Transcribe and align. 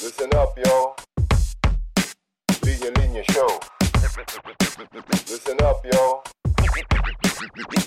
Listen 0.00 0.30
up, 0.34 0.56
yo. 0.58 0.94
Linya 2.62 2.90
Linya 2.98 3.22
Show. 3.32 3.50
Listen 5.28 5.58
up, 5.62 5.84
yo. 5.84 6.22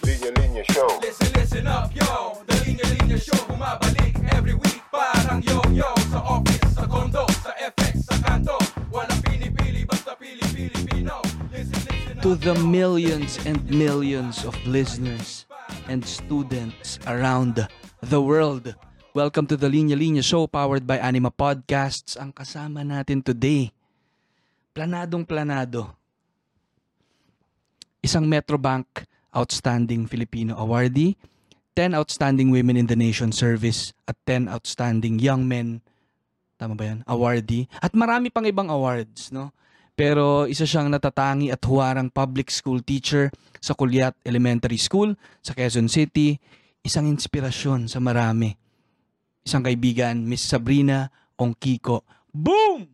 Linya 0.03 0.31
Linya 0.39 0.63
Show. 0.71 0.87
Listen, 1.01 1.31
listen 1.33 1.67
up, 1.67 1.89
yo 1.95 2.37
The 2.47 2.55
Linya 2.65 2.85
Linya 2.95 3.17
Show 3.17 3.37
Bumabalik 3.47 4.15
every 4.33 4.53
week 4.53 4.81
Parang 4.91 5.41
yo-yo 5.41 5.87
Sa 6.11 6.19
office, 6.21 6.73
sa 6.75 6.85
condo, 6.85 7.25
sa 7.41 7.51
FX, 7.57 8.05
sa 8.05 8.15
kanto 8.21 8.57
Walang 8.91 9.21
pinipili, 9.23 9.85
basta 9.85 10.15
pili 10.19 10.43
Pilipino 10.53 11.21
Listen, 11.51 11.79
listen 11.87 12.17
to 12.21 12.31
up, 12.33 12.39
the 12.41 12.53
yo. 12.55 12.65
millions 12.67 13.39
and 13.45 13.59
millions 13.69 14.45
of 14.45 14.55
listeners 14.67 15.45
and 15.87 16.05
students 16.05 16.99
around 17.07 17.67
the 18.01 18.21
world. 18.21 18.75
Welcome 19.11 19.43
to 19.51 19.59
the 19.59 19.67
Linya 19.67 19.99
Linya 19.99 20.23
Show 20.23 20.47
powered 20.47 20.87
by 20.87 20.95
Anima 20.95 21.35
Podcasts. 21.35 22.15
Ang 22.15 22.31
kasama 22.31 22.79
natin 22.79 23.19
today, 23.19 23.67
planadong 24.71 25.27
planado. 25.27 25.91
Isang 27.99 28.23
Metrobank 28.23 29.03
Outstanding 29.35 30.07
Filipino 30.07 30.55
Awardee, 30.55 31.19
10 31.75 31.91
Outstanding 31.91 32.55
Women 32.55 32.79
in 32.79 32.87
the 32.87 32.95
Nation 32.95 33.35
Service, 33.35 33.91
at 34.07 34.15
10 34.23 34.47
Outstanding 34.47 35.19
Young 35.19 35.43
Men, 35.43 35.83
tama 36.55 36.79
ba 36.79 36.95
yan? 36.95 37.03
Awardee. 37.03 37.67
At 37.83 37.91
marami 37.91 38.31
pang 38.31 38.47
ibang 38.47 38.71
awards, 38.71 39.27
no? 39.35 39.51
Pero 39.91 40.47
isa 40.47 40.63
siyang 40.63 40.87
natatangi 40.87 41.51
at 41.51 41.59
huwarang 41.67 42.07
public 42.15 42.47
school 42.47 42.79
teacher 42.79 43.27
sa 43.59 43.75
Kulyat 43.75 44.15
Elementary 44.23 44.79
School 44.79 45.19
sa 45.43 45.51
Quezon 45.51 45.91
City. 45.91 46.39
Isang 46.79 47.11
inspirasyon 47.11 47.91
sa 47.91 47.99
marami. 47.99 48.60
Isang 49.41 49.65
kaibigan, 49.65 50.21
Miss 50.21 50.45
Sabrina 50.45 51.09
Ongkiko. 51.33 52.05
Boom! 52.29 52.85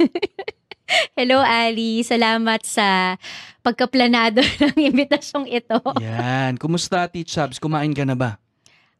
Hello, 1.16 1.40
Ali. 1.40 2.00
Salamat 2.00 2.64
sa 2.64 3.16
pagkaplanado 3.60 4.40
ng 4.62 4.76
imbitasyong 4.82 5.48
ito. 5.48 5.76
Yan. 6.00 6.56
Kumusta, 6.56 7.04
Teach 7.08 7.32
Subs? 7.32 7.60
Kumain 7.60 7.92
ka 7.92 8.04
na 8.04 8.16
ba? 8.16 8.40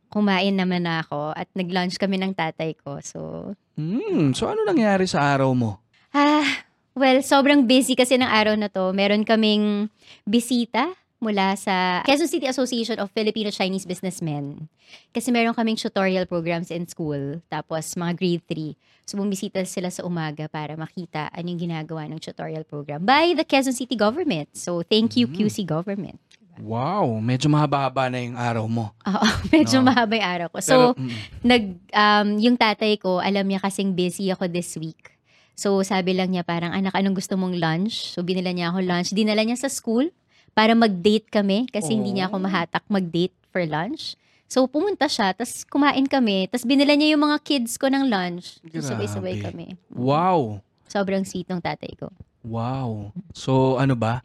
Kumain 0.08 0.52
naman 0.52 0.84
na 0.84 1.00
ako 1.00 1.32
at 1.32 1.48
nag-lunch 1.56 1.96
kami 1.96 2.20
ng 2.20 2.36
tatay 2.36 2.76
ko. 2.76 3.00
So, 3.00 3.52
Hmm, 3.72 4.36
so 4.36 4.52
ano 4.52 4.68
nangyari 4.68 5.08
sa 5.08 5.32
araw 5.32 5.48
mo? 5.56 5.80
ah, 6.12 6.44
well, 6.92 7.24
sobrang 7.24 7.64
busy 7.64 7.96
kasi 7.96 8.20
ng 8.20 8.28
araw 8.28 8.52
na 8.52 8.68
to. 8.68 8.92
Meron 8.92 9.24
kaming 9.24 9.88
bisita 10.28 10.92
mula 11.22 11.54
sa 11.54 12.02
Quezon 12.02 12.26
City 12.26 12.50
Association 12.50 12.98
of 12.98 13.14
Filipino 13.14 13.54
Chinese 13.54 13.86
Businessmen. 13.86 14.66
Kasi 15.14 15.30
meron 15.30 15.54
kaming 15.54 15.78
tutorial 15.78 16.26
programs 16.26 16.74
in 16.74 16.84
school. 16.84 17.38
Tapos 17.46 17.94
mga 17.94 18.12
grade 18.18 18.44
3. 18.76 19.06
So 19.06 19.14
bumisita 19.16 19.62
sila 19.62 19.86
sa 19.88 20.02
umaga 20.02 20.50
para 20.50 20.74
makita 20.74 21.30
anong 21.30 21.62
ginagawa 21.62 22.10
ng 22.10 22.18
tutorial 22.18 22.66
program 22.66 23.06
by 23.06 23.32
the 23.32 23.46
Quezon 23.46 23.72
City 23.72 23.94
government. 23.94 24.50
So 24.52 24.82
thank 24.82 25.14
you 25.14 25.30
Mm. 25.30 25.38
QC 25.38 25.62
government. 25.62 26.18
Wow, 26.60 27.16
medyo 27.16 27.48
mahaba-haba 27.48 28.12
na 28.12 28.20
yung 28.20 28.36
araw 28.36 28.68
mo. 28.68 28.92
Oo, 29.08 29.26
medyo 29.54 29.80
No. 29.80 29.88
mahaba 29.88 30.12
yung 30.12 30.28
araw 30.28 30.46
ko. 30.52 30.58
So, 30.60 30.68
Pero, 30.68 30.86
mm, 31.00 31.10
nag, 31.40 31.62
um, 31.96 32.28
yung 32.36 32.56
tatay 32.60 33.00
ko, 33.00 33.24
alam 33.24 33.48
niya 33.48 33.56
kasing 33.56 33.96
busy 33.96 34.28
ako 34.28 34.52
this 34.52 34.76
week. 34.76 35.16
So, 35.56 35.80
sabi 35.80 36.12
lang 36.12 36.28
niya 36.28 36.44
parang, 36.44 36.76
anak, 36.76 36.92
anong 36.92 37.16
gusto 37.16 37.40
mong 37.40 37.56
lunch? 37.56 38.12
So, 38.12 38.20
binila 38.20 38.52
niya 38.52 38.68
ako 38.68 38.84
lunch. 38.84 39.16
Dinala 39.16 39.40
niya 39.40 39.56
sa 39.56 39.72
school 39.72 40.12
para 40.52 40.72
mag-date 40.72 41.28
kami 41.28 41.68
kasi 41.68 41.96
hindi 41.96 42.16
niya 42.16 42.28
ako 42.28 42.36
Oh. 42.38 42.44
mahatak 42.44 42.84
mag-date 42.86 43.34
for 43.48 43.64
lunch. 43.64 44.16
So, 44.46 44.68
pumunta 44.68 45.08
siya, 45.08 45.32
tapos 45.32 45.64
kumain 45.64 46.04
kami, 46.04 46.44
tapos 46.46 46.68
binila 46.68 46.92
niya 46.92 47.16
yung 47.16 47.24
mga 47.24 47.40
kids 47.40 47.80
ko 47.80 47.88
ng 47.88 48.04
lunch. 48.04 48.60
So, 48.68 48.84
sabay-sabay 48.84 49.40
kami. 49.40 49.80
wow. 49.88 50.60
Sobrang 50.84 51.24
sweet 51.24 51.48
ng 51.48 51.56
tatay 51.56 51.96
ko. 51.96 52.12
Wow. 52.44 53.16
So, 53.32 53.80
ano 53.80 53.96
ba? 53.96 54.20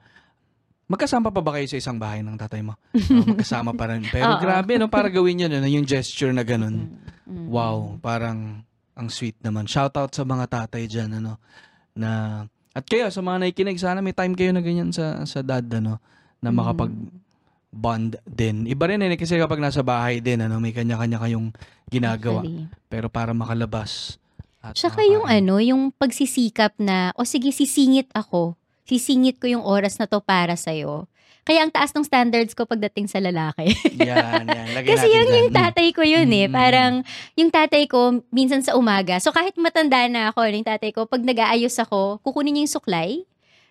Magkasama 0.88 1.32
pa 1.32 1.40
ba 1.40 1.56
kayo 1.56 1.64
sa 1.64 1.80
isang 1.80 1.96
bahay 1.96 2.20
ng 2.20 2.36
tatay 2.36 2.60
mo? 2.60 2.76
Oh, 2.92 3.24
magkasama 3.32 3.72
pa 3.72 3.88
rin. 3.88 4.04
Pero 4.04 4.36
grabe, 4.36 4.76
no? 4.76 4.92
Para 4.92 5.08
gawin 5.08 5.48
yun, 5.48 5.52
ano, 5.52 5.64
yung 5.64 5.88
gesture 5.88 6.36
na 6.36 6.44
ganun. 6.44 6.92
Mm. 7.24 7.48
Wow, 7.48 7.96
parang 8.00 8.68
ang 8.96 9.08
sweet 9.08 9.40
naman. 9.40 9.64
Shout 9.64 9.96
out 9.96 10.12
sa 10.12 10.28
mga 10.28 10.44
tatay 10.48 10.92
dyan, 10.92 11.24
ano, 11.24 11.40
na, 11.96 12.44
at 12.72 12.84
kayo, 12.84 13.08
sa 13.08 13.24
mga 13.24 13.48
nakikinig, 13.48 13.80
sana 13.80 14.04
may 14.04 14.12
time 14.12 14.36
kayo 14.36 14.52
na 14.52 14.60
ganyan 14.60 14.92
sa, 14.92 15.24
sa 15.24 15.40
dad, 15.40 15.64
ano, 15.72 16.04
na 16.40 16.50
Mm. 16.50 16.56
makapag 16.56 16.94
bond 17.70 18.18
din. 18.24 18.66
Iba 18.66 18.88
rin 18.88 19.04
eh, 19.04 19.14
kasi 19.14 19.36
kapag 19.36 19.60
nasa 19.60 19.84
bahay 19.84 20.18
din, 20.18 20.40
ano, 20.40 20.58
may 20.58 20.72
kanya-kanya 20.72 21.20
kayong 21.20 21.52
ginagawa. 21.86 22.42
Actually. 22.42 22.66
Pero 22.88 23.08
para 23.08 23.32
makalabas. 23.32 24.18
At 24.60 24.74
Tsaka 24.74 25.04
yung 25.04 25.28
makakain. 25.28 25.44
ano, 25.46 25.56
yung 25.62 25.82
pagsisikap 25.92 26.74
na, 26.80 27.14
o 27.14 27.24
sige, 27.24 27.52
sisingit 27.52 28.10
ako. 28.12 28.56
Sisingit 28.84 29.38
ko 29.38 29.46
yung 29.46 29.62
oras 29.62 30.00
na 30.00 30.08
to 30.08 30.18
para 30.18 30.56
sa'yo. 30.56 31.06
Kaya 31.44 31.64
ang 31.64 31.72
taas 31.72 31.96
ng 31.96 32.04
standards 32.04 32.52
ko 32.52 32.68
pagdating 32.68 33.08
sa 33.08 33.24
lalaki. 33.24 33.72
Yan, 34.04 34.44
yan. 34.44 34.68
Lagyan 34.76 34.92
Kasi 34.92 35.08
yun 35.08 35.28
yung 35.32 35.52
tatay 35.56 35.96
ko 35.96 36.04
yun 36.04 36.28
eh. 36.28 36.48
Mm. 36.48 36.52
Parang 36.52 36.94
yung 37.40 37.48
tatay 37.48 37.88
ko 37.88 38.20
minsan 38.32 38.60
sa 38.60 38.76
umaga. 38.76 39.16
So 39.24 39.32
kahit 39.32 39.56
matanda 39.56 40.04
na 40.12 40.28
ako, 40.32 40.44
yung 40.44 40.68
tatay 40.68 40.92
ko, 40.92 41.08
pag 41.08 41.24
nag-aayos 41.24 41.72
ako, 41.80 42.20
kukunin 42.20 42.52
niya 42.52 42.64
yung 42.68 42.76
suklay. 42.76 43.10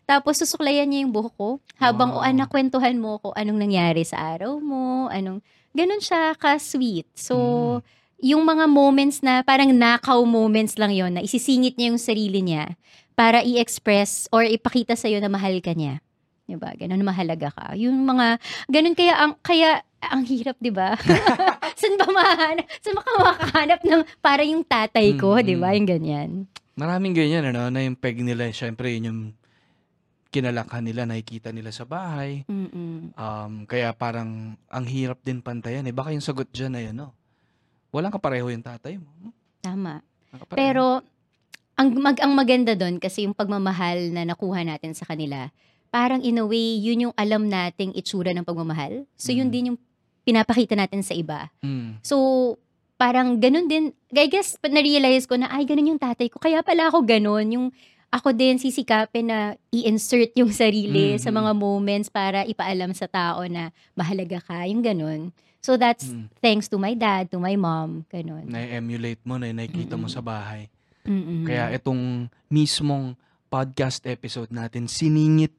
Tapos 0.06 0.38
susuklayan 0.38 0.86
niya 0.86 1.02
yung 1.02 1.10
buhok 1.10 1.34
ko. 1.34 1.50
Habang, 1.76 2.14
Wow. 2.14 2.22
o 2.22 2.24
anak, 2.24 2.48
kwentuhan 2.48 2.94
mo 2.94 3.18
ko 3.18 3.34
anong 3.34 3.58
nangyari 3.58 4.06
sa 4.06 4.38
araw 4.38 4.62
mo, 4.62 5.10
anong, 5.10 5.42
ganun 5.74 5.98
siya 5.98 6.32
ka-sweet. 6.38 7.10
So, 7.12 7.34
Mm. 7.36 7.78
yung 8.22 8.42
mga 8.46 8.64
moments 8.64 9.18
na 9.20 9.42
parang 9.42 9.74
nakaw 9.74 10.22
moments 10.22 10.78
lang 10.78 10.94
yon 10.94 11.12
na 11.12 11.26
isisingit 11.26 11.74
niya 11.74 11.90
yung 11.92 12.00
sarili 12.00 12.40
niya 12.40 12.78
para 13.12 13.42
i-express 13.42 14.30
or 14.30 14.46
ipakita 14.46 14.94
sa'yo 14.94 15.18
na 15.18 15.28
mahal 15.28 15.58
ka 15.58 15.74
niya. 15.74 15.98
Diba? 16.46 16.70
Ganun, 16.78 17.02
mahalaga 17.02 17.50
ka. 17.50 17.74
Yung 17.74 18.06
mga, 18.06 18.38
ganun 18.70 18.94
kaya, 18.94 19.14
ang, 19.18 19.34
kaya, 19.42 19.82
ang 19.98 20.22
hirap, 20.22 20.54
di 20.62 20.70
ba? 20.70 20.94
Saan 21.80 21.98
ba 21.98 22.06
mahanap? 22.06 22.62
Saan 22.78 22.94
ka 22.94 23.10
makahanap 23.18 23.80
ng 23.82 24.02
para 24.22 24.46
yung 24.46 24.62
tatay 24.62 25.18
ko, 25.18 25.34
Mm, 25.34 25.42
di 25.42 25.54
ba? 25.58 25.74
Yung 25.74 25.88
ganyan. 25.90 26.30
Maraming 26.78 27.18
ganyan, 27.18 27.50
ano, 27.50 27.66
na 27.66 27.82
yung 27.82 27.98
peg 27.98 28.22
nila, 28.22 28.46
syempre, 28.54 28.94
yun 28.94 29.10
yung 29.10 29.20
kinalakhan 30.36 30.84
nila, 30.84 31.08
nakikita 31.08 31.48
nila 31.48 31.72
sa 31.72 31.88
bahay. 31.88 32.44
Mm-mm. 32.44 33.16
Um, 33.16 33.52
kaya 33.64 33.96
parang 33.96 34.52
ang 34.68 34.84
hirap 34.84 35.24
din 35.24 35.40
pantayan. 35.40 35.88
Eh. 35.88 35.96
Baka 35.96 36.12
yung 36.12 36.20
sagot 36.20 36.52
dyan 36.52 36.76
ay 36.76 36.92
ano, 36.92 37.16
walang 37.88 38.12
kapareho 38.12 38.52
yung 38.52 38.60
tatay 38.60 39.00
mo. 39.00 39.08
Tama. 39.64 40.04
Pero, 40.52 41.00
ang, 41.76 41.88
mag, 41.96 42.16
ang 42.20 42.32
maganda 42.36 42.76
doon, 42.76 43.00
kasi 43.00 43.24
yung 43.24 43.32
pagmamahal 43.32 44.12
na 44.12 44.28
nakuha 44.28 44.60
natin 44.64 44.92
sa 44.92 45.08
kanila, 45.08 45.48
parang 45.88 46.20
in 46.20 46.36
a 46.36 46.44
way, 46.44 46.76
yun 46.76 47.08
yung 47.08 47.14
alam 47.16 47.48
nating 47.48 47.96
itsura 47.96 48.36
ng 48.36 48.44
pagmamahal. 48.44 49.08
So, 49.16 49.32
yun 49.32 49.48
Mm. 49.48 49.52
din 49.52 49.66
yung 49.72 49.78
pinapakita 50.28 50.76
natin 50.76 51.00
sa 51.00 51.16
iba. 51.16 51.48
Mm. 51.64 52.04
So, 52.04 52.16
parang 53.00 53.40
ganun 53.40 53.68
din. 53.68 53.92
I 54.12 54.28
guess, 54.28 54.56
na-realize 54.60 55.24
ko 55.24 55.40
na, 55.40 55.48
ay, 55.48 55.64
ganun 55.64 55.96
yung 55.96 56.02
tatay 56.02 56.28
ko. 56.28 56.36
Kaya 56.36 56.60
pala 56.60 56.88
ako 56.92 57.04
ganun. 57.04 57.46
Yung 57.48 57.66
ako 58.08 58.32
din 58.32 58.56
sisikapin 58.56 59.28
na 59.28 59.40
i-insert 59.68 60.32
yung 60.32 60.48
sarili 60.48 61.14
Mhm. 61.14 61.20
sa 61.20 61.30
mga 61.30 61.52
moments 61.52 62.08
para 62.08 62.42
ipaalam 62.42 62.92
sa 62.92 63.04
tao 63.04 63.44
na 63.44 63.68
mahalaga 63.92 64.40
ka. 64.40 64.64
Yung 64.64 64.80
ganun. 64.80 65.30
So, 65.58 65.74
that's 65.74 66.06
Mm. 66.06 66.30
thanks 66.38 66.66
to 66.66 66.78
my 66.78 66.94
dad, 66.94 67.26
to 67.28 67.36
my 67.36 67.54
mom. 67.54 68.06
Ganun. 68.06 68.46
Na-emulate 68.46 69.18
mo, 69.22 69.34
na 69.34 69.50
nakikita 69.50 69.94
mo 69.94 70.06
Mm-mm. 70.06 70.14
sa 70.14 70.22
bahay. 70.22 70.70
Mm-mm. 71.02 71.42
Kaya 71.42 71.74
itong 71.74 72.26
mismong 72.46 73.18
podcast 73.46 74.02
episode 74.04 74.48
natin, 74.48 74.86
siningit 74.86 75.50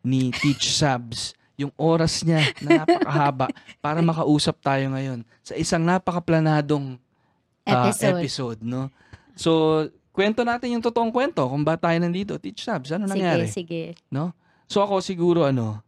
ni 0.00 0.30
Teach 0.30 0.70
Sabs 0.78 1.34
yung 1.56 1.74
oras 1.74 2.22
niya 2.22 2.46
na 2.60 2.84
napakahaba 2.84 3.48
para 3.80 3.98
makausap 3.98 4.60
tayo 4.60 4.92
ngayon 4.92 5.24
sa 5.40 5.56
isang 5.56 5.82
napakaplanadong 5.82 6.94
ah, 7.64 7.90
episode. 7.90 8.20
episode, 8.20 8.60
no? 8.62 8.86
So, 9.34 9.82
kwento 10.16 10.40
natin 10.40 10.80
yung 10.80 10.84
totoong 10.84 11.12
kwento 11.12 11.44
kung 11.44 11.60
ba 11.60 11.76
tayo 11.76 12.00
nandito. 12.00 12.40
Teach 12.40 12.64
Sabs, 12.64 12.88
ano 12.96 13.04
Sige, 13.04 13.12
nangyari? 13.12 13.46
sige. 13.52 13.82
So 14.66 14.80
ako 14.80 15.04
siguro 15.04 15.44
ano, 15.44 15.84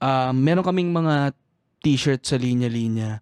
um, 0.00 0.34
meron 0.34 0.64
kaming 0.64 0.90
mga 0.90 1.36
t-shirt 1.84 2.24
sa 2.24 2.40
linya-linya 2.40 3.20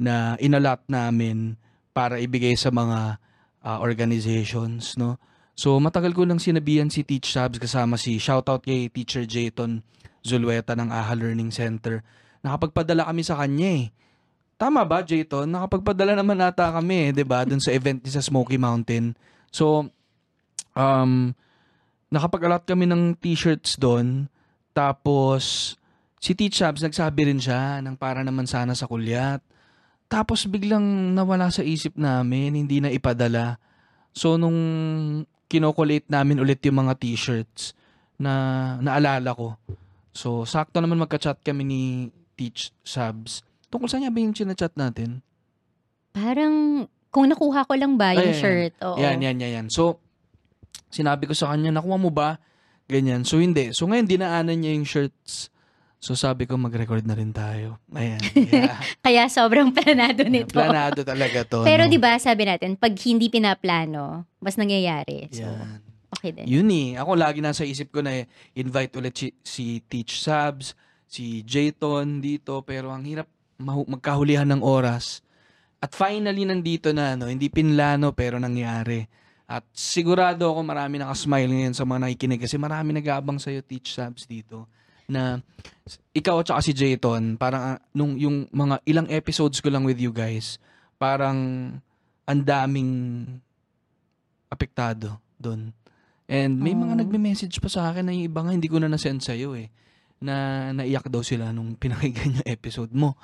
na 0.00 0.40
inalat 0.40 0.80
namin 0.88 1.60
para 1.92 2.16
ibigay 2.16 2.56
sa 2.56 2.72
mga 2.72 3.20
ah, 3.60 3.78
organizations, 3.84 4.96
no? 4.96 5.20
So 5.58 5.74
matagal 5.82 6.14
ko 6.14 6.22
lang 6.22 6.38
sinabihan 6.38 6.88
si 6.88 7.02
Teach 7.02 7.34
Sabs 7.34 7.58
kasama 7.58 7.98
si 7.98 8.16
shoutout 8.16 8.62
kay 8.62 8.86
Teacher 8.88 9.26
Jayton 9.26 9.82
Zulueta 10.22 10.78
ng 10.78 10.88
AHA 10.88 11.14
Learning 11.18 11.50
Center. 11.50 12.06
Nakapagpadala 12.46 13.10
kami 13.10 13.26
sa 13.26 13.34
kanya 13.42 13.82
eh. 13.82 13.86
Tama 14.58 14.82
ba, 14.86 15.02
Jayton? 15.02 15.50
Nakapagpadala 15.50 16.18
naman 16.18 16.38
ata 16.42 16.70
kami, 16.70 17.10
eh, 17.10 17.14
'di 17.14 17.24
ba, 17.26 17.42
dun 17.46 17.62
sa 17.62 17.74
event 17.74 17.98
ni 18.02 18.10
sa 18.10 18.22
Smoky 18.22 18.58
Mountain. 18.58 19.14
So 19.50 19.88
um 20.76 21.32
nakapag-allot 22.08 22.64
kami 22.64 22.88
ng 22.88 23.16
t-shirts 23.20 23.76
doon. 23.76 24.32
Tapos, 24.72 25.76
si 26.16 26.32
Teach 26.32 26.56
Sabs 26.56 26.80
nagsabi 26.80 27.28
rin 27.28 27.40
siya 27.40 27.84
ng 27.84 28.00
para 28.00 28.24
naman 28.24 28.48
sana 28.48 28.72
sa 28.72 28.88
kulyat. 28.88 29.44
Tapos 30.08 30.48
biglang 30.48 31.12
nawala 31.12 31.52
sa 31.52 31.60
isip 31.60 32.00
namin, 32.00 32.56
hindi 32.56 32.80
na 32.80 32.88
ipadala. 32.88 33.60
So, 34.16 34.40
nung 34.40 34.56
kinokolate 35.52 36.08
namin 36.08 36.40
ulit 36.40 36.64
yung 36.64 36.80
mga 36.80 36.96
t-shirts 36.96 37.76
na 38.16 38.76
naalala 38.80 39.36
ko. 39.36 39.60
So, 40.16 40.48
sakto 40.48 40.80
naman 40.80 40.98
magka-chat 40.98 41.44
kami 41.44 41.62
ni 41.62 41.82
Teach 42.34 42.72
Sabs. 42.82 43.44
Tungkol 43.68 43.86
saan 43.86 44.08
niya 44.08 44.12
ba 44.12 44.20
yung 44.24 44.32
chinachat 44.32 44.72
natin? 44.80 45.20
Parang, 46.16 46.88
kung 47.08 47.28
nakuha 47.28 47.64
ko 47.64 47.74
lang 47.74 47.96
ba 47.96 48.12
yung 48.12 48.32
Ayan. 48.32 48.40
shirt. 48.40 48.72
Oo. 48.84 49.00
Yan, 49.00 49.18
yan, 49.18 49.36
yan, 49.40 49.52
yan. 49.62 49.66
So, 49.68 50.00
sinabi 50.88 51.28
ko 51.28 51.32
sa 51.32 51.52
kanya, 51.52 51.72
nakuha 51.72 51.96
mo 51.96 52.12
ba? 52.12 52.36
Ganyan. 52.88 53.24
So, 53.24 53.40
hindi. 53.40 53.72
So, 53.76 53.84
ngayon, 53.84 54.08
dinaanan 54.08 54.56
niya 54.60 54.72
yung 54.72 54.88
shirts. 54.88 55.52
So, 55.98 56.14
sabi 56.14 56.46
ko, 56.46 56.54
mag-record 56.54 57.02
na 57.04 57.12
rin 57.12 57.34
tayo. 57.34 57.76
Ayan. 57.92 58.22
Yeah. 58.48 58.80
Kaya 59.02 59.26
sobrang 59.28 59.74
planado 59.74 60.24
nito. 60.24 60.54
Planado 60.54 61.02
talaga 61.04 61.44
to. 61.44 61.66
Pero 61.66 61.84
no? 61.84 61.90
di 61.90 61.98
ba 62.00 62.16
sabi 62.16 62.48
natin, 62.48 62.78
pag 62.78 62.94
hindi 63.04 63.28
pinaplano, 63.28 64.24
mas 64.38 64.56
nangyayari. 64.56 65.28
So, 65.28 65.44
Yan. 65.44 65.84
okay 66.08 66.30
din. 66.32 66.46
Yun 66.48 66.68
eh. 66.70 66.88
Ako 66.96 67.12
lagi 67.12 67.42
nasa 67.42 67.66
isip 67.66 67.92
ko 67.92 68.00
na 68.00 68.14
eh, 68.14 68.24
invite 68.56 68.94
ulit 68.96 69.14
si, 69.16 69.28
si 69.42 69.84
Teach 69.84 70.22
Sabs, 70.22 70.72
si 71.04 71.44
Jayton 71.44 72.22
dito. 72.22 72.62
Pero 72.64 72.88
ang 72.88 73.04
hirap 73.04 73.28
mahu- 73.60 73.90
magkahulihan 73.90 74.48
ng 74.48 74.62
oras. 74.62 75.20
At 75.78 75.94
finally 75.94 76.42
nandito 76.42 76.90
na, 76.90 77.14
no, 77.14 77.30
hindi 77.30 77.46
pinlano 77.46 78.10
pero 78.10 78.38
nangyari. 78.38 79.06
At 79.48 79.64
sigurado 79.72 80.50
ako 80.50 80.60
marami 80.60 80.98
nakasmile 81.00 81.48
ngayon 81.48 81.74
sa 81.74 81.86
mga 81.86 82.04
nakikinig 82.04 82.42
kasi 82.44 82.58
marami 82.60 82.92
nag-aabang 82.92 83.40
sa'yo, 83.40 83.64
Teach 83.64 83.94
Sabs 83.94 84.26
dito. 84.28 84.68
Na 85.08 85.40
ikaw 86.12 86.44
at 86.44 86.52
saka 86.52 86.60
si 86.60 86.76
Jayton, 86.76 87.40
parang 87.40 87.62
ah, 87.64 87.78
nung 87.96 88.18
yung 88.20 88.44
mga 88.52 88.84
ilang 88.84 89.08
episodes 89.08 89.62
ko 89.64 89.72
lang 89.72 89.88
with 89.88 89.96
you 89.96 90.12
guys, 90.12 90.60
parang 91.00 91.38
ang 92.28 92.40
daming 92.44 93.24
apektado 94.48 95.16
doon. 95.40 95.72
And 96.28 96.60
may 96.60 96.76
mga 96.76 96.92
Oh. 96.92 97.00
nagme-message 97.00 97.56
pa 97.56 97.72
sa 97.72 97.88
akin 97.88 98.04
na 98.04 98.12
yung 98.12 98.28
iba 98.28 98.44
nga 98.44 98.52
hindi 98.52 98.68
ko 98.68 98.76
na 98.76 98.92
nasend 98.92 99.24
sa'yo 99.24 99.56
eh. 99.56 99.72
Na 100.20 100.68
naiyak 100.76 101.08
daw 101.08 101.24
sila 101.24 101.56
nung 101.56 101.72
pinakinggan 101.72 102.34
yung 102.44 102.48
episode 102.48 102.92
mo. 102.92 103.16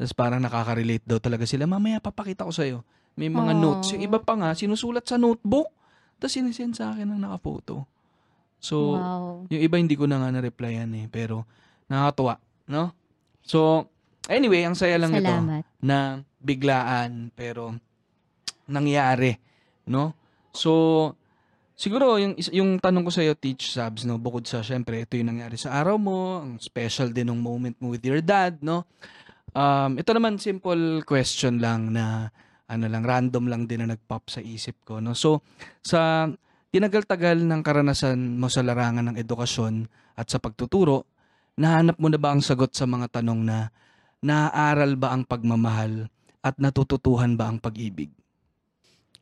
Tapos 0.00 0.16
parang 0.16 0.40
nakaka-relate 0.40 1.04
daw 1.04 1.20
talaga 1.20 1.44
sila. 1.44 1.68
Mamaya 1.68 2.00
papakita 2.00 2.48
ko 2.48 2.52
sa'yo. 2.56 2.80
May 3.20 3.28
mga 3.28 3.52
Aw. 3.52 3.60
notes. 3.60 3.92
Yung 3.92 4.00
iba 4.00 4.16
pa 4.16 4.32
nga, 4.32 4.56
sinusulat 4.56 5.04
sa 5.04 5.20
notebook. 5.20 5.68
Tapos 6.16 6.32
sinisend 6.32 6.72
sa 6.72 6.96
akin 6.96 7.04
ng 7.04 7.20
nakapoto. 7.20 7.84
So, 8.56 8.96
wow. 8.96 9.44
yung 9.52 9.60
iba 9.60 9.76
hindi 9.76 10.00
ko 10.00 10.08
na 10.08 10.24
nga 10.24 10.32
na-replyan 10.32 10.88
eh. 10.96 11.06
Pero 11.12 11.44
nakakatuwa. 11.92 12.40
No? 12.64 12.96
So, 13.44 13.92
anyway, 14.24 14.64
ang 14.64 14.72
saya 14.72 14.96
lang 14.96 15.12
Salamat. 15.12 15.68
na 15.84 16.24
biglaan 16.40 17.28
pero 17.36 17.76
nangyari, 18.64 19.36
no? 19.90 20.16
So 20.56 20.72
siguro 21.76 22.16
yung 22.16 22.36
yung 22.52 22.80
tanong 22.80 23.08
ko 23.08 23.10
sa 23.12 23.24
iyo 23.24 23.36
Teach 23.36 23.72
Sabs 23.72 24.04
no, 24.04 24.16
bukod 24.16 24.44
sa 24.44 24.64
syempre 24.64 25.04
ito 25.04 25.16
yung 25.20 25.34
nangyari 25.36 25.60
sa 25.60 25.76
araw 25.76 25.96
mo, 26.00 26.40
ang 26.42 26.56
special 26.58 27.12
din 27.12 27.28
ng 27.28 27.40
moment 27.40 27.76
mo 27.78 27.92
with 27.92 28.02
your 28.02 28.24
dad, 28.24 28.58
no? 28.64 28.88
Um 29.50 29.98
ito 29.98 30.10
naman 30.14 30.38
simple 30.38 31.02
question 31.02 31.58
lang 31.58 31.90
na 31.90 32.30
ano 32.70 32.86
lang 32.86 33.02
random 33.02 33.50
lang 33.50 33.66
din 33.66 33.82
na 33.82 33.98
nag-pop 33.98 34.30
sa 34.30 34.38
isip 34.38 34.78
ko, 34.86 35.02
no? 35.02 35.14
So 35.18 35.42
sa 35.82 36.30
tinagal-tagal 36.70 37.42
ng 37.42 37.60
karanasan 37.66 38.38
mo 38.38 38.46
sa 38.46 38.62
larangan 38.62 39.10
ng 39.10 39.16
edukasyon 39.18 39.90
at 40.14 40.30
sa 40.30 40.38
pagtuturo, 40.38 41.02
nahanap 41.58 41.98
mo 41.98 42.06
na 42.06 42.18
ba 42.20 42.30
ang 42.30 42.42
sagot 42.42 42.70
sa 42.70 42.86
mga 42.86 43.10
tanong 43.20 43.42
na 43.42 43.74
naaaral 44.22 44.94
ba 44.94 45.10
ang 45.10 45.26
pagmamahal 45.26 46.06
at 46.46 46.54
natututuhan 46.62 47.34
ba 47.34 47.50
ang 47.50 47.58
pag-ibig? 47.58 48.14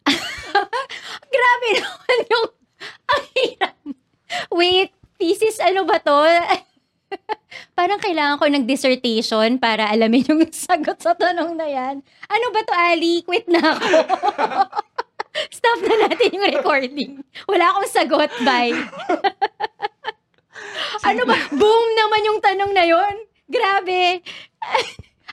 Grabe 1.32 1.69
naman 1.80 2.19
yung, 2.28 2.48
ang 3.08 3.25
hirap. 3.32 3.76
Wait, 4.52 4.90
thesis 5.16 5.56
ano 5.64 5.88
ba 5.88 5.96
to? 5.98 6.20
Parang 7.78 8.00
kailangan 8.00 8.38
ko 8.38 8.46
ng 8.49 8.64
dissertation 8.69 9.56
para 9.56 9.88
alamin 9.88 10.26
yung 10.28 10.43
sagot 10.66 10.99
sa 11.00 11.14
tanong 11.16 11.56
na 11.56 11.66
yan. 11.66 12.05
Ano 12.28 12.46
ba 12.52 12.60
to, 12.64 12.75
Ali? 12.75 13.25
Quit 13.25 13.49
na 13.49 13.75
ako. 13.75 13.87
Stop 15.58 15.78
na 15.87 15.94
natin 16.08 16.34
yung 16.34 16.46
recording. 16.50 17.10
Wala 17.46 17.70
akong 17.70 17.90
sagot, 17.90 18.32
bye. 18.43 18.75
ano 21.06 21.22
ba? 21.22 21.38
Boom 21.55 21.87
naman 21.94 22.26
yung 22.26 22.40
tanong 22.43 22.72
na 22.75 22.84
yon. 22.84 23.14
Grabe. 23.46 24.20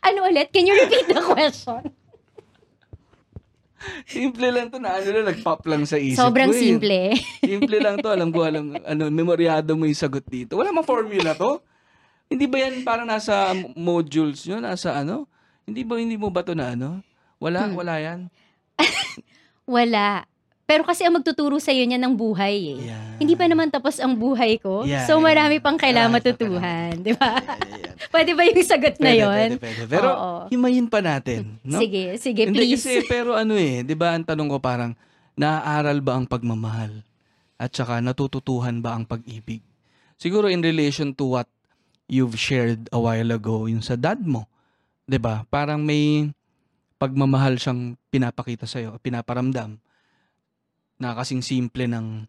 ano 0.05 0.17
ulit? 0.29 0.53
Can 0.53 0.69
you 0.69 0.77
repeat 0.77 1.09
the 1.09 1.25
question? 1.25 1.89
Simple 4.07 4.47
lang 4.49 4.67
to 4.67 4.77
na 4.77 4.95
ano 4.95 5.07
lang, 5.09 5.27
nag-pop 5.29 5.61
lang 5.65 5.83
sa 5.83 5.95
isip 5.95 6.17
Sobrang 6.17 6.49
ko 6.49 6.55
eh. 6.55 6.61
simple. 6.61 6.99
Simple 7.51 7.77
lang 7.77 7.95
to. 7.99 8.09
Alam 8.09 8.29
ko, 8.29 8.43
alam, 8.43 8.73
ano, 8.77 9.03
memoryado 9.09 9.75
mo 9.75 9.83
yung 9.83 9.97
sagot 9.97 10.23
dito. 10.23 10.55
Wala 10.55 10.71
mang 10.71 10.83
formula 10.83 11.33
to. 11.33 11.59
Hindi 12.25 12.45
ba 12.45 12.57
yan 12.57 12.81
parang 12.81 13.05
nasa 13.05 13.53
modules 13.75 14.41
yun? 14.43 14.59
Nasa 14.59 14.97
ano? 14.97 15.29
Hindi 15.63 15.85
ba, 15.85 15.97
hindi 15.97 16.15
mo 16.15 16.29
ba 16.29 16.41
to 16.41 16.53
na 16.53 16.73
ano? 16.73 17.01
Wala, 17.37 17.67
Hmm. 17.67 17.75
wala 17.75 17.93
yan. 17.99 18.19
Wala. 19.65 20.25
Pero 20.65 20.81
kasi 20.81 21.05
ang 21.05 21.13
magtuturo 21.13 21.61
sa 21.61 21.69
niya 21.69 22.01
ng 22.01 22.17
buhay 22.17 22.73
eh. 22.73 22.89
Yan. 22.89 23.21
Hindi 23.21 23.37
pa 23.37 23.45
naman 23.45 23.69
tapos 23.69 24.01
ang 24.01 24.17
buhay 24.17 24.57
ko. 24.57 24.81
Yeah, 24.81 25.05
so 25.05 25.21
yeah, 25.21 25.25
marami 25.29 25.61
yeah. 25.61 25.63
pang 25.63 25.77
kailangan 25.77 26.09
matutuhan. 26.09 26.91
Di 27.05 27.13
ba? 27.13 27.37
Pwede 28.13 28.33
ba 28.33 28.41
yung 28.49 28.65
sagot 28.65 28.97
na 28.97 29.13
Pwede, 29.13 29.21
yon? 29.21 29.49
pwede, 29.55 29.61
pwede. 29.61 29.93
Pero, 29.93 30.09
Oo. 30.09 30.31
himayin 30.49 30.89
pa 30.89 31.05
natin. 31.05 31.61
No? 31.61 31.77
Sige, 31.77 32.17
sige, 32.17 32.49
Hindi 32.49 32.75
please. 32.75 32.81
kasi, 32.81 32.93
pero 33.05 33.37
ano 33.37 33.53
eh, 33.55 33.85
di 33.85 33.93
ba 33.93 34.17
ang 34.17 34.25
tanong 34.25 34.49
ko 34.51 34.57
parang, 34.57 34.97
naaaral 35.37 36.01
ba 36.01 36.17
ang 36.17 36.25
pagmamahal? 36.25 37.05
At 37.55 37.71
saka, 37.71 38.01
natututuhan 38.03 38.81
ba 38.81 38.97
ang 38.97 39.05
pag-ibig? 39.07 39.63
Siguro 40.17 40.49
in 40.49 40.65
relation 40.65 41.13
to 41.15 41.39
what 41.39 41.47
you've 42.09 42.35
shared 42.35 42.89
a 42.91 42.99
while 42.99 43.31
ago, 43.31 43.67
yung 43.69 43.85
sa 43.85 43.95
dad 43.95 44.19
mo. 44.23 44.49
Di 45.05 45.21
ba? 45.21 45.45
Parang 45.47 45.83
may 45.83 46.29
pagmamahal 46.97 47.59
siyang 47.59 47.99
pinapakita 48.09 48.65
sa'yo, 48.65 48.97
pinaparamdam, 49.03 49.77
na 50.99 51.15
kasing 51.15 51.43
simple 51.43 51.87
ng 51.87 52.23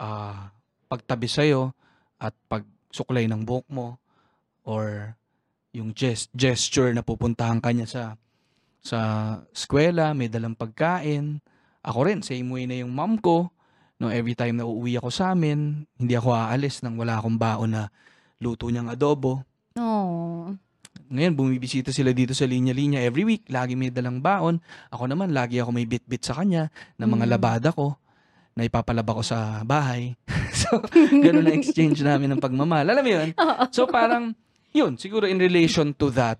ah, 0.00 0.52
pagtabi 0.88 1.28
sa'yo 1.28 1.72
at 2.20 2.32
pagsuklay 2.48 3.28
ng 3.28 3.44
buhok 3.44 3.66
mo 3.68 3.98
or 4.64 5.16
yung 5.74 5.92
gest- 5.92 6.32
gesture 6.32 6.94
na 6.94 7.02
pupuntahan 7.02 7.58
kanya 7.58 7.84
sa 7.84 8.16
sa 8.84 9.00
eskwela, 9.48 10.12
may 10.12 10.28
dalang 10.28 10.52
pagkain. 10.52 11.40
Ako 11.80 12.04
rin, 12.04 12.20
same 12.20 12.52
way 12.52 12.68
na 12.68 12.84
yung 12.84 12.92
mom 12.92 13.16
ko. 13.16 13.48
No, 13.96 14.12
every 14.12 14.36
time 14.36 14.60
na 14.60 14.68
uuwi 14.68 15.00
ako 15.00 15.08
sa 15.08 15.32
amin, 15.32 15.88
hindi 15.96 16.12
ako 16.12 16.36
aalis 16.36 16.84
nang 16.84 17.00
wala 17.00 17.16
akong 17.16 17.40
baon 17.40 17.72
na 17.72 17.88
luto 18.44 18.68
niyang 18.68 18.92
adobo. 18.92 19.40
No. 19.72 20.52
Ngayon, 21.12 21.34
bumibisita 21.36 21.92
sila 21.92 22.16
dito 22.16 22.32
sa 22.32 22.48
linya-linya 22.48 23.02
every 23.04 23.28
week. 23.28 23.44
Lagi 23.52 23.76
may 23.76 23.92
dalang 23.92 24.24
baon. 24.24 24.60
Ako 24.88 25.04
naman, 25.04 25.36
lagi 25.36 25.60
ako 25.60 25.70
may 25.70 25.84
bit-bit 25.84 26.24
sa 26.24 26.32
kanya 26.40 26.72
ng 26.96 27.08
mga 27.08 27.26
Mm. 27.28 27.32
labada 27.32 27.68
ko 27.70 27.96
na 28.54 28.64
ipapalaba 28.64 29.18
ko 29.18 29.22
sa 29.22 29.60
bahay. 29.66 30.14
so, 30.54 30.80
ganun 31.10 31.44
na 31.44 31.52
exchange 31.52 32.00
namin 32.00 32.32
ng 32.34 32.40
pagmamahal. 32.40 32.86
Alam 32.88 33.04
mo 33.04 33.10
yun? 33.10 33.28
So 33.74 33.84
parang, 33.84 34.32
yun, 34.70 34.94
siguro 34.96 35.26
in 35.26 35.42
relation 35.42 35.92
to 35.92 36.08
that, 36.14 36.38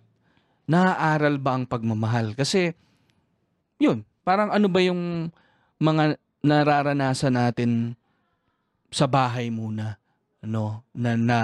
naaaral 0.64 1.36
ba 1.36 1.58
ang 1.58 1.66
pagmamahal? 1.66 2.32
Kasi, 2.32 2.72
yun, 3.76 4.06
parang 4.22 4.48
ano 4.48 4.70
ba 4.70 4.80
yung 4.80 5.28
mga 5.76 6.16
nararanasan 6.40 7.34
natin 7.36 7.70
sa 8.88 9.04
bahay 9.04 9.50
muna? 9.50 9.98
Ano, 10.40 10.86
na, 10.94 11.16
na, 11.18 11.38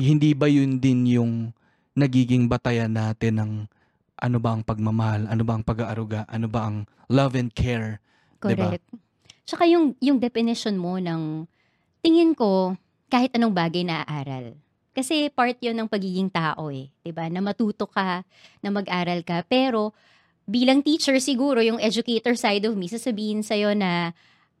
hindi 0.00 0.32
ba 0.32 0.48
yun 0.48 0.80
din 0.80 1.04
yung 1.04 1.32
nagiging 1.92 2.48
batayan 2.48 2.96
natin 2.96 3.34
ng 3.36 3.52
ano 4.22 4.38
ba 4.38 4.54
ang 4.54 4.62
pagmamahal, 4.62 5.26
ano 5.26 5.42
ba 5.42 5.58
ang 5.58 5.64
pag-aaruga, 5.66 6.24
ano 6.30 6.46
ba 6.46 6.70
ang 6.70 6.86
love 7.10 7.34
and 7.34 7.50
care, 7.52 7.98
Diba? 8.42 8.74
Correct. 8.74 8.86
Tsaka 9.46 9.66
yung, 9.70 9.94
yung 10.02 10.18
definition 10.18 10.74
mo 10.74 10.98
ng, 10.98 11.46
tingin 12.02 12.34
ko, 12.34 12.74
kahit 13.06 13.30
anong 13.38 13.54
bagay 13.54 13.86
na 13.86 14.02
aaral. 14.02 14.58
Kasi 14.92 15.30
part 15.32 15.56
yon 15.62 15.78
ng 15.78 15.88
pagiging 15.88 16.28
tao 16.28 16.68
eh. 16.68 16.90
ba 17.14 17.30
Na 17.30 17.40
matuto 17.40 17.86
ka, 17.86 18.26
na 18.60 18.68
mag-aral 18.68 19.22
ka. 19.24 19.46
Pero, 19.46 19.94
bilang 20.44 20.82
teacher 20.82 21.16
siguro, 21.22 21.62
yung 21.62 21.78
educator 21.78 22.34
side 22.34 22.66
of 22.66 22.74
me, 22.74 22.90
sasabihin 22.90 23.46
sa'yo 23.46 23.72
na 23.78 24.12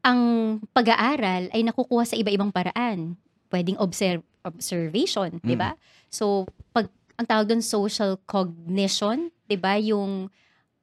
ang 0.02 0.20
pag-aaral 0.74 1.50
ay 1.50 1.62
nakukuha 1.62 2.06
sa 2.06 2.18
iba-ibang 2.18 2.50
paraan. 2.50 3.18
Pwedeng 3.52 3.76
observe, 3.76 4.24
observation, 4.42 5.36
'di 5.44 5.54
ba? 5.54 5.76
So, 6.08 6.48
pag 6.72 6.88
ang 7.20 7.28
tawag 7.28 7.52
doon 7.52 7.60
social 7.60 8.16
cognition, 8.24 9.28
'di 9.44 9.60
ba? 9.60 9.76
Yung 9.76 10.32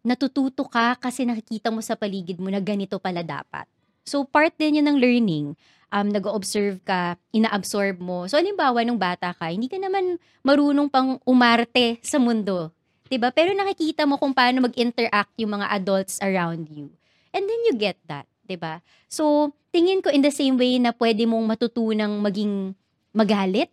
natututo 0.05 0.63
ka 0.69 0.95
kasi 0.95 1.25
nakikita 1.25 1.73
mo 1.73 1.81
sa 1.81 1.97
paligid 1.97 2.37
mo 2.37 2.47
na 2.47 2.61
ganito 2.61 3.01
pala 3.01 3.25
dapat. 3.25 3.65
So, 4.05 4.23
part 4.23 4.53
din 4.55 4.79
yun 4.79 4.87
ng 4.87 4.97
learning. 5.01 5.47
Um, 5.89 6.13
nag-observe 6.13 6.77
ka, 6.85 7.17
ina-absorb 7.33 7.97
mo. 7.97 8.29
So, 8.29 8.37
halimbawa, 8.37 8.85
nung 8.85 9.01
bata 9.01 9.33
ka, 9.33 9.49
hindi 9.49 9.65
ka 9.65 9.81
naman 9.81 10.21
marunong 10.45 10.85
pang 10.85 11.17
umarte 11.25 11.97
sa 12.05 12.21
mundo. 12.21 12.69
'di 13.09 13.17
ba 13.17 13.33
Pero 13.33 13.51
nakikita 13.57 14.05
mo 14.05 14.21
kung 14.21 14.31
paano 14.31 14.69
mag-interact 14.69 15.33
yung 15.41 15.57
mga 15.59 15.67
adults 15.81 16.21
around 16.21 16.69
you. 16.69 16.93
And 17.33 17.43
then 17.43 17.61
you 17.65 17.73
get 17.75 17.97
that, 18.05 18.29
'di 18.45 18.55
ba? 18.61 18.85
So, 19.09 19.51
tingin 19.69 20.01
ko 20.01 20.09
in 20.09 20.25
the 20.25 20.33
same 20.33 20.57
way 20.57 20.77
na 20.81 20.93
pwede 20.93 21.25
mong 21.25 21.45
matutunang 21.45 22.21
maging 22.21 22.73
magalit, 23.13 23.69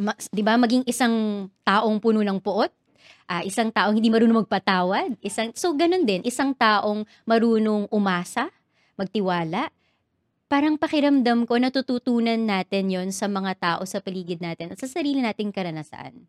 ma- 0.00 0.16
'di 0.16 0.42
ba? 0.44 0.54
Maging 0.56 0.84
isang 0.88 1.48
taong 1.64 1.98
puno 2.00 2.20
ng 2.24 2.38
puot, 2.40 2.70
ah, 3.28 3.42
isang 3.44 3.68
taong 3.72 3.96
hindi 3.96 4.08
marunong 4.08 4.44
magpatawad, 4.44 5.18
isang 5.20 5.52
so 5.56 5.72
ganun 5.76 6.04
din, 6.04 6.24
isang 6.24 6.52
taong 6.56 7.04
marunong 7.28 7.88
umasa, 7.92 8.48
magtiwala. 8.96 9.72
Parang 10.48 10.80
pakiramdam 10.80 11.44
ko 11.44 11.60
natututunan 11.60 12.40
natin 12.40 12.88
'yon 12.88 13.08
sa 13.12 13.28
mga 13.28 13.52
tao 13.60 13.82
sa 13.84 14.00
paligid 14.00 14.40
natin 14.40 14.72
at 14.72 14.80
sa 14.80 14.88
sarili 14.88 15.20
nating 15.20 15.52
karanasan. 15.52 16.24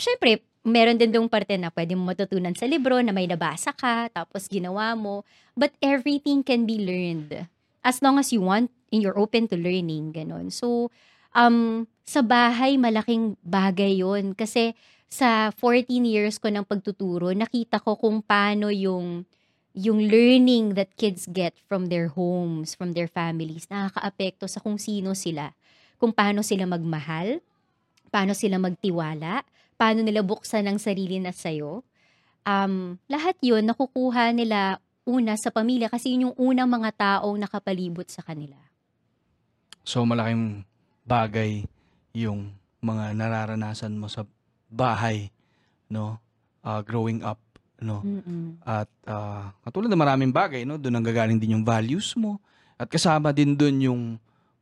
Siyempre, 0.00 0.40
meron 0.64 0.96
din 0.96 1.12
dong 1.12 1.28
parte 1.28 1.60
na 1.60 1.68
pwede 1.68 1.92
mo 1.92 2.08
matutunan 2.08 2.56
sa 2.56 2.64
libro 2.64 2.96
na 3.04 3.12
may 3.12 3.28
nabasa 3.28 3.76
ka, 3.76 4.08
tapos 4.08 4.48
ginawa 4.48 4.96
mo. 4.96 5.28
But 5.52 5.76
everything 5.84 6.40
can 6.40 6.64
be 6.64 6.80
learned. 6.80 7.44
As 7.80 8.04
long 8.04 8.20
as 8.20 8.32
you 8.32 8.44
want 8.44 8.68
and 8.92 9.00
you're 9.00 9.16
open 9.16 9.48
to 9.48 9.56
learning, 9.56 10.12
ganun. 10.12 10.52
So, 10.52 10.90
um, 11.32 11.88
sa 12.04 12.20
bahay, 12.20 12.76
malaking 12.76 13.38
bagay 13.40 14.02
yon 14.02 14.34
Kasi 14.36 14.74
sa 15.10 15.50
14 15.54 15.86
years 16.06 16.38
ko 16.38 16.50
ng 16.50 16.66
pagtuturo, 16.66 17.34
nakita 17.34 17.82
ko 17.82 17.98
kung 17.98 18.22
paano 18.22 18.70
yung 18.70 19.26
yung 19.70 20.02
learning 20.02 20.74
that 20.74 20.90
kids 20.98 21.30
get 21.30 21.54
from 21.70 21.86
their 21.86 22.10
homes, 22.10 22.74
from 22.74 22.90
their 22.90 23.06
families, 23.06 23.70
nakakaapekto 23.70 24.50
sa 24.50 24.58
kung 24.58 24.82
sino 24.82 25.14
sila. 25.14 25.54
Kung 25.94 26.10
paano 26.10 26.42
sila 26.42 26.66
magmahal, 26.66 27.38
paano 28.10 28.34
sila 28.34 28.58
magtiwala, 28.58 29.46
paano 29.78 30.02
nila 30.02 30.26
buksan 30.26 30.66
ang 30.66 30.82
sarili 30.82 31.22
na 31.22 31.30
sa'yo. 31.30 31.86
Um, 32.42 32.98
lahat 33.06 33.38
yun, 33.46 33.62
nakukuha 33.70 34.34
nila 34.34 34.82
una 35.04 35.34
sa 35.36 35.50
pamilya 35.50 35.88
kasi 35.88 36.12
yun 36.14 36.30
yung 36.30 36.36
unang 36.36 36.70
mga 36.70 36.90
taong 36.96 37.38
nakapalibot 37.40 38.06
sa 38.08 38.20
kanila. 38.20 38.56
So 39.84 40.04
malaking 40.04 40.62
bagay 41.08 41.64
yung 42.14 42.52
mga 42.80 43.12
nararanasan 43.16 43.96
mo 43.96 44.08
sa 44.08 44.24
bahay, 44.70 45.28
no? 45.90 46.16
Ah, 46.60 46.84
growing 46.84 47.24
up, 47.24 47.40
no? 47.80 48.04
Mm-mm. 48.04 48.60
At 48.64 48.88
ah, 49.08 49.52
katulad 49.64 49.88
ng 49.90 50.00
maraming 50.00 50.32
bagay, 50.32 50.64
no? 50.64 50.76
Doon 50.76 51.00
ang 51.00 51.06
gagaling 51.06 51.40
din 51.40 51.60
yung 51.60 51.66
values 51.66 52.14
mo. 52.16 52.40
At 52.80 52.88
kasama 52.88 53.32
din 53.36 53.52
doon 53.56 53.76
yung 53.84 54.02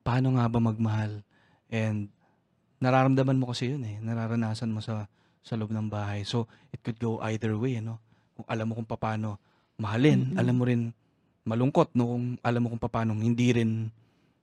paano 0.02 0.34
nga 0.34 0.46
ba 0.50 0.58
magmahal. 0.58 1.22
And 1.70 2.10
nararamdaman 2.82 3.38
mo 3.38 3.50
kasi 3.50 3.74
yun 3.74 3.84
eh. 3.86 3.98
Nararanasan 4.02 4.70
mo 4.70 4.82
sa 4.82 5.06
sa 5.42 5.54
loob 5.54 5.70
ng 5.70 5.88
bahay. 5.88 6.26
So, 6.28 6.44
it 6.74 6.82
could 6.84 6.98
go 7.00 7.22
either 7.24 7.54
way, 7.56 7.78
no? 7.80 8.02
Kung 8.34 8.46
alam 8.50 8.66
mo 8.68 8.76
kung 8.76 8.88
paano 8.88 9.40
mahalin, 9.78 10.34
Mm-mm. 10.34 10.38
alam 10.38 10.54
mo 10.58 10.64
rin 10.66 10.90
malungkot, 11.46 11.94
no? 11.94 12.12
Kung 12.12 12.24
alam 12.42 12.60
mo 12.60 12.68
kung 12.74 12.82
paano 12.82 13.14
hindi 13.16 13.54
rin 13.54 13.88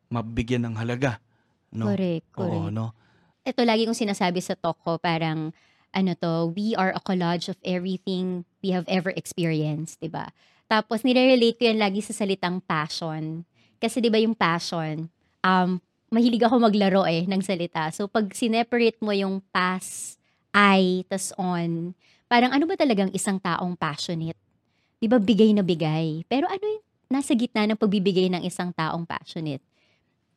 mabigyan 0.10 0.66
ng 0.66 0.76
halaga, 0.80 1.20
no? 1.76 1.92
Correct, 1.92 2.26
Oo, 2.40 2.72
correct. 2.72 2.74
no? 2.74 2.96
Ito 3.46 3.62
lagi 3.62 3.86
kong 3.86 4.00
sinasabi 4.00 4.42
sa 4.42 4.58
talk 4.58 4.82
ko, 4.82 4.98
parang, 4.98 5.54
ano 5.94 6.12
to, 6.18 6.52
we 6.56 6.74
are 6.74 6.96
a 6.96 7.02
collage 7.04 7.48
of 7.52 7.60
everything 7.62 8.48
we 8.64 8.74
have 8.74 8.88
ever 8.90 9.14
experienced, 9.14 10.02
di 10.02 10.10
ba? 10.10 10.34
Tapos, 10.66 11.06
nire-relate 11.06 11.62
ko 11.62 11.64
yan 11.70 11.78
lagi 11.78 12.02
sa 12.02 12.16
salitang 12.16 12.58
passion. 12.64 13.46
Kasi 13.78 14.02
di 14.02 14.10
ba 14.10 14.18
yung 14.18 14.34
passion, 14.34 15.08
um, 15.46 15.78
mahilig 16.10 16.42
ako 16.42 16.58
maglaro 16.58 17.06
eh 17.06 17.28
ng 17.30 17.44
salita. 17.44 17.92
So, 17.94 18.10
pag 18.10 18.32
sineparate 18.34 18.98
mo 19.04 19.14
yung 19.14 19.46
pass, 19.54 20.18
I, 20.56 21.06
tas 21.06 21.36
on, 21.38 21.94
parang 22.26 22.50
ano 22.56 22.66
ba 22.66 22.74
talagang 22.80 23.14
isang 23.14 23.38
taong 23.38 23.78
passionate? 23.78 24.40
Di 25.00 25.08
ba 25.12 25.20
bigay 25.20 25.52
na 25.56 25.64
bigay? 25.64 26.24
Pero 26.26 26.48
ano 26.48 26.64
yung 26.64 26.84
nasa 27.12 27.36
gitna 27.36 27.68
ng 27.68 27.80
pagbibigay 27.80 28.32
ng 28.32 28.44
isang 28.48 28.72
taong 28.72 29.04
passionate? 29.04 29.64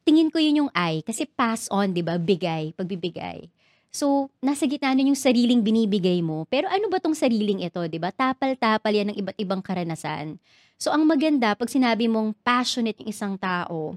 Tingin 0.09 0.33
ko 0.33 0.41
yun 0.41 0.65
yung 0.65 0.71
I, 0.73 1.05
kasi 1.05 1.29
pass 1.29 1.69
on, 1.69 1.93
di 1.93 2.01
ba? 2.01 2.17
Bigay, 2.17 2.73
pagbibigay. 2.73 3.49
So, 3.89 4.29
nasa 4.45 4.69
gitna 4.69 4.93
nun 4.93 5.13
yung 5.13 5.21
sariling 5.21 5.65
binibigay 5.65 6.21
mo. 6.21 6.45
Pero 6.49 6.69
ano 6.69 6.93
ba 6.93 7.01
tong 7.01 7.17
sariling 7.17 7.65
ito, 7.65 7.81
di 7.89 7.97
ba? 7.97 8.13
Tapal-tapal 8.13 8.93
yan 8.93 9.13
ng 9.13 9.17
iba't 9.21 9.37
ibang 9.41 9.61
karanasan. 9.65 10.37
So, 10.77 10.93
ang 10.93 11.09
maganda, 11.09 11.57
pag 11.57 11.69
sinabi 11.73 12.07
mong 12.07 12.37
passionate 12.41 13.01
yung 13.03 13.11
isang 13.11 13.35
tao, 13.37 13.97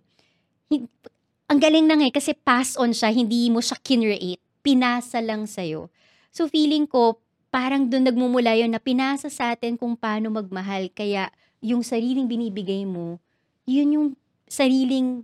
ang 1.51 1.60
galing 1.60 1.84
nang 1.84 2.00
eh, 2.00 2.12
kasi 2.12 2.32
pass 2.32 2.80
on 2.80 2.96
siya, 2.96 3.12
hindi 3.12 3.51
mo 3.51 3.60
siya 3.60 3.75
kinreate. 3.84 4.39
Pinasa 4.63 5.20
lang 5.20 5.44
sa'yo. 5.44 5.91
So, 6.32 6.48
feeling 6.48 6.88
ko, 6.88 7.20
parang 7.51 7.84
doon 7.84 8.08
nagmumula 8.08 8.55
yun 8.55 8.72
na 8.72 8.79
pinasa 8.79 9.27
sa 9.27 9.51
atin 9.51 9.75
kung 9.75 9.93
paano 9.93 10.31
magmahal. 10.31 10.88
Kaya, 10.96 11.27
yung 11.60 11.84
sariling 11.84 12.25
binibigay 12.25 12.88
mo, 12.88 13.20
yun 13.67 13.93
yung 13.93 14.08
sariling 14.50 15.22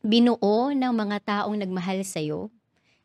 binuo 0.00 0.72
ng 0.72 0.92
mga 0.94 1.16
taong 1.22 1.58
nagmahal 1.58 2.00
sa'yo. 2.02 2.48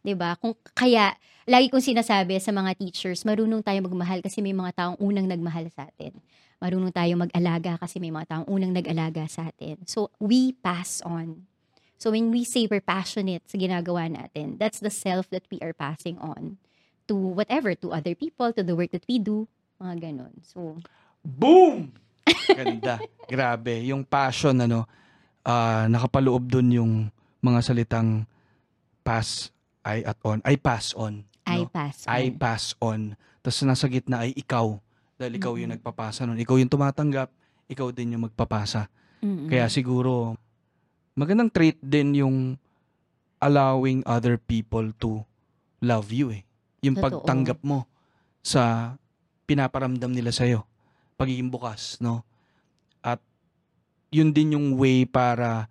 'Di 0.01 0.15
ba? 0.17 0.39
Kung 0.39 0.55
kaya 0.73 1.13
lagi 1.45 1.67
kong 1.69 1.83
sinasabi 1.83 2.39
sa 2.41 2.55
mga 2.55 2.73
teachers, 2.79 3.21
marunong 3.27 3.61
tayo 3.61 3.83
magmahal 3.85 4.23
kasi 4.23 4.41
may 4.41 4.55
mga 4.55 4.71
taong 4.73 4.97
unang 4.97 5.27
nagmahal 5.27 5.67
sa 5.69 5.85
atin. 5.85 6.15
Marunong 6.57 6.89
tayo 6.89 7.13
mag-alaga 7.21 7.77
kasi 7.77 8.01
may 8.01 8.09
mga 8.09 8.25
taong 8.33 8.47
unang 8.49 8.73
nag-alaga 8.73 9.29
sa 9.29 9.53
atin. 9.53 9.77
So 9.85 10.09
we 10.17 10.57
pass 10.57 11.05
on. 11.05 11.45
So 12.01 12.09
when 12.09 12.33
we 12.33 12.41
say 12.45 12.65
we're 12.65 12.81
passionate 12.81 13.45
sa 13.45 13.61
ginagawa 13.61 14.09
natin, 14.09 14.57
that's 14.57 14.81
the 14.81 14.89
self 14.89 15.29
that 15.29 15.45
we 15.53 15.61
are 15.61 15.73
passing 15.73 16.17
on 16.17 16.57
to 17.07 17.15
whatever, 17.15 17.73
to 17.73 17.95
other 17.95 18.13
people, 18.13 18.51
to 18.53 18.61
the 18.61 18.75
work 18.75 18.91
that 18.91 19.07
we 19.07 19.17
do, 19.17 19.47
mga 19.79 20.11
ganon. 20.11 20.33
So, 20.43 20.77
Boom! 21.23 21.91
Ganda. 22.57 23.03
Grabe. 23.27 23.83
Yung 23.87 24.07
passion, 24.07 24.55
ano, 24.63 24.87
ah, 25.43 25.87
nakapaloob 25.91 26.47
dun 26.47 26.71
yung 26.71 26.93
mga 27.43 27.59
salitang 27.63 28.23
pass, 29.03 29.51
I 29.83 30.03
at 30.03 30.19
on, 30.23 30.39
I 30.43 30.55
pass 30.59 30.91
on. 30.95 31.23
I 31.47 31.63
no? 31.63 31.71
pass 31.71 32.03
on. 32.03 32.11
I 32.11 32.23
pass 32.35 32.63
on. 32.83 33.01
Tapos 33.39 33.63
nasa 33.63 33.87
gitna 33.87 34.27
ay 34.27 34.35
ikaw. 34.35 34.75
Dahil 35.15 35.39
ikaw 35.39 35.55
yung 35.55 35.71
Mm-mm. 35.71 35.79
nagpapasa 35.79 36.27
nun. 36.27 36.39
Ikaw 36.39 36.55
yung 36.59 36.71
tumatanggap, 36.71 37.31
ikaw 37.71 37.91
din 37.91 38.15
yung 38.15 38.27
magpapasa. 38.27 38.91
Mm-mm. 39.23 39.47
Kaya 39.47 39.65
siguro, 39.71 40.35
magandang 41.15 41.49
trait 41.49 41.79
din 41.79 42.21
yung 42.23 42.37
allowing 43.39 44.03
other 44.03 44.35
people 44.35 44.91
to 44.99 45.23
love 45.81 46.11
you 46.11 46.31
eh. 46.31 46.46
Yung 46.87 46.97
Totoo. 46.97 47.21
pagtanggap 47.21 47.59
mo 47.61 47.85
sa 48.39 48.95
pinaparamdam 49.47 50.11
nila 50.11 50.31
sa'yo. 50.31 50.63
Pagiging 51.19 51.51
bukas, 51.51 51.99
no? 51.99 52.23
At 53.03 53.19
yun 54.11 54.31
din 54.31 54.55
yung 54.55 54.79
way 54.79 55.03
para 55.03 55.67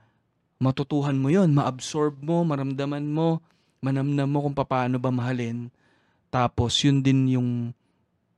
matutuhan 0.57 1.17
mo 1.17 1.29
yun, 1.29 1.53
ma-absorb 1.53 2.21
mo, 2.21 2.45
maramdaman 2.45 3.05
mo, 3.05 3.41
manamnam 3.85 4.29
mo 4.29 4.45
kung 4.45 4.57
paano 4.57 4.97
ba 4.97 5.13
mahalin. 5.13 5.69
Tapos 6.33 6.77
yun 6.85 7.05
din 7.05 7.37
yung 7.37 7.51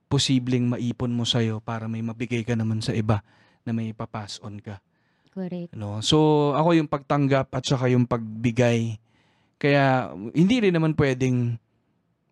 posibleng 0.08 0.66
maipon 0.66 1.12
mo 1.14 1.23
sa'yo 1.23 1.61
para 1.62 1.87
may 1.87 2.02
mabigay 2.02 2.42
ka 2.42 2.56
naman 2.56 2.80
sa 2.82 2.97
iba 2.97 3.23
na 3.62 3.70
may 3.76 3.92
papass 3.92 4.40
on 4.40 4.58
ka. 4.58 4.80
Correct. 5.30 5.76
No? 5.76 6.00
So, 6.02 6.50
ako 6.56 6.75
yung 6.75 6.90
pagtanggap 6.90 7.52
at 7.54 7.62
saka 7.62 7.92
yung 7.92 8.08
pagbigay. 8.08 8.99
Kaya, 9.61 10.11
hindi 10.35 10.56
rin 10.64 10.75
naman 10.75 10.97
pwedeng 10.99 11.61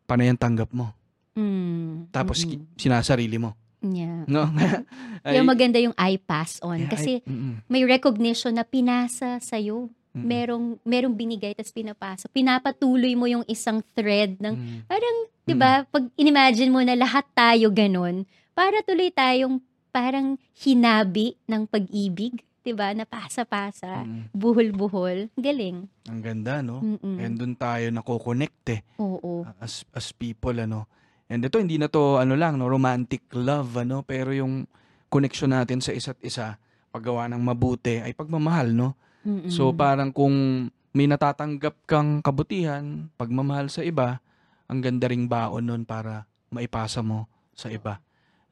panay 0.06 0.30
ang 0.30 0.38
tanggap 0.38 0.70
mo. 0.70 0.94
Mm. 1.34 2.08
Tapos, 2.08 2.40
Mm-mm. 2.40 2.50
ki- 2.72 2.86
sinasarili 2.86 3.36
mo. 3.36 3.52
Yeah. 3.82 4.24
No? 4.24 4.48
Kaya 5.26 5.42
maganda 5.42 5.76
yung 5.76 5.92
I 5.94 6.16
pass 6.16 6.58
on. 6.60 6.80
Yeah, 6.80 6.90
kasi 6.90 7.12
I- 7.18 7.22
mm-mm, 7.22 7.54
may 7.66 7.82
recognition 7.84 8.54
na 8.54 8.64
pinasa 8.64 9.36
sa'yo. 9.38 9.92
mm-mm. 10.10 10.24
Merong, 10.24 10.66
merong 10.80 11.12
binigay 11.12 11.52
tapos 11.52 11.70
pinapasa. 11.70 12.24
Pinapatuloy 12.26 13.12
mo 13.12 13.26
yung 13.26 13.44
isang 13.44 13.84
thread 13.92 14.38
ng, 14.38 14.54
Mm. 14.54 14.78
parang, 14.86 15.16
di 15.44 15.54
ba, 15.54 15.84
pag 15.84 16.08
inimagine 16.14 16.72
mo 16.72 16.80
na 16.80 16.94
lahat 16.94 17.26
tayo 17.30 17.68
ganun, 17.68 18.24
para 18.50 18.80
tuloy 18.80 19.12
tayong 19.12 19.60
parang 19.90 20.36
hinabi 20.56 21.36
ng 21.44 21.64
pag-ibig. 21.64 22.40
Di 22.66 22.74
ba? 22.74 22.90
Na 22.90 23.06
pasa-pasa. 23.06 24.02
Mm. 24.02 24.34
Buhol-buhol. 24.34 25.30
Galing. 25.38 25.86
Ang 26.10 26.20
ganda, 26.20 26.58
no? 26.66 26.82
Mm-mm. 26.82 27.22
And 27.22 27.38
doon 27.38 27.54
tayo 27.54 27.86
nako-connect 27.94 28.74
eh. 28.74 28.80
Oo. 28.98 29.46
as 29.62 29.86
as 29.94 30.10
people 30.10 30.58
ano. 30.58 30.90
And 31.30 31.46
ito 31.46 31.62
hindi 31.62 31.78
na 31.78 31.86
to 31.86 32.18
ano 32.18 32.34
lang 32.34 32.58
no 32.58 32.70
romantic 32.70 33.26
love 33.34 33.82
ano 33.82 34.06
pero 34.06 34.30
yung 34.30 34.66
connection 35.10 35.50
natin 35.50 35.82
sa 35.82 35.90
isa't 35.90 36.22
isa 36.22 36.54
paggawa 36.94 37.26
ng 37.30 37.42
mabuti 37.42 38.02
ay 38.02 38.14
pagmamahal 38.14 38.74
no. 38.74 38.98
Mm-mm. 39.22 39.50
So 39.50 39.70
parang 39.70 40.10
kung 40.10 40.66
may 40.96 41.06
natatanggap 41.06 41.86
kang 41.86 42.18
kabutihan, 42.18 43.12
pagmamahal 43.14 43.68
sa 43.70 43.84
iba, 43.86 44.18
ang 44.66 44.80
ganda 44.82 45.06
ring 45.06 45.28
baon 45.30 45.68
nun 45.68 45.82
para 45.84 46.26
maipasa 46.50 47.04
mo 47.04 47.30
sa 47.54 47.70
iba. 47.70 48.00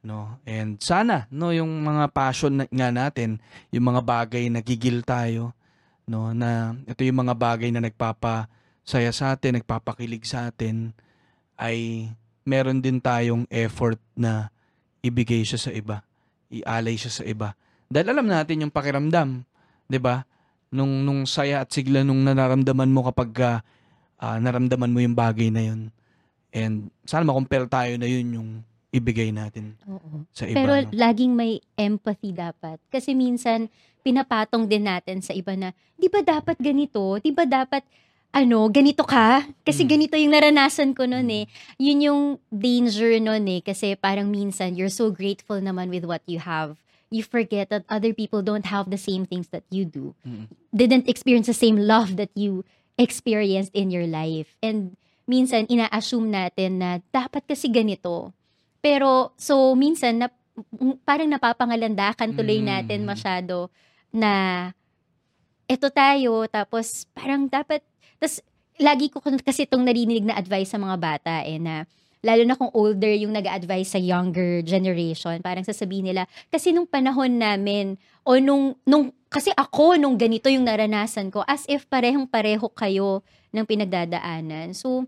No? 0.05 0.37
And 0.45 0.77
sana 0.77 1.25
no 1.33 1.49
yung 1.49 1.81
mga 1.81 2.13
passion 2.13 2.61
na, 2.61 2.69
nga 2.69 2.93
natin, 2.93 3.41
yung 3.73 3.89
mga 3.89 4.05
bagay 4.05 4.53
na 4.53 4.61
gigil 4.61 5.01
tayo, 5.01 5.57
no 6.05 6.29
na 6.29 6.77
ito 6.85 7.01
yung 7.01 7.25
mga 7.25 7.33
bagay 7.33 7.73
na 7.73 7.81
nagpapasaya 7.81 9.09
sa 9.09 9.33
atin, 9.33 9.57
nagpapakilig 9.57 10.29
sa 10.29 10.53
atin 10.53 10.93
ay 11.57 12.05
meron 12.45 12.85
din 12.85 13.01
tayong 13.01 13.49
effort 13.49 13.97
na 14.13 14.53
ibigay 15.01 15.41
siya 15.41 15.57
sa 15.57 15.71
iba, 15.73 16.05
ialay 16.53 16.93
siya 16.93 17.09
sa 17.09 17.23
iba 17.25 17.57
Dahil 17.89 18.13
alam 18.13 18.29
natin 18.29 18.61
yung 18.61 18.73
pakiramdam, 18.73 19.41
'di 19.89 19.97
ba? 19.97 20.21
Nung 20.69 21.01
nung 21.01 21.25
saya 21.25 21.65
at 21.65 21.73
sigla 21.73 22.05
nung 22.05 22.21
nararamdaman 22.21 22.93
mo 22.93 23.09
kapag 23.09 23.61
ah, 24.21 24.37
naramdaman 24.37 24.93
mo 24.93 25.01
yung 25.01 25.17
bagay 25.17 25.49
na 25.49 25.65
yun. 25.65 25.89
And 26.53 26.93
sana 27.09 27.25
ma-compare 27.25 27.65
tayo 27.65 27.97
na 27.97 28.05
yun 28.05 28.27
yung 28.37 28.49
ibigay 28.95 29.29
natin 29.35 29.75
Oo. 29.83 30.23
sa 30.31 30.47
iba. 30.47 30.55
Pero 30.55 30.73
no? 30.79 30.89
laging 30.95 31.35
may 31.35 31.59
empathy 31.75 32.31
dapat. 32.31 32.79
Kasi 32.87 33.11
minsan, 33.11 33.67
pinapatong 33.99 34.63
din 34.63 34.87
natin 34.87 35.19
sa 35.19 35.35
iba 35.35 35.51
na, 35.59 35.75
di 35.99 36.07
ba 36.07 36.23
dapat 36.23 36.55
ganito? 36.55 37.19
Di 37.19 37.35
ba 37.35 37.43
dapat, 37.43 37.83
ano, 38.31 38.67
ganito 38.71 39.03
ka? 39.03 39.43
Kasi 39.63 39.83
Mm. 39.83 39.89
ganito 39.89 40.15
yung 40.15 40.33
naranasan 40.35 40.91
ko 40.95 41.07
noon 41.07 41.27
eh. 41.31 41.45
Yun 41.79 41.99
yung 42.03 42.21
danger 42.51 43.19
noon 43.19 43.47
eh. 43.47 43.61
Kasi 43.63 43.95
parang 43.95 44.27
minsan, 44.31 44.75
you're 44.75 44.91
so 44.91 45.11
grateful 45.11 45.59
naman 45.59 45.91
with 45.91 46.03
what 46.03 46.23
you 46.27 46.39
have. 46.39 46.79
You 47.11 47.23
forget 47.23 47.71
that 47.71 47.87
other 47.87 48.11
people 48.11 48.43
don't 48.43 48.67
have 48.67 48.91
the 48.91 48.99
same 48.99 49.23
things 49.23 49.47
that 49.55 49.63
you 49.71 49.87
do. 49.87 50.15
Mm. 50.27 50.51
Didn't 50.75 51.07
experience 51.07 51.47
the 51.47 51.55
same 51.55 51.79
love 51.79 52.19
that 52.19 52.31
you 52.35 52.67
experienced 52.99 53.71
in 53.71 53.87
your 53.87 54.07
life. 54.07 54.55
And 54.59 54.99
minsan, 55.25 55.65
ina-assume 55.71 56.27
natin 56.27 56.83
na 56.83 56.99
dapat 57.15 57.47
kasi 57.47 57.71
ganito. 57.71 58.35
Pero, 58.85 59.33
so, 59.33 59.73
minsan, 59.73 60.21
na, 60.21 60.29
parang 61.01 61.25
napapangalandakan 61.25 62.37
tuloy 62.37 62.61
Mm. 62.61 62.69
natin 62.69 62.99
masyado 63.01 63.73
na 64.13 64.69
eto 65.65 65.89
tayo, 65.89 66.45
tapos 66.45 67.09
parang 67.17 67.49
dapat, 67.49 67.81
tas 68.21 68.45
lagi 68.77 69.09
ko 69.09 69.17
kasi 69.41 69.65
itong 69.65 69.81
narinig 69.81 70.21
na 70.21 70.37
advice 70.37 70.69
sa 70.69 70.77
mga 70.77 70.95
bata 71.01 71.41
eh, 71.41 71.57
na 71.57 71.89
lalo 72.21 72.41
na 72.45 72.53
kung 72.53 72.69
older 72.73 73.13
yung 73.17 73.33
nag-advise 73.33 73.97
sa 73.97 74.01
younger 74.01 74.61
generation, 74.61 75.41
parang 75.41 75.65
sasabihin 75.65 76.13
nila, 76.13 76.29
kasi 76.53 76.69
nung 76.69 76.85
panahon 76.85 77.41
namin, 77.41 77.97
o 78.21 78.37
nung, 78.37 78.77
nung, 78.85 79.09
kasi 79.29 79.49
ako, 79.53 79.97
nung 79.97 80.17
ganito 80.17 80.45
yung 80.49 80.65
naranasan 80.65 81.33
ko, 81.33 81.41
as 81.49 81.65
if 81.69 81.85
parehong-pareho 81.89 82.65
kayo 82.73 83.21
ng 83.53 83.65
pinagdadaanan. 83.65 84.73
So, 84.77 85.05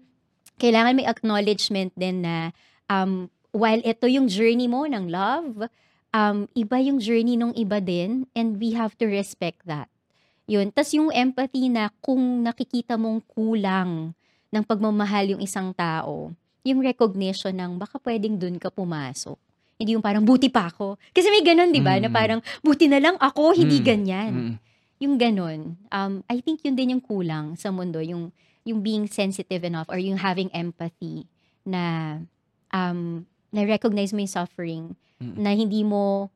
kailangan 0.57 0.97
may 0.97 1.05
acknowledgement 1.09 1.93
din 1.97 2.25
na 2.25 2.53
um, 2.89 3.29
while 3.51 3.81
ito 3.83 4.05
yung 4.07 4.27
journey 4.27 4.67
mo 4.67 4.85
ng 4.85 5.07
love, 5.07 5.67
um, 6.13 6.47
iba 6.53 6.77
yung 6.81 6.99
journey 6.99 7.35
nung 7.35 7.53
iba 7.53 7.79
din 7.79 8.25
and 8.33 8.57
we 8.59 8.73
have 8.73 8.95
to 8.97 9.05
respect 9.07 9.61
that. 9.67 9.87
Yun. 10.47 10.71
Tapos 10.71 10.95
yung 10.95 11.11
empathy 11.11 11.67
na 11.67 11.91
kung 11.99 12.41
nakikita 12.41 12.95
mong 12.95 13.19
kulang 13.27 14.15
ng 14.47 14.63
pagmamahal 14.63 15.35
yung 15.35 15.43
isang 15.43 15.75
tao, 15.75 16.31
yung 16.63 16.79
recognition 16.79 17.51
ng 17.51 17.75
baka 17.75 17.99
pwedeng 18.03 18.39
dun 18.39 18.55
ka 18.55 18.71
pumasok. 18.71 19.35
Hindi 19.77 19.93
yung 19.93 20.01
parang 20.03 20.23
buti 20.23 20.47
pa 20.49 20.71
ako. 20.71 20.95
Kasi 21.13 21.27
may 21.29 21.43
ganun, 21.43 21.69
di 21.69 21.83
ba? 21.83 21.99
Na 21.99 22.09
Mm. 22.09 22.15
parang 22.15 22.39
buti 22.63 22.87
na 22.89 22.97
lang 22.97 23.15
ako, 23.19 23.53
hindi 23.53 23.77
Mm. 23.77 23.85
ganyan 23.85 24.33
Mm. 24.33 24.55
yung 24.97 25.15
ganun, 25.21 25.59
um, 25.93 26.13
I 26.25 26.41
think 26.41 26.65
yun 26.65 26.73
din 26.73 26.97
yung 26.97 27.03
kulang 27.03 27.53
sa 27.53 27.69
mundo, 27.69 28.01
yung, 28.01 28.33
yung 28.65 28.81
being 28.81 29.05
sensitive 29.05 29.61
enough 29.61 29.85
or 29.91 30.01
yung 30.01 30.17
having 30.17 30.49
empathy 30.49 31.29
na, 31.61 32.17
um, 32.73 33.27
na-recognize 33.49 34.11
mo 34.11 34.19
yung 34.19 34.31
suffering, 34.31 34.83
Mm. 35.17 35.35
na 35.35 35.49
hindi 35.51 35.81
mo, 35.81 36.29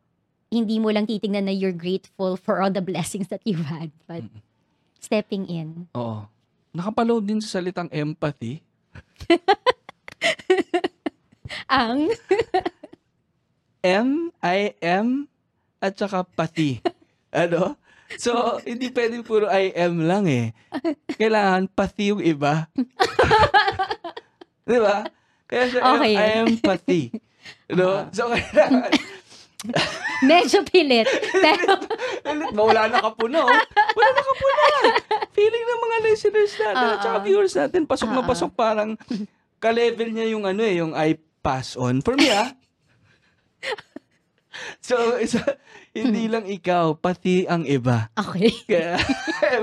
hindi 0.50 0.77
mo 0.77 0.89
lang 0.89 1.06
titignan 1.06 1.46
na 1.46 1.53
you're 1.53 1.72
grateful 1.72 2.34
for 2.34 2.60
all 2.60 2.70
the 2.70 2.82
blessings 2.91 3.30
that 3.30 3.41
you've 3.44 3.65
had, 3.65 3.89
but 4.06 4.22
Mm. 4.22 4.41
stepping 4.98 5.46
in. 5.46 5.86
Oo. 5.94 6.25
Nakapaload 6.72 7.24
din 7.24 7.39
sa 7.39 7.60
salitang 7.60 7.88
empathy. 7.91 8.60
Ang, 11.68 12.08
M-I-M 13.82 15.08
at 15.82 15.94
saka 15.98 16.24
pati. 16.24 16.80
ano? 17.34 17.75
So, 18.15 18.32
hindi 18.68 18.91
pwedeng 18.91 19.24
puro 19.24 19.48
I 19.48 19.72
am 19.74 20.03
lang 20.03 20.27
eh. 20.27 20.51
Kailangan 21.12 21.68
pati 21.68 22.12
yung 22.12 22.22
iba. 22.22 22.68
Di 24.64 24.77
ba? 24.77 25.07
Kaya 25.51 25.66
siya 25.68 25.81
Okay. 25.83 26.14
I 26.16 26.27
am 26.40 26.55
pati. 26.57 27.01
No? 27.72 28.05
So, 28.14 28.29
kailangan, 28.29 28.92
medyo 30.29 30.61
pilit, 30.68 31.09
pero, 31.46 31.79
wala 32.53 32.85
na 32.92 33.01
kapuno. 33.01 33.48
Wala 33.98 34.07
na 34.14 34.22
kapuno. 34.22 34.64
Feeling 35.33 35.66
ng 35.66 35.81
mga 35.81 35.98
listeners 36.05 36.53
natin 36.59 36.85
at 36.85 37.00
saka 37.01 37.18
Oo. 37.18 37.25
viewers 37.25 37.55
natin, 37.57 37.81
pasok 37.90 38.09
na 38.14 38.22
Oo. 38.22 38.29
pasok 38.29 38.51
parang 38.53 38.94
ka-level 39.57 40.14
niya 40.14 40.27
yung 40.35 40.46
ano 40.46 40.61
eh, 40.61 40.75
yung 40.83 40.94
I 40.94 41.16
pass 41.42 41.74
on. 41.79 42.03
For 42.05 42.14
me 42.14 42.29
ah. 42.29 42.53
so, 44.85 45.18
isa, 45.18 45.42
hindi 45.96 46.29
lang 46.29 46.46
ikaw, 46.46 46.94
pati 46.94 47.50
ang 47.50 47.66
iba. 47.66 48.11
okay. 48.20 48.53
Kaya, 48.70 49.01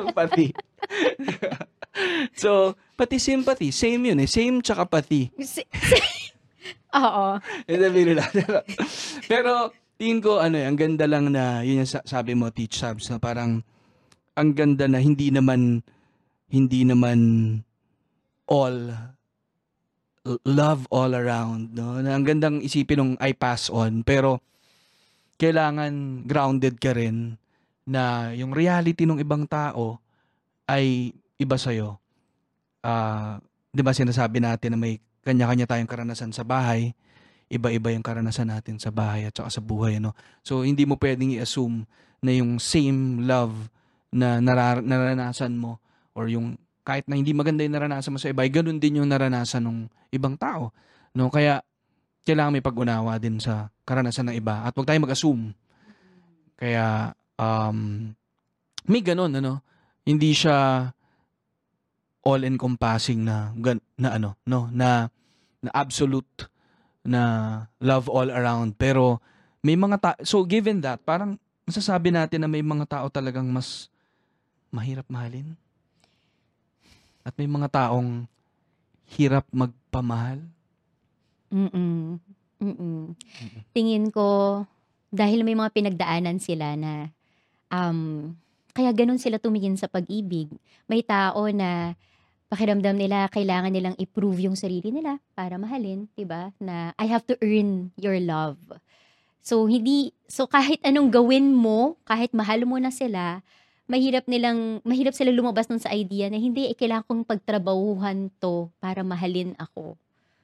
empathy. 0.02 0.50
so, 2.42 2.74
pati 2.94 3.18
sympathy, 3.18 3.70
same 3.70 4.12
yun 4.12 4.22
eh. 4.22 4.28
Same 4.28 4.62
tsaka 4.62 4.86
pati. 4.88 5.30
Oo. 6.98 7.26
Biro 7.68 8.12
lang. 8.16 8.32
Pero, 9.30 9.72
tingin 10.00 10.20
ko, 10.24 10.40
ano 10.40 10.56
eh, 10.56 10.64
ang 10.64 10.78
ganda 10.78 11.04
lang 11.04 11.30
na, 11.30 11.60
yun 11.62 11.84
yung 11.84 11.90
sa- 11.90 12.06
sabi 12.06 12.32
mo, 12.32 12.48
Teach 12.48 12.80
Sabs, 12.80 13.12
na 13.12 13.20
parang, 13.20 13.60
ang 14.38 14.50
ganda 14.54 14.86
na 14.86 15.02
hindi 15.02 15.28
naman, 15.28 15.82
hindi 16.48 16.86
naman 16.86 17.18
all, 18.48 18.94
love 20.48 20.88
all 20.88 21.12
around, 21.12 21.76
no? 21.76 22.00
Na 22.00 22.16
ang 22.16 22.24
gandang 22.24 22.64
isipin 22.64 23.00
ng 23.00 23.12
I 23.20 23.36
pass 23.36 23.68
on, 23.68 24.00
pero, 24.06 24.40
kailangan 25.38 26.26
grounded 26.26 26.82
ka 26.82 26.92
rin 26.92 27.38
na 27.88 28.34
yung 28.34 28.52
reality 28.52 29.06
ng 29.06 29.22
ibang 29.22 29.46
tao 29.46 30.02
ay 30.68 31.14
iba 31.38 31.56
sa'yo. 31.56 31.98
Ah, 32.82 33.38
di 33.70 33.82
ba 33.82 33.94
sinasabi 33.94 34.42
natin 34.42 34.74
na 34.74 34.78
may 34.78 34.98
kanya-kanya 35.22 35.70
tayong 35.70 35.90
karanasan 35.90 36.34
sa 36.34 36.42
bahay, 36.42 36.94
iba-iba 37.48 37.94
yung 37.94 38.04
karanasan 38.04 38.52
natin 38.52 38.76
sa 38.76 38.92
bahay 38.92 39.24
at 39.24 39.34
saka 39.34 39.48
sa 39.48 39.62
buhay, 39.64 39.98
no? 40.02 40.12
So, 40.44 40.62
hindi 40.62 40.84
mo 40.84 41.00
pwedeng 41.00 41.32
i-assume 41.32 41.88
na 42.20 42.32
yung 42.34 42.60
same 42.60 43.24
love 43.24 43.54
na 44.12 44.40
narar- 44.42 44.84
naranasan 44.84 45.56
mo 45.56 45.80
or 46.12 46.28
yung 46.28 46.58
kahit 46.84 47.04
na 47.04 47.20
hindi 47.20 47.36
maganda 47.36 47.60
yung 47.60 47.76
naranasan 47.76 48.16
mo 48.16 48.18
sa 48.20 48.32
iba, 48.32 48.40
ay 48.40 48.48
ganun 48.48 48.80
din 48.80 49.04
yung 49.04 49.08
naranasan 49.12 49.60
ng 49.68 49.92
ibang 50.08 50.40
tao. 50.40 50.72
No? 51.12 51.28
Kaya, 51.28 51.60
kailangan 52.24 52.56
may 52.56 52.64
pag-unawa 52.64 53.20
din 53.20 53.36
sa 53.36 53.68
karanasan 53.84 54.32
ng 54.32 54.36
iba 54.40 54.64
at 54.64 54.72
huwag 54.72 54.88
tayo 54.88 55.04
mag-assume. 55.04 55.52
Kaya, 56.56 57.12
um, 57.36 58.08
may 58.88 59.04
ganun, 59.04 59.36
ano? 59.36 59.60
Hindi 60.08 60.32
siya 60.32 60.88
all-encompassing 62.28 63.24
na, 63.24 63.56
gan- 63.56 63.84
na 63.96 64.20
ano, 64.20 64.36
no? 64.44 64.68
Na, 64.68 65.08
na 65.64 65.70
absolute 65.72 66.44
na 67.00 67.22
love 67.80 68.12
all 68.12 68.28
around. 68.28 68.76
Pero, 68.76 69.24
may 69.64 69.74
mga 69.74 69.96
ta- 69.96 70.20
so 70.20 70.44
given 70.44 70.84
that, 70.84 71.00
parang 71.08 71.40
masasabi 71.64 72.12
natin 72.12 72.44
na 72.44 72.50
may 72.50 72.60
mga 72.60 72.84
tao 72.84 73.06
talagang 73.08 73.48
mas 73.48 73.88
mahirap 74.68 75.08
mahalin. 75.08 75.56
At 77.24 77.32
may 77.40 77.48
mga 77.48 77.68
taong 77.72 78.28
hirap 79.16 79.48
magpamahal. 79.48 80.44
Mm-mm. 81.48 82.20
Mm-mm. 82.60 83.16
Tingin 83.72 84.12
ko, 84.12 84.64
dahil 85.08 85.40
may 85.44 85.56
mga 85.56 85.72
pinagdaanan 85.72 86.36
sila 86.36 86.76
na, 86.76 87.08
um, 87.72 88.32
kaya 88.76 88.92
ganun 88.92 89.18
sila 89.18 89.40
tumingin 89.40 89.80
sa 89.80 89.88
pag-ibig. 89.88 90.52
May 90.84 91.00
tao 91.00 91.48
na 91.48 91.96
pakiramdam 92.48 92.96
nila, 92.96 93.28
kailangan 93.28 93.72
nilang 93.72 93.96
i-prove 94.00 94.48
yung 94.48 94.56
sarili 94.56 94.88
nila 94.88 95.20
para 95.36 95.60
mahalin, 95.60 96.08
'di 96.16 96.24
ba? 96.24 96.50
Na 96.56 96.96
I 96.96 97.06
have 97.08 97.24
to 97.28 97.36
earn 97.44 97.92
your 98.00 98.16
love. 98.18 98.56
So 99.44 99.64
hindi 99.68 100.12
so 100.28 100.48
kahit 100.48 100.80
anong 100.84 101.12
gawin 101.12 101.52
mo, 101.52 101.96
kahit 102.08 102.32
mahal 102.32 102.64
mo 102.64 102.80
na 102.80 102.92
sila, 102.92 103.44
mahirap 103.88 104.28
nilang 104.28 104.84
mahirap 104.84 105.16
sila 105.16 105.32
lumabas 105.32 105.68
nun 105.72 105.80
sa 105.80 105.92
idea 105.92 106.28
na 106.28 106.36
hindi 106.36 106.68
eh, 106.68 106.76
kailangan 106.76 107.08
kong 107.08 107.24
pagtrabahuhan 107.24 108.28
to 108.36 108.68
para 108.80 109.00
mahalin 109.00 109.56
ako. 109.56 109.96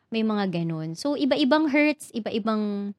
May 0.08 0.24
mga 0.24 0.48
ganun. 0.62 0.96
So 0.96 1.16
iba-ibang 1.20 1.68
hurts, 1.68 2.08
iba-ibang 2.16 2.94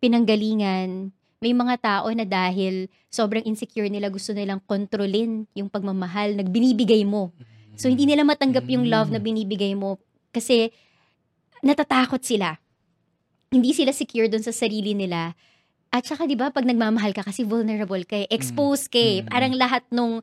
pinanggalingan. 0.00 1.12
May 1.40 1.52
mga 1.52 1.76
tao 1.80 2.08
na 2.12 2.24
dahil 2.24 2.88
sobrang 3.12 3.44
insecure 3.44 3.88
nila, 3.88 4.08
gusto 4.08 4.32
nilang 4.32 4.60
kontrolin 4.64 5.44
yung 5.52 5.68
pagmamahal 5.68 6.36
na 6.36 6.44
binibigay 6.44 7.04
mo. 7.04 7.32
So, 7.76 7.92
hindi 7.92 8.08
nila 8.08 8.24
matanggap 8.24 8.64
yung 8.66 8.88
love 8.88 9.12
na 9.12 9.20
binibigay 9.20 9.76
mo 9.76 10.00
kasi 10.32 10.72
natatakot 11.60 12.24
sila. 12.24 12.56
Hindi 13.52 13.76
sila 13.76 13.92
secure 13.92 14.26
dun 14.26 14.42
sa 14.42 14.50
sarili 14.50 14.96
nila. 14.96 15.36
At 15.92 16.04
saka, 16.04 16.26
di 16.26 16.34
ba, 16.34 16.50
pag 16.50 16.66
nagmamahal 16.66 17.14
ka 17.14 17.22
kasi 17.24 17.46
vulnerable 17.46 18.02
ka, 18.04 18.26
eh, 18.26 18.28
exposed 18.28 18.90
ka 18.90 18.98
eh. 18.98 19.22
Mm. 19.22 19.26
Parang 19.30 19.52
lahat 19.54 19.84
nung 19.88 20.20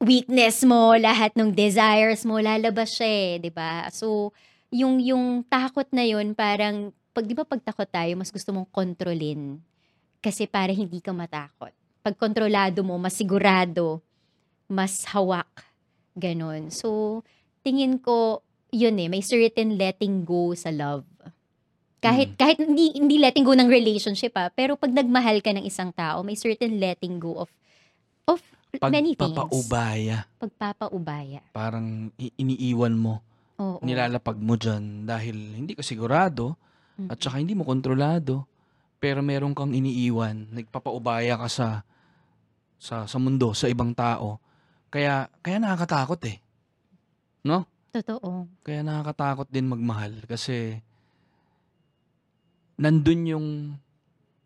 weakness 0.00 0.64
mo, 0.64 0.96
lahat 0.96 1.36
nung 1.36 1.52
desires 1.52 2.24
mo, 2.24 2.40
lalabas 2.40 2.96
siya 2.96 3.06
eh, 3.06 3.30
di 3.38 3.50
ba? 3.52 3.86
So, 3.92 4.32
yung, 4.72 4.98
yung 4.98 5.44
takot 5.44 5.86
na 5.92 6.06
yun, 6.06 6.32
parang, 6.32 6.90
pag, 7.12 7.28
di 7.28 7.36
ba 7.36 7.44
pag 7.44 7.60
takot 7.60 7.86
tayo, 7.86 8.14
mas 8.16 8.32
gusto 8.32 8.50
mong 8.54 8.70
kontrolin. 8.72 9.60
Kasi 10.24 10.48
para 10.48 10.72
hindi 10.72 10.98
ka 11.04 11.12
matakot. 11.12 11.74
Pag 12.00 12.16
kontrolado 12.16 12.80
mo, 12.80 12.96
mas 12.96 13.12
sigurado, 13.12 14.00
mas 14.64 15.04
hawak. 15.12 15.69
Ganon. 16.16 16.72
So, 16.72 17.20
tingin 17.62 18.00
ko, 18.00 18.42
yun 18.70 18.98
eh, 18.98 19.10
may 19.10 19.22
certain 19.22 19.78
letting 19.78 20.22
go 20.26 20.54
sa 20.54 20.70
love. 20.70 21.06
Kahit 22.00 22.32
kahit 22.40 22.56
hindi 22.56 22.96
hindi 22.96 23.20
letting 23.20 23.44
go 23.44 23.52
ng 23.52 23.68
relationship 23.68 24.32
ah, 24.32 24.48
pero 24.48 24.72
pag 24.72 24.88
nagmahal 24.88 25.44
ka 25.44 25.52
ng 25.52 25.68
isang 25.68 25.92
tao, 25.92 26.24
may 26.24 26.32
certain 26.32 26.80
letting 26.80 27.20
go 27.20 27.36
of 27.44 27.52
of 28.24 28.40
many 28.88 29.12
things. 29.12 29.36
Pagpapaubaya. 29.36 30.24
Pagpapaubaya. 30.40 31.44
Parang 31.52 32.08
iniiwan 32.16 32.96
mo. 32.96 33.20
Oo. 33.60 33.84
Nilalapag 33.84 34.40
mo 34.40 34.56
dyan 34.56 35.04
dahil 35.04 35.36
hindi 35.36 35.76
ka 35.76 35.84
sigurado 35.84 36.56
Mm. 37.00 37.08
at 37.08 37.16
saka 37.16 37.40
hindi 37.40 37.56
mo 37.56 37.64
kontrolado. 37.64 38.44
Pero 39.00 39.24
meron 39.24 39.56
kang 39.56 39.72
iniiwan. 39.72 40.52
Nagpapaubaya 40.52 41.40
ka 41.40 41.48
sa 41.48 41.68
sa 42.76 43.08
sa 43.08 43.16
mundo, 43.16 43.56
sa 43.56 43.68
ibang 43.68 43.96
tao. 43.96 44.36
Kaya 44.90 45.30
kaya 45.38 45.62
nakakatakot 45.62 46.20
eh. 46.26 46.42
No? 47.46 47.64
Totoo. 47.94 48.50
Kaya 48.66 48.82
nakakatakot 48.82 49.46
din 49.50 49.70
magmahal 49.70 50.26
kasi 50.26 50.82
nandun 52.74 53.22
yung 53.26 53.48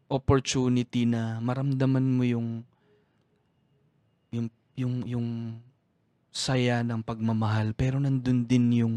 opportunity 0.09 1.09
na 1.09 1.41
maramdaman 1.41 2.05
mo 2.05 2.25
yung 2.29 2.49
yung 4.33 4.47
yung 4.77 4.95
yung 5.09 5.29
saya 6.35 6.83
ng 6.83 7.01
pagmamahal 7.01 7.73
pero 7.73 7.97
nandun 8.03 8.45
din 8.45 8.85
yung 8.85 8.97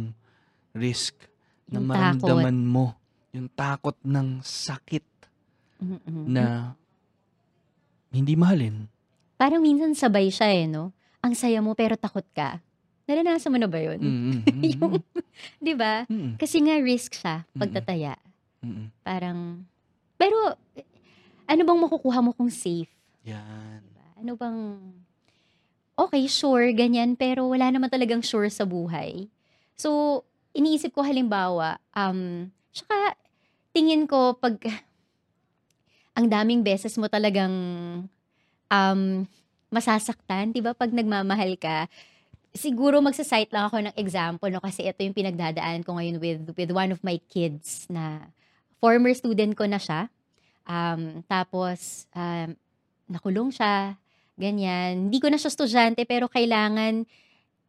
risk 0.73 1.15
na 1.69 1.79
Yung 1.79 1.87
maramdaman 1.87 2.57
mo 2.65 2.97
yung 3.35 3.47
takot 3.53 3.93
ng 4.01 4.41
sakit 4.41 5.05
Mm-mm. 5.77 6.25
na 6.25 6.73
hindi 8.09 8.33
mahalin. 8.33 8.89
Parang 9.37 9.61
minsan 9.61 9.93
sabay 9.93 10.33
siya 10.33 10.49
eh, 10.49 10.65
no? 10.65 10.96
Ang 11.21 11.33
saya 11.33 11.59
mo 11.59 11.73
pero 11.73 11.97
takot 11.97 12.25
ka. 12.31 12.61
Naranasan 13.07 13.51
mo 13.51 13.57
na 13.57 13.71
ba 13.71 13.79
yun? 13.79 13.99
Mm, 14.03 14.11
mm, 14.11 14.41
mm, 14.43 14.63
yung, 14.77 14.93
di 15.63 15.73
ba? 15.73 16.03
mm, 16.05 16.13
mm, 16.13 16.31
Kasi 16.35 16.59
nga 16.59 16.75
risk 16.77 17.15
siya 17.15 17.47
pagtataya. 17.55 18.19
mm, 18.59 18.67
mm. 18.67 18.85
Parang, 19.01 19.63
pero, 20.19 20.35
ano 21.47 21.61
bang 21.63 21.79
makukuha 21.79 22.19
mo 22.19 22.35
kung 22.35 22.51
safe? 22.51 22.91
Yan. 23.23 23.79
Diba? 23.79 24.05
Ano 24.19 24.31
bang, 24.35 24.59
okay, 25.95 26.27
sure, 26.27 26.67
ganyan, 26.75 27.15
pero 27.15 27.47
wala 27.47 27.71
naman 27.71 27.87
talagang 27.87 28.19
sure 28.19 28.51
sa 28.51 28.67
buhay. 28.67 29.31
So, 29.79 30.21
iniisip 30.51 30.91
ko 30.91 30.99
halimbawa, 31.01 31.79
um, 31.95 32.51
tsaka, 32.75 33.15
tingin 33.71 34.03
ko, 34.03 34.35
pag, 34.35 34.59
ang 36.17 36.27
daming 36.27 36.59
beses 36.59 36.99
mo 36.99 37.07
talagang, 37.07 37.53
um, 38.67 39.01
masasaktan, 39.69 40.55
di 40.55 40.63
ba, 40.63 40.71
pag 40.71 40.91
nagmamahal 40.91 41.59
ka, 41.59 41.91
siguro 42.55 43.03
magsasite 43.03 43.51
lang 43.51 43.67
ako 43.67 43.77
ng 43.83 43.95
example, 43.99 44.49
no, 44.49 44.63
kasi 44.63 44.87
ito 44.87 45.03
yung 45.03 45.15
pinagdadaan 45.15 45.83
ko 45.83 45.99
ngayon 45.99 46.17
with, 46.17 46.41
with 46.55 46.71
one 46.73 46.89
of 46.89 46.99
my 47.03 47.19
kids 47.29 47.85
na 47.91 48.31
former 48.79 49.13
student 49.13 49.53
ko 49.53 49.67
na 49.67 49.77
siya. 49.77 50.09
Um, 50.67 51.23
tapos, 51.27 52.09
um, 52.15 52.55
nakulong 53.07 53.51
siya, 53.53 53.95
ganyan. 54.35 55.07
Hindi 55.07 55.17
ko 55.19 55.27
na 55.31 55.39
siya 55.39 55.51
estudyante, 55.51 56.03
pero 56.03 56.27
kailangan, 56.27 57.07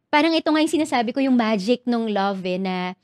parang 0.09 0.33
ito 0.35 0.49
nga 0.49 0.61
yung 0.63 0.75
sinasabi 0.75 1.13
ko, 1.13 1.19
yung 1.23 1.37
magic 1.37 1.85
nung 1.85 2.09
love 2.09 2.43
eh, 2.43 2.59
na 2.59 2.97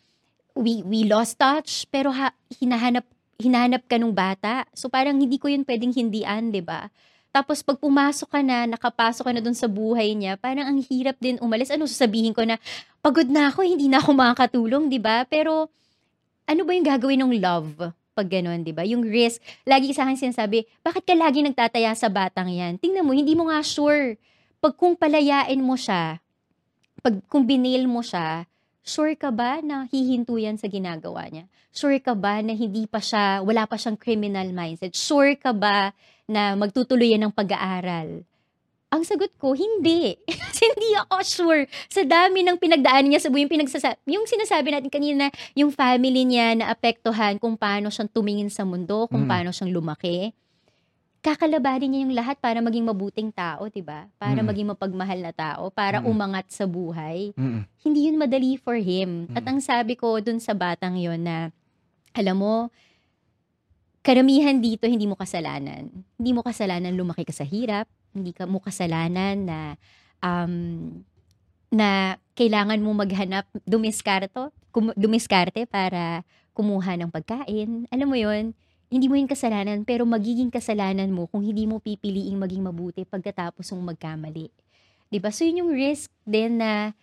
we, 0.56 0.82
we 0.88 1.04
lost 1.04 1.38
touch, 1.38 1.86
pero 1.92 2.10
ha, 2.12 2.32
hinahanap, 2.60 3.04
hinahanap 3.38 3.84
ka 3.86 4.00
nung 4.00 4.16
bata. 4.16 4.64
So 4.72 4.88
parang 4.88 5.20
hindi 5.20 5.36
ko 5.36 5.52
yun 5.52 5.68
pwedeng 5.68 5.92
hindian, 5.92 6.50
di 6.50 6.64
ba? 6.64 6.88
Tapos 7.36 7.60
pag 7.60 7.76
pumasok 7.76 8.32
ka 8.32 8.40
na, 8.40 8.64
nakapasok 8.64 9.28
ka 9.28 9.32
na 9.36 9.44
dun 9.44 9.52
sa 9.52 9.68
buhay 9.68 10.16
niya, 10.16 10.40
parang 10.40 10.72
ang 10.72 10.80
hirap 10.88 11.20
din 11.20 11.36
umalis. 11.44 11.68
Ano 11.68 11.84
sasabihin 11.84 12.32
ko 12.32 12.48
na, 12.48 12.56
pagod 13.04 13.28
na 13.28 13.52
ako, 13.52 13.68
hindi 13.68 13.92
na 13.92 14.00
ako 14.00 14.16
makakatulong, 14.16 14.88
di 14.88 15.04
ba? 15.04 15.28
Pero 15.28 15.68
ano 16.48 16.62
ba 16.64 16.72
yung 16.72 16.88
gagawin 16.88 17.20
ng 17.28 17.36
love? 17.44 17.92
Pag 18.16 18.32
ganun, 18.32 18.64
di 18.64 18.72
ba? 18.72 18.88
Yung 18.88 19.04
risk. 19.04 19.44
Lagi 19.68 19.92
sa 19.92 20.08
akin 20.08 20.32
sinasabi, 20.32 20.64
bakit 20.80 21.04
ka 21.04 21.12
lagi 21.12 21.44
nagtataya 21.44 21.92
sa 21.92 22.08
batang 22.08 22.48
yan? 22.48 22.80
Tingnan 22.80 23.04
mo, 23.04 23.12
hindi 23.12 23.36
mo 23.36 23.52
nga 23.52 23.60
sure. 23.60 24.16
Pag 24.64 24.80
kung 24.80 24.96
palayain 24.96 25.60
mo 25.60 25.76
siya, 25.76 26.24
pag 27.04 27.20
kung 27.28 27.44
binail 27.44 27.84
mo 27.84 28.00
siya, 28.00 28.48
sure 28.86 29.18
ka 29.18 29.34
ba 29.34 29.60
na 29.60 29.90
hihinto 29.90 30.38
yan 30.38 30.56
sa 30.56 30.70
ginagawa 30.70 31.26
niya? 31.28 31.50
Sure 31.74 31.98
ka 32.00 32.14
ba 32.14 32.40
na 32.40 32.54
hindi 32.54 32.86
pa 32.86 33.02
siya, 33.02 33.42
wala 33.42 33.66
pa 33.66 33.76
siyang 33.76 33.98
criminal 33.98 34.48
mindset? 34.54 34.94
Sure 34.94 35.36
ka 35.36 35.52
ba 35.52 35.92
na 36.24 36.56
magtutuloy 36.56 37.12
yan 37.12 37.28
ng 37.28 37.34
pag-aaral? 37.36 38.24
Ang 38.94 39.04
sagot 39.04 39.34
ko, 39.36 39.52
hindi. 39.52 40.16
Hindi 40.64 40.90
ako 40.96 41.16
sure. 41.26 41.64
Sa 41.92 42.08
dami 42.08 42.48
ng 42.48 42.56
pinagdaan 42.56 43.12
niya 43.12 43.20
sa 43.20 43.28
buhay, 43.28 43.44
yung, 43.44 43.52
pinagsasa- 43.52 44.00
yung 44.08 44.24
sinasabi 44.24 44.72
natin 44.72 44.88
kanina, 44.88 45.28
yung 45.52 45.68
family 45.68 46.24
niya 46.24 46.56
na 46.56 46.72
apektuhan 46.72 47.36
kung 47.36 47.60
paano 47.60 47.92
siyang 47.92 48.08
tumingin 48.08 48.48
sa 48.48 48.64
mundo, 48.64 49.04
kung 49.12 49.28
Mm. 49.28 49.30
paano 49.30 49.50
siyang 49.52 49.76
lumaki. 49.76 50.32
Kakalabanin 51.26 51.90
niya 51.90 52.02
yung 52.06 52.14
lahat 52.14 52.38
para 52.38 52.62
maging 52.62 52.86
mabuting 52.86 53.34
tao, 53.34 53.66
'di 53.66 53.82
ba? 53.82 54.06
Para 54.22 54.46
Mm. 54.46 54.48
maging 54.54 54.68
mapagmahal 54.78 55.20
na 55.26 55.34
tao, 55.34 55.74
para 55.74 55.98
Mm. 55.98 56.06
umangat 56.06 56.46
sa 56.54 56.70
buhay. 56.70 57.34
Mm, 57.34 57.66
Hindi 57.82 58.00
yun 58.10 58.18
madali 58.22 58.58
for 58.62 58.78
him. 58.78 59.26
At 59.34 59.42
Mm. 59.42 59.50
ang 59.58 59.60
sabi 59.62 59.98
ko 59.98 60.22
dun 60.22 60.38
sa 60.38 60.54
batang 60.54 60.98
yon 61.02 61.26
na, 61.26 61.50
alam 62.14 62.38
mo, 62.38 62.70
karamihan 64.06 64.58
dito 64.62 64.86
hindi 64.86 65.10
mo 65.10 65.18
kasalanan. 65.18 65.90
Hindi 66.18 66.32
mo 66.34 66.46
kasalanan 66.46 66.94
lumaki 66.94 67.26
ka 67.26 67.34
sa 67.34 67.46
hirap, 67.46 67.90
hindi 68.14 68.30
ka 68.34 68.46
mo 68.46 68.62
kasalanan 68.62 69.50
na 69.50 69.60
um, 70.22 70.54
na 71.74 72.18
kailangan 72.38 72.78
mo 72.82 72.94
maghanap 72.94 73.50
dumiskarto, 73.66 74.54
kum, 74.70 74.94
dumiskarte 74.94 75.66
para 75.66 76.22
kumuha 76.54 76.96
ng 77.02 77.10
pagkain. 77.10 77.90
Alam 77.90 78.08
mo 78.10 78.18
yon 78.18 78.54
hindi 78.96 79.12
mo 79.12 79.20
yun 79.20 79.28
kasalanan, 79.28 79.84
pero 79.84 80.08
magiging 80.08 80.48
kasalanan 80.48 81.12
mo 81.12 81.28
kung 81.28 81.44
hindi 81.44 81.68
mo 81.68 81.84
pipiliing 81.84 82.40
maging 82.40 82.64
mabuti 82.64 83.04
pagkatapos 83.04 83.68
mong 83.76 83.92
magkamali. 83.92 84.48
ba? 85.20 85.30
So 85.36 85.44
yun 85.44 85.68
yung 85.68 85.72
risk 85.76 86.08
din 86.24 86.64
na 86.64 86.96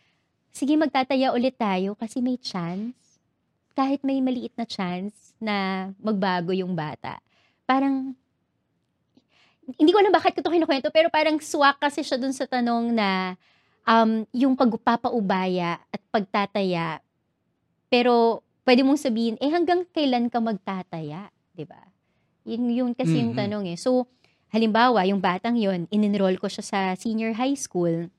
sige 0.48 0.72
magtataya 0.81 1.37
ulit 1.37 1.61
tayo 1.61 1.92
kasi 1.92 2.24
may 2.24 2.40
chance. 2.40 2.96
Kahit 3.76 4.00
may 4.00 4.24
maliit 4.24 4.57
na 4.57 4.64
chance 4.64 5.37
na 5.37 5.88
magbago 6.00 6.57
yung 6.57 6.72
bata. 6.72 7.20
Parang 7.68 8.16
hindi 9.76 9.92
ko 9.92 10.00
alam 10.00 10.12
bakit 10.12 10.33
ko 10.37 10.40
ito 10.40 10.52
kinukwento, 10.52 10.88
pero 10.88 11.12
parang 11.12 11.37
swak 11.38 11.76
kasi 11.76 12.00
siya 12.00 12.16
dun 12.16 12.35
sa 12.35 12.48
tanong 12.48 12.92
na 12.92 13.38
um, 13.85 14.24
yung 14.33 14.57
pagpapaubaya 14.57 15.78
at 15.92 16.00
pagtataya. 16.11 16.98
Pero 17.92 18.42
pwede 18.64 18.81
mong 18.83 19.00
sabihin, 19.00 19.37
eh 19.38 19.52
hanggang 19.52 19.87
kailan 19.92 20.33
ka 20.33 20.40
magtataya? 20.40 21.31
'Di 21.54 21.64
ba? 21.68 21.80
Yun, 22.42 22.62
yun 22.70 22.90
kasi 22.92 23.22
yung 23.22 23.38
Mhm. 23.38 23.40
tanong 23.40 23.64
eh. 23.70 23.78
So, 23.78 24.10
halimbawa, 24.50 25.06
yung 25.06 25.22
batang 25.22 25.54
yon 25.54 25.86
in-enroll 25.94 26.36
ko 26.42 26.50
siya 26.50 26.64
sa 26.66 26.78
senior 26.98 27.38
high 27.38 27.54
school. 27.54 28.10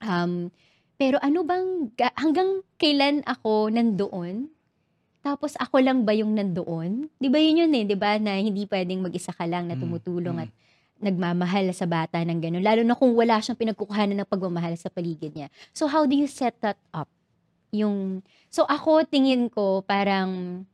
Um, 0.00 0.48
pero 0.98 1.20
ano 1.22 1.44
bang, 1.44 1.92
ga- 1.94 2.16
hanggang 2.18 2.64
kailan 2.80 3.22
ako 3.28 3.70
nandoon? 3.70 4.50
Tapos 5.22 5.54
ako 5.60 5.82
lang 5.82 6.02
ba 6.02 6.16
yung 6.16 6.34
nandoon? 6.34 7.12
Di 7.20 7.28
ba 7.28 7.38
yun 7.38 7.66
yun 7.66 7.72
eh, 7.76 7.84
di 7.84 7.94
ba? 7.98 8.16
Na 8.16 8.40
hindi 8.40 8.64
pwedeng 8.66 9.04
mag-isa 9.04 9.30
ka 9.30 9.44
lang 9.44 9.68
na 9.68 9.76
tumutulong 9.76 10.40
mm. 10.40 10.44
at 10.46 10.50
nagmamahal 10.98 11.70
sa 11.70 11.86
bata 11.86 12.18
ng 12.18 12.42
gano'n. 12.42 12.64
Lalo 12.64 12.82
na 12.82 12.98
kung 12.98 13.14
wala 13.14 13.38
siyang 13.38 13.58
pinagkukuhanan 13.58 14.18
ng 14.18 14.30
pagmamahal 14.30 14.74
sa 14.74 14.90
paligid 14.90 15.30
niya. 15.30 15.46
So 15.70 15.86
how 15.86 16.06
do 16.08 16.18
you 16.18 16.26
set 16.26 16.58
that 16.64 16.78
up? 16.90 17.06
Yung, 17.70 18.26
so 18.50 18.66
ako 18.66 19.06
tingin 19.06 19.46
ko 19.46 19.86
parang 19.86 20.64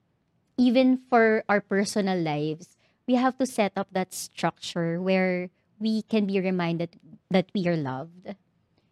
even 0.56 1.00
for 1.10 1.42
our 1.48 1.60
personal 1.60 2.18
lives, 2.18 2.76
we 3.06 3.14
have 3.14 3.36
to 3.38 3.46
set 3.46 3.72
up 3.76 3.88
that 3.92 4.14
structure 4.14 5.00
where 5.02 5.50
we 5.78 6.02
can 6.02 6.26
be 6.26 6.40
reminded 6.40 6.96
that 7.30 7.50
we 7.54 7.66
are 7.68 7.76
loved. 7.76 8.34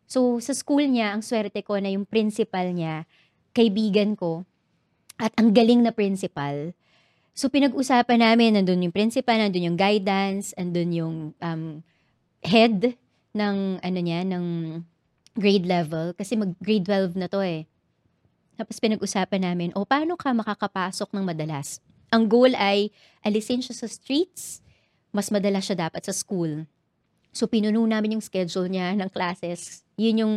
So, 0.06 0.42
sa 0.42 0.52
school 0.52 0.84
niya, 0.84 1.16
ang 1.16 1.22
swerte 1.24 1.64
ko 1.64 1.80
na 1.80 1.88
yung 1.88 2.04
principal 2.04 2.68
niya, 2.68 3.08
kaibigan 3.56 4.12
ko, 4.12 4.44
at 5.16 5.32
ang 5.40 5.54
galing 5.56 5.80
na 5.80 5.94
principal. 5.94 6.76
So, 7.32 7.48
pinag-usapan 7.48 8.20
namin, 8.20 8.60
nandun 8.60 8.84
yung 8.84 8.92
principal, 8.92 9.40
nandun 9.40 9.72
yung 9.72 9.78
guidance, 9.80 10.52
nandun 10.58 10.92
yung 10.92 11.16
um, 11.40 11.80
head 12.44 12.98
ng, 13.32 13.80
ano 13.80 13.98
niya, 14.04 14.20
ng 14.28 14.44
grade 15.32 15.64
level. 15.64 16.12
Kasi 16.12 16.36
mag-grade 16.36 16.84
12 16.84 17.16
na 17.16 17.28
to 17.32 17.40
eh. 17.40 17.64
Tapos 18.56 18.76
pinag-usapan 18.78 19.42
namin, 19.42 19.70
o 19.72 19.84
paano 19.88 20.16
ka 20.16 20.30
makakapasok 20.30 21.12
ng 21.16 21.24
madalas? 21.24 21.80
Ang 22.12 22.28
goal 22.28 22.52
ay 22.54 22.92
alisin 23.24 23.64
siya 23.64 23.72
sa 23.72 23.88
streets, 23.88 24.60
mas 25.12 25.32
madalas 25.32 25.64
siya 25.64 25.88
dapat 25.88 26.04
sa 26.04 26.12
school. 26.12 26.68
So 27.32 27.48
pinuno 27.48 27.80
namin 27.88 28.20
yung 28.20 28.24
schedule 28.24 28.68
niya 28.68 28.92
ng 28.92 29.08
classes. 29.08 29.80
Yun 29.96 30.20
yung 30.20 30.34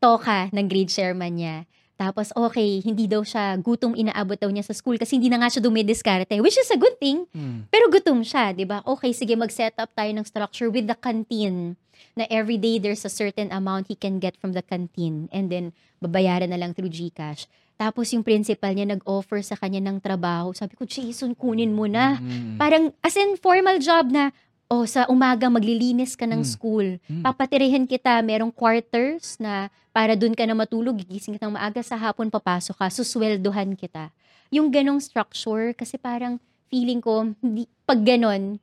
toka 0.00 0.48
ng 0.52 0.66
grade 0.68 0.88
chairman 0.88 1.36
niya. 1.36 1.56
Tapos, 1.96 2.28
okay, 2.36 2.84
hindi 2.84 3.08
daw 3.08 3.24
siya 3.24 3.56
gutom 3.56 3.96
inaabot 3.96 4.36
daw 4.36 4.52
niya 4.52 4.68
sa 4.68 4.76
school 4.76 5.00
kasi 5.00 5.16
hindi 5.16 5.32
na 5.32 5.40
nga 5.40 5.48
siya 5.48 5.64
dumidiskarte, 5.64 6.44
which 6.44 6.60
is 6.60 6.68
a 6.68 6.76
good 6.76 6.92
thing. 7.00 7.24
Mm. 7.32 7.72
Pero 7.72 7.88
gutom 7.88 8.20
siya, 8.20 8.52
di 8.52 8.68
ba? 8.68 8.84
Okay, 8.84 9.16
sige, 9.16 9.32
mag-set 9.32 9.72
up 9.80 9.88
tayo 9.96 10.12
ng 10.12 10.26
structure 10.28 10.68
with 10.68 10.84
the 10.84 10.96
canteen 10.96 11.80
na 12.14 12.24
every 12.28 12.56
day 12.56 12.80
there's 12.80 13.04
a 13.04 13.12
certain 13.12 13.52
amount 13.52 13.88
he 13.88 13.96
can 13.96 14.16
get 14.18 14.36
from 14.36 14.52
the 14.56 14.64
canteen 14.64 15.28
and 15.30 15.52
then 15.52 15.72
babayaran 16.00 16.50
na 16.52 16.60
lang 16.60 16.72
through 16.72 16.92
GCash. 16.92 17.46
Tapos 17.76 18.08
yung 18.16 18.24
principal 18.24 18.72
niya 18.72 18.88
nag-offer 18.88 19.44
sa 19.44 19.52
kanya 19.52 19.84
ng 19.84 20.00
trabaho. 20.00 20.56
Sabi 20.56 20.80
ko, 20.80 20.88
Jason, 20.88 21.36
kunin 21.36 21.76
mo 21.76 21.84
na. 21.84 22.16
Mm. 22.16 22.56
Parang, 22.56 22.88
as 23.04 23.12
in, 23.20 23.36
formal 23.36 23.76
job 23.76 24.08
na, 24.08 24.32
oh, 24.72 24.88
sa 24.88 25.04
umaga 25.12 25.52
maglilinis 25.52 26.16
ka 26.16 26.24
ng 26.24 26.40
Mm. 26.40 26.48
school. 26.48 26.86
Mm. 27.04 27.20
Papatirihin 27.20 27.84
kita, 27.84 28.16
merong 28.24 28.48
quarters 28.48 29.36
na 29.36 29.68
para 29.92 30.16
dun 30.16 30.32
ka 30.32 30.48
na 30.48 30.56
matulog, 30.56 30.96
gigising 31.04 31.36
kitang 31.36 31.52
maaga 31.52 31.84
sa 31.84 32.00
hapon, 32.00 32.32
papasok 32.32 32.80
ka, 32.80 32.88
susweldohan 32.88 33.76
kita. 33.76 34.08
Yung 34.48 34.72
ganong 34.72 35.00
structure, 35.04 35.76
kasi 35.76 36.00
parang 36.00 36.40
feeling 36.72 37.04
ko, 37.04 37.28
hindi, 37.44 37.68
pag 37.84 38.00
ganon, 38.00 38.56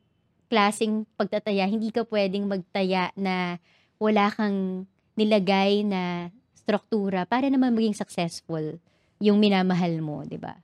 klaseng 0.54 1.02
pagtataya, 1.18 1.66
hindi 1.66 1.90
ka 1.90 2.06
pwedeng 2.06 2.46
magtaya 2.46 3.10
na 3.18 3.58
wala 3.98 4.30
kang 4.30 4.86
nilagay 5.18 5.82
na 5.82 6.30
struktura 6.54 7.26
para 7.26 7.50
naman 7.50 7.74
maging 7.74 7.98
successful 7.98 8.78
yung 9.18 9.42
minamahal 9.42 9.98
mo, 9.98 10.22
di 10.22 10.38
ba? 10.38 10.54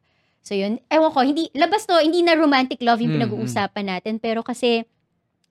So 0.46 0.54
yun, 0.54 0.78
ewan 0.86 1.10
ko, 1.10 1.26
hindi, 1.26 1.50
labas 1.58 1.90
to, 1.90 1.98
hindi 1.98 2.22
na 2.22 2.38
romantic 2.38 2.78
love 2.86 3.02
yung 3.02 3.18
Mm, 3.18 3.18
pinag-uusapan 3.18 3.86
natin, 3.98 4.22
pero 4.22 4.46
kasi 4.46 4.86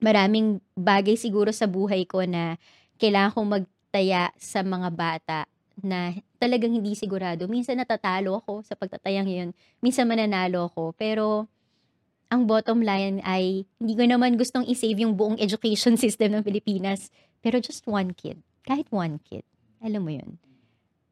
maraming 0.00 0.64
bagay 0.72 1.20
siguro 1.20 1.52
sa 1.52 1.68
buhay 1.68 2.08
ko 2.08 2.24
na 2.24 2.56
kailangan 2.96 3.36
kong 3.36 3.48
magtaya 3.60 4.32
sa 4.40 4.64
mga 4.64 4.88
bata 4.88 5.38
na 5.84 6.16
talagang 6.40 6.72
hindi 6.72 6.96
sigurado. 6.96 7.44
Minsan 7.48 7.80
natatalo 7.80 8.40
ako 8.40 8.64
sa 8.64 8.76
pagtatayang 8.76 9.28
yun. 9.28 9.48
Minsan 9.84 10.08
mananalo 10.08 10.72
ako. 10.72 10.96
Pero 10.96 11.48
ang 12.30 12.46
bottom 12.46 12.78
line 12.80 13.18
ay 13.26 13.66
hindi 13.82 13.94
ko 13.98 14.06
naman 14.06 14.38
gustong 14.38 14.62
isave 14.64 15.02
yung 15.02 15.18
buong 15.18 15.36
education 15.42 15.98
system 16.00 16.38
ng 16.38 16.46
Pilipinas. 16.46 17.10
Pero 17.42 17.58
just 17.58 17.82
one 17.84 18.14
kid. 18.14 18.38
Kahit 18.62 18.86
one 18.94 19.18
kid. 19.20 19.42
Alam 19.82 20.02
mo 20.06 20.12
yun. 20.14 20.38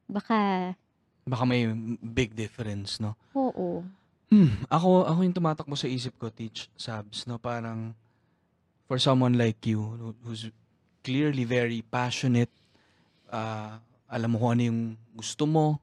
Baka, 0.06 0.72
Baka 1.28 1.44
may 1.44 1.68
big 2.00 2.32
difference, 2.32 2.96
no? 3.02 3.12
oo. 3.36 3.84
Hmm, 4.28 4.60
ako 4.68 5.08
ako 5.08 5.18
yung 5.24 5.36
tumatakbo 5.36 5.72
sa 5.72 5.88
isip 5.88 6.16
ko, 6.20 6.28
Teach 6.28 6.68
Sabs, 6.76 7.24
no? 7.24 7.40
Parang 7.40 7.96
for 8.84 9.00
someone 9.00 9.40
like 9.40 9.56
you 9.64 9.80
who- 9.80 10.16
who's 10.20 10.52
clearly 11.00 11.48
very 11.48 11.80
passionate, 11.80 12.52
ah, 13.32 13.80
alam 14.08 14.36
mo 14.36 14.36
kung 14.36 14.52
ano 14.56 14.62
yung 14.68 14.80
gusto 15.16 15.48
mo, 15.48 15.80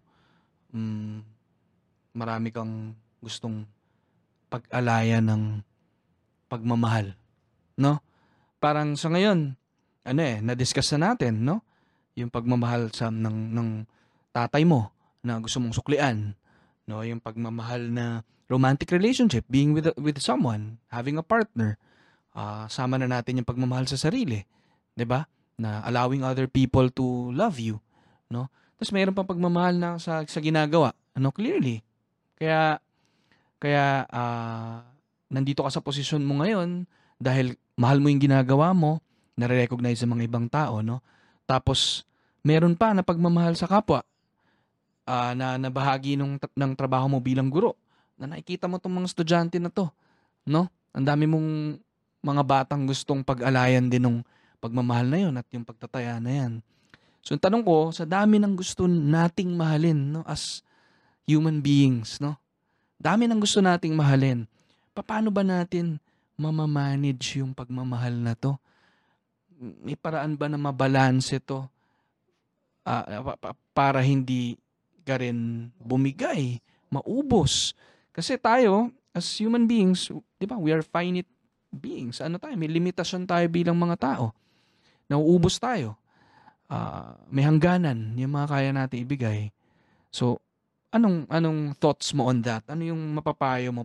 mm, 0.70 1.26
marami 2.14 2.54
kang 2.54 2.94
gustong 3.18 3.66
pag-alaya 4.48 5.20
ng 5.20 5.62
pagmamahal, 6.48 7.18
no? 7.76 8.00
Parang 8.62 8.96
sa 8.96 9.12
ngayon, 9.12 9.58
ano 10.06 10.20
eh, 10.22 10.40
na-discuss 10.40 10.94
na 10.96 11.12
natin, 11.12 11.44
no? 11.44 11.66
Yung 12.16 12.32
pagmamahal 12.32 12.94
sa 12.94 13.12
ng 13.12 13.52
ng 13.52 13.70
tatay 14.32 14.64
mo 14.64 14.94
na 15.26 15.42
gusto 15.42 15.58
mong 15.60 15.76
suklian, 15.76 16.38
no? 16.86 17.02
Yung 17.02 17.20
pagmamahal 17.20 17.90
na 17.90 18.22
romantic 18.46 18.94
relationship, 18.94 19.44
being 19.50 19.74
with 19.74 19.90
with 19.98 20.22
someone, 20.22 20.78
having 20.94 21.18
a 21.18 21.26
partner. 21.26 21.82
Ah, 22.36 22.68
sama 22.70 23.00
na 23.00 23.10
natin 23.10 23.42
yung 23.42 23.48
pagmamahal 23.48 23.90
sa 23.90 23.98
sarili, 23.98 24.44
'di 24.94 25.06
ba? 25.08 25.26
Na 25.58 25.82
allowing 25.88 26.22
other 26.22 26.46
people 26.46 26.92
to 26.94 27.32
love 27.34 27.58
you, 27.58 27.82
no? 28.30 28.52
Tapos 28.76 28.92
mayroon 28.92 29.16
pang 29.16 29.28
pagmamahal 29.28 29.76
na 29.80 29.90
sa 29.98 30.22
sa 30.28 30.40
ginagawa, 30.44 30.92
ano 31.16 31.32
clearly. 31.32 31.82
Kaya 32.36 32.84
kaya 33.60 34.06
ah, 34.10 34.84
nandito 35.32 35.64
ka 35.64 35.72
sa 35.72 35.84
posisyon 35.84 36.24
mo 36.24 36.44
ngayon 36.44 36.86
dahil 37.20 37.56
mahal 37.80 38.00
mo 38.00 38.12
yung 38.12 38.24
ginagawa 38.24 38.72
mo, 38.76 39.00
nare-recognize 39.36 40.00
sa 40.00 40.08
mga 40.08 40.28
ibang 40.28 40.48
tao, 40.48 40.80
no? 40.80 41.04
Tapos 41.44 42.08
meron 42.46 42.74
pa 42.78 42.96
na 42.96 43.04
pagmamahal 43.04 43.58
sa 43.58 43.68
kapwa 43.68 44.04
ah, 45.08 45.36
na 45.36 45.60
nabahagi 45.60 46.16
ng 46.16 46.40
ng 46.40 46.72
trabaho 46.74 47.10
mo 47.12 47.20
bilang 47.20 47.52
guro 47.52 47.76
na 48.16 48.32
nakikita 48.32 48.72
mo 48.72 48.80
tong 48.80 48.96
mga 48.96 49.12
estudyante 49.12 49.58
na 49.60 49.72
to, 49.72 49.92
no? 50.48 50.72
Ang 50.96 51.06
dami 51.06 51.28
mong 51.28 51.50
mga 52.26 52.44
batang 52.48 52.88
gustong 52.88 53.22
pag-alayan 53.22 53.86
din 53.86 54.02
ng 54.02 54.18
pagmamahal 54.64 55.06
na 55.06 55.20
yon 55.22 55.36
at 55.38 55.46
yung 55.54 55.68
pagtataya 55.68 56.18
na 56.18 56.32
yan. 56.32 56.54
So, 57.22 57.38
ang 57.38 57.42
tanong 57.42 57.64
ko, 57.66 57.90
sa 57.94 58.06
dami 58.06 58.42
ng 58.42 58.58
gusto 58.58 58.90
nating 58.90 59.54
mahalin, 59.54 59.98
no, 60.14 60.22
as 60.26 60.66
human 61.30 61.62
beings, 61.62 62.18
no? 62.18 62.38
Dami 62.96 63.28
ng 63.28 63.40
gusto 63.42 63.60
nating 63.60 63.94
mahalin. 63.94 64.48
Paano 64.96 65.30
ba 65.30 65.44
natin 65.44 66.00
mamamanage 66.40 67.40
yung 67.40 67.52
pagmamahal 67.52 68.16
na 68.16 68.34
to? 68.36 68.56
May 69.84 69.96
paraan 69.96 70.36
ba 70.36 70.52
na 70.52 70.60
ah, 72.86 73.04
pa- 73.04 73.40
pa- 73.40 73.60
para 73.76 74.00
hindi 74.00 74.56
ka 75.04 75.20
rin 75.20 75.70
bumigay, 75.80 76.60
maubos. 76.90 77.74
Kasi 78.16 78.40
tayo, 78.40 78.90
as 79.12 79.28
human 79.38 79.68
beings, 79.68 80.12
di 80.40 80.46
ba, 80.48 80.56
we 80.56 80.72
are 80.72 80.84
finite 80.84 81.30
beings. 81.74 82.24
Ano 82.24 82.40
tayo? 82.40 82.56
May 82.56 82.72
limitasyon 82.72 83.28
tayo 83.28 83.46
bilang 83.52 83.76
mga 83.76 84.00
tao. 84.00 84.32
Nauubos 85.12 85.60
tayo. 85.60 86.00
Ah, 86.66 87.14
may 87.30 87.46
hangganan 87.46 88.18
yung 88.18 88.34
mga 88.34 88.48
kaya 88.50 88.72
natin 88.74 89.06
ibigay. 89.06 89.54
So, 90.10 90.42
anong 90.96 91.28
anong 91.28 91.76
thoughts 91.76 92.16
mo 92.16 92.32
on 92.32 92.40
that? 92.48 92.64
Ano 92.72 92.88
yung 92.88 93.20
mapapayo 93.20 93.76
mo 93.76 93.84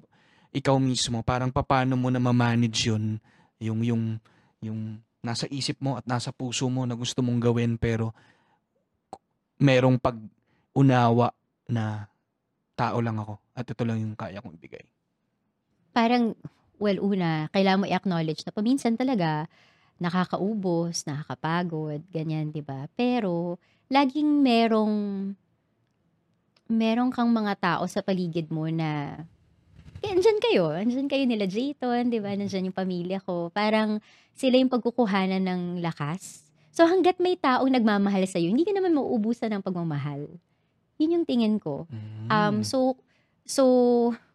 ikaw 0.54 0.78
mismo? 0.78 1.26
Parang 1.26 1.50
paano 1.50 1.98
mo 1.98 2.06
na 2.06 2.22
ma-manage 2.22 2.86
yun? 2.86 3.18
Yung, 3.58 3.82
yung, 3.82 4.02
yung 4.62 5.02
nasa 5.20 5.50
isip 5.50 5.82
mo 5.82 5.98
at 5.98 6.06
nasa 6.06 6.30
puso 6.30 6.70
mo 6.70 6.86
na 6.86 6.94
gusto 6.94 7.20
mong 7.20 7.42
gawin 7.42 7.76
pero 7.76 8.14
merong 9.60 10.00
pag-unawa 10.00 11.34
na 11.68 12.08
tao 12.72 13.02
lang 13.04 13.20
ako 13.20 13.36
at 13.52 13.66
ito 13.68 13.82
lang 13.84 14.00
yung 14.00 14.16
kaya 14.16 14.40
kong 14.40 14.56
ibigay. 14.56 14.86
parang, 15.92 16.32
well, 16.80 16.96
una, 17.02 17.52
kailangan 17.52 17.84
mo 17.84 17.86
i-acknowledge 17.90 18.46
na 18.46 18.54
paminsan 18.56 18.96
talaga 18.96 19.50
nakakaubos, 20.00 21.04
nakakapagod, 21.04 22.00
ganyan, 22.08 22.48
di 22.48 22.64
ba? 22.64 22.88
Pero, 22.96 23.60
laging 23.92 24.40
merong, 24.40 24.96
merong 26.70 27.10
kang 27.10 27.26
mga 27.26 27.58
tao 27.58 27.84
sa 27.90 27.98
paligid 28.00 28.46
mo 28.48 28.70
na, 28.70 29.18
eh, 30.00 30.14
andyan 30.14 30.38
kayo, 30.38 30.70
andyan 30.70 31.10
kayo 31.10 31.26
nila 31.26 31.44
Jayton, 31.44 32.08
di 32.08 32.22
ba? 32.22 32.32
Nandyan 32.32 32.70
yung 32.70 32.78
pamilya 32.78 33.18
ko. 33.20 33.50
Parang, 33.50 33.98
sila 34.32 34.56
yung 34.56 34.72
pagkukuhanan 34.72 35.42
ng 35.44 35.62
lakas. 35.84 36.46
So, 36.70 36.86
hanggat 36.86 37.18
may 37.18 37.34
taong 37.36 37.68
nagmamahal 37.68 38.24
sa'yo, 38.24 38.48
hindi 38.48 38.64
ka 38.64 38.72
naman 38.72 38.94
mauubusan 38.94 39.50
ng 39.50 39.62
pagmamahal. 39.66 40.30
Yun 40.96 41.20
yung 41.20 41.26
tingin 41.26 41.58
ko. 41.58 41.84
Um, 42.30 42.62
Mm. 42.62 42.64
so, 42.64 42.96
so, 43.44 43.64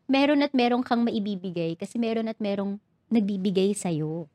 meron 0.06 0.44
at 0.44 0.54
meron 0.54 0.84
kang 0.86 1.02
maibibigay 1.02 1.74
kasi 1.74 1.98
meron 1.98 2.30
at 2.30 2.38
merong 2.38 2.78
nagbibigay 3.10 3.74
sa'yo. 3.74 4.28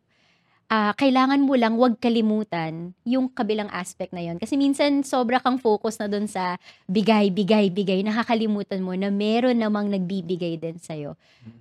Ah, 0.70 0.94
kailangan 0.94 1.42
mo 1.42 1.58
lang 1.58 1.74
wag 1.74 1.98
kalimutan 1.98 2.94
yung 3.02 3.26
kabilang 3.26 3.66
aspect 3.74 4.14
na 4.14 4.22
yon 4.22 4.38
kasi 4.38 4.54
minsan 4.54 5.02
sobra 5.02 5.42
kang 5.42 5.58
focus 5.58 5.98
na 5.98 6.06
doon 6.06 6.30
sa 6.30 6.62
bigay 6.86 7.26
bigay 7.34 7.74
bigay. 7.74 8.06
Nakakalimutan 8.06 8.78
mo 8.78 8.94
na 8.94 9.10
meron 9.10 9.58
namang 9.58 9.90
nagbibigay 9.90 10.62
din 10.62 10.78
sa 10.78 10.94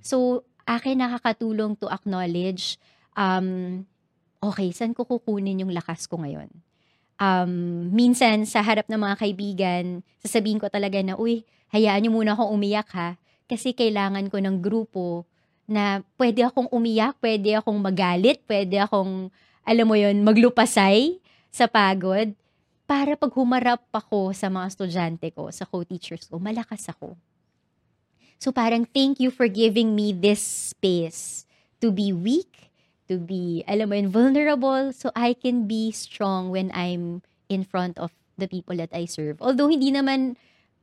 So 0.05 0.45
akin 0.69 1.01
nakakatulong 1.01 1.73
to 1.81 1.89
acknowledge 1.89 2.77
um 3.17 3.81
okay 4.45 4.69
saan 4.69 4.93
ko 4.93 5.09
kukunin 5.09 5.57
yung 5.57 5.73
lakas 5.73 6.05
ko 6.05 6.21
ngayon? 6.21 6.53
Um, 7.17 7.89
minsan 7.89 8.45
sa 8.45 8.61
harap 8.61 8.85
ng 8.93 9.01
mga 9.01 9.15
kaibigan, 9.25 10.05
sasabihin 10.21 10.61
ko 10.61 10.69
talaga 10.69 11.01
na, 11.03 11.17
uy, 11.19 11.43
hayaan 11.73 12.05
niyo 12.05 12.13
muna 12.13 12.37
akong 12.37 12.53
umiyak 12.53 12.87
ha. 12.93 13.17
Kasi 13.49 13.73
kailangan 13.73 14.29
ko 14.29 14.37
ng 14.37 14.61
grupo 14.61 15.25
na 15.69 16.01
pwede 16.17 16.41
akong 16.41 16.65
umiyak, 16.73 17.15
pwede 17.21 17.61
akong 17.61 17.77
magalit, 17.77 18.41
pwede 18.49 18.81
akong, 18.81 19.29
alam 19.61 19.85
mo 19.85 19.93
yon 19.93 20.25
maglupasay 20.25 21.21
sa 21.53 21.69
pagod 21.69 22.33
para 22.89 23.13
pag 23.13 23.29
humarap 23.37 23.85
ako 23.93 24.33
sa 24.33 24.49
mga 24.49 24.65
estudyante 24.73 25.29
ko, 25.29 25.53
sa 25.53 25.69
co-teachers 25.69 26.25
ko, 26.25 26.41
malakas 26.41 26.89
ako. 26.89 27.13
So 28.41 28.49
parang 28.49 28.89
thank 28.89 29.21
you 29.21 29.29
for 29.29 29.45
giving 29.45 29.93
me 29.93 30.09
this 30.09 30.41
space 30.73 31.45
to 31.85 31.93
be 31.93 32.09
weak, 32.09 32.73
to 33.05 33.21
be, 33.21 33.61
alam 33.69 33.93
mo 33.93 33.95
yun, 33.99 34.09
vulnerable, 34.09 34.89
so 34.89 35.13
I 35.13 35.37
can 35.37 35.69
be 35.69 35.93
strong 35.93 36.49
when 36.49 36.73
I'm 36.73 37.21
in 37.45 37.61
front 37.61 38.01
of 38.01 38.09
the 38.41 38.49
people 38.49 38.73
that 38.81 38.89
I 38.89 39.05
serve. 39.05 39.37
Although 39.37 39.69
hindi 39.69 39.93
naman, 39.93 40.33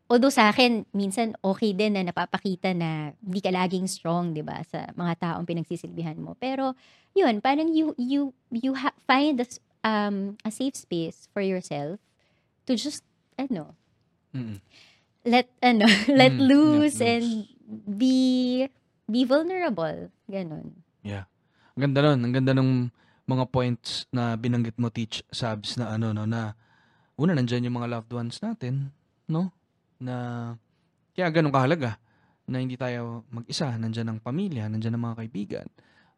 although 0.06 0.32
sa 0.32 0.50
akin, 0.50 0.86
minsan 0.94 1.34
okay 1.42 1.72
din 1.74 1.94
na 1.98 2.06
napapakita 2.06 2.72
na 2.74 3.12
hindi 3.22 3.40
ka 3.42 3.50
laging 3.50 3.86
strong, 3.90 4.32
di 4.34 4.42
ba, 4.42 4.62
sa 4.66 4.86
mga 4.94 5.14
taong 5.18 5.46
pinagsisilbihan 5.46 6.18
mo. 6.18 6.34
Pero, 6.38 6.74
yun, 7.12 7.42
parang 7.42 7.70
you, 7.70 7.94
you, 7.98 8.30
you 8.50 8.74
ha- 8.74 8.96
find 9.06 9.42
a, 9.42 9.46
um, 9.86 10.38
a 10.46 10.50
safe 10.50 10.74
space 10.76 11.26
for 11.34 11.42
yourself 11.42 11.98
to 12.66 12.74
just, 12.74 13.02
ano, 13.38 13.74
Mm. 14.36 14.60
let 15.24 15.48
ano, 15.64 15.88
let 16.12 16.36
Mm, 16.36 16.44
let 16.44 16.44
loose 16.44 17.00
loose. 17.00 17.00
and 17.00 17.48
be 17.88 18.68
be 19.08 19.24
vulnerable. 19.24 20.12
Ganon. 20.28 20.76
Ang 21.76 21.92
ganda 21.92 22.00
nun. 22.00 22.20
Ang 22.24 22.32
ganda 22.32 22.52
ng 22.56 22.70
mga 23.28 23.44
points 23.52 24.08
na 24.08 24.32
binanggit 24.40 24.80
mo, 24.80 24.88
Teach 24.88 25.20
Sabs, 25.28 25.76
na 25.76 25.92
ano, 25.92 26.16
no, 26.16 26.24
na 26.24 26.56
una, 27.20 27.36
nandyan 27.36 27.68
yung 27.68 27.76
mga 27.76 27.92
loved 27.92 28.12
ones 28.16 28.40
natin, 28.40 28.96
no? 29.28 29.52
Na, 29.96 30.52
kaya 31.16 31.28
ganun 31.32 31.54
kahalaga 31.54 31.96
na 32.46 32.62
hindi 32.62 32.78
tayo 32.78 33.26
mag-isa. 33.32 33.74
Nandyan 33.74 34.14
ang 34.14 34.18
pamilya, 34.22 34.70
nandyan 34.70 34.94
ang 34.94 35.04
mga 35.12 35.18
kaibigan. 35.24 35.66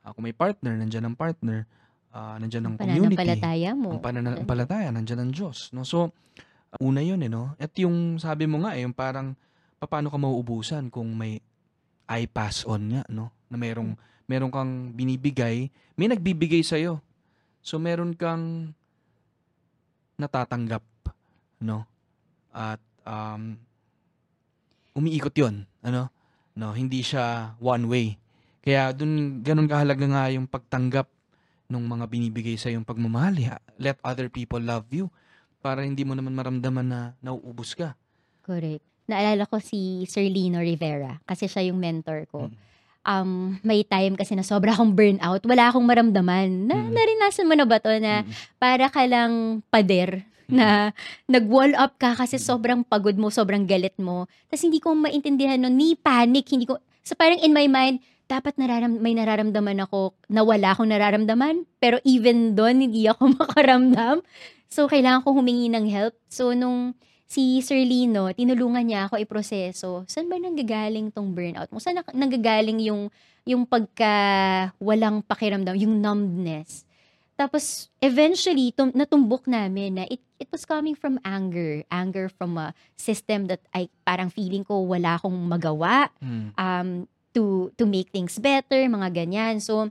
Ah, 0.05 0.13
kung 0.13 0.29
may 0.29 0.37
partner, 0.37 0.77
nandyan 0.77 1.09
ang 1.09 1.17
partner. 1.17 1.65
Ah, 2.13 2.37
nandyan 2.37 2.65
ang 2.69 2.77
community. 2.77 3.17
Pananampalataya 3.17 3.71
mo. 3.73 3.89
Ang 3.97 4.03
pananampalataya, 4.05 4.89
nandyan 4.93 5.21
ang 5.25 5.31
Diyos. 5.33 5.73
No? 5.73 5.85
So, 5.89 6.13
una 6.85 7.01
yun, 7.01 7.25
eh, 7.25 7.33
no? 7.33 7.57
At 7.57 7.73
yung 7.81 8.21
sabi 8.21 8.45
mo 8.45 8.61
nga, 8.65 8.77
eh, 8.77 8.85
yung 8.85 8.93
parang, 8.93 9.33
paano 9.79 10.11
ka 10.11 10.19
mauubusan 10.19 10.91
kung 10.93 11.15
may 11.17 11.41
I 12.09 12.25
pass 12.29 12.65
on 12.69 12.93
nga, 12.93 13.03
no? 13.09 13.33
Na 13.49 13.57
merong, 13.57 13.97
meron 14.29 14.53
kang 14.53 14.93
binibigay, 14.93 15.73
may 15.97 16.09
nagbibigay 16.09 16.61
sa'yo. 16.61 17.01
So, 17.65 17.81
meron 17.81 18.13
kang 18.17 18.77
natatanggap, 20.21 20.85
no? 21.65 21.89
At, 22.53 22.81
um, 23.07 23.61
umiikot 24.99 25.35
yun, 25.39 25.63
ano? 25.81 26.11
No, 26.59 26.75
hindi 26.75 27.07
siya 27.07 27.55
one 27.63 27.87
way. 27.87 28.07
Kaya 28.61 28.91
dun, 28.91 29.41
ganun 29.41 29.71
kahalaga 29.71 30.03
nga 30.03 30.27
yung 30.29 30.51
pagtanggap 30.51 31.07
ng 31.71 31.85
mga 31.87 32.05
binibigay 32.11 32.57
sa 32.59 32.69
yung 32.69 32.83
pagmamahal. 32.83 33.39
Ha? 33.47 33.63
Let 33.79 34.03
other 34.03 34.27
people 34.27 34.59
love 34.59 34.91
you 34.91 35.07
para 35.63 35.87
hindi 35.87 36.03
mo 36.03 36.19
naman 36.19 36.35
maramdaman 36.35 36.87
na 36.87 37.01
nauubos 37.23 37.79
ka. 37.79 37.95
Correct. 38.43 38.83
Naalala 39.09 39.47
ko 39.47 39.57
si 39.63 40.05
Sir 40.05 40.27
Lino 40.27 40.61
Rivera 40.61 41.17
kasi 41.25 41.49
siya 41.49 41.71
yung 41.71 41.81
mentor 41.81 42.29
ko. 42.29 42.51
Mm. 42.51 42.57
Um, 43.09 43.31
may 43.65 43.81
time 43.89 44.21
kasi 44.21 44.37
na 44.37 44.45
sobra 44.45 44.77
akong 44.77 44.93
burnout, 44.93 45.41
wala 45.49 45.73
akong 45.73 45.87
maramdaman. 45.87 46.69
Na, 46.69 46.77
Mm. 46.77 46.93
narinasan 46.93 47.49
mo 47.49 47.57
na 47.57 47.65
ba 47.65 47.81
to 47.81 47.89
na 47.97 48.21
Mm. 48.21 48.33
para 48.61 48.85
ka 48.93 49.01
lang 49.09 49.65
pader 49.73 50.28
na 50.49 50.97
nag-wall 51.29 51.77
up 51.77 52.01
ka 52.01 52.17
kasi 52.17 52.41
sobrang 52.41 52.81
pagod 52.81 53.15
mo, 53.21 53.29
sobrang 53.29 53.69
galit 53.69 53.95
mo. 54.01 54.25
Tapos 54.49 54.65
hindi 54.65 54.81
ko 54.81 54.97
maintindihan 54.97 55.61
nun, 55.61 55.77
ni 55.77 55.93
panic, 55.93 56.49
hindi 56.49 56.65
ko, 56.65 56.81
so 57.05 57.13
parang 57.13 57.39
in 57.45 57.53
my 57.53 57.69
mind, 57.69 58.01
dapat 58.29 58.61
nararam, 58.61 58.93
may 59.01 59.17
nararamdaman 59.17 59.89
ako 59.89 60.13
na 60.29 60.45
wala 60.45 60.77
akong 60.77 60.93
nararamdaman. 60.93 61.65
Pero 61.81 61.97
even 62.05 62.53
doon, 62.53 62.85
hindi 62.85 63.09
ako 63.09 63.33
makaramdam. 63.41 64.21
So, 64.69 64.85
kailangan 64.85 65.25
ko 65.25 65.33
humingi 65.33 65.73
ng 65.73 65.89
help. 65.89 66.13
So, 66.29 66.53
nung 66.53 66.93
si 67.25 67.65
Sir 67.65 67.81
Lino, 67.81 68.29
tinulungan 68.37 68.85
niya 68.85 69.09
ako 69.09 69.17
iproseso. 69.17 70.05
Saan 70.05 70.29
ba 70.29 70.37
nanggagaling 70.37 71.09
tong 71.09 71.33
burnout 71.33 71.73
mo? 71.73 71.81
Saan 71.81 72.05
nanggagaling 72.13 72.85
yung, 72.85 73.09
yung 73.49 73.65
pagka 73.65 74.13
walang 74.77 75.25
pakiramdam, 75.25 75.77
yung 75.81 75.97
numbness? 76.05 76.85
Tapos, 77.33 77.89
eventually, 78.05 78.77
tum- 78.77 78.93
natumbok 78.93 79.49
namin 79.49 79.97
na 79.97 80.05
it, 80.05 80.21
it 80.39 80.49
was 80.49 80.65
coming 80.65 80.95
from 80.95 81.19
anger. 81.23 81.83
Anger 81.91 82.27
from 82.29 82.57
a 82.57 82.73
system 82.95 83.47
that 83.47 83.63
I 83.71 83.91
parang 84.03 84.31
feeling 84.31 84.63
ko 84.63 84.83
wala 84.83 85.19
akong 85.19 85.35
magawa 85.35 86.11
Mm. 86.19 86.55
um, 86.55 86.89
to, 87.35 87.71
to 87.77 87.85
make 87.85 88.11
things 88.11 88.39
better, 88.39 88.83
mga 88.83 89.15
ganyan. 89.15 89.61
So, 89.61 89.91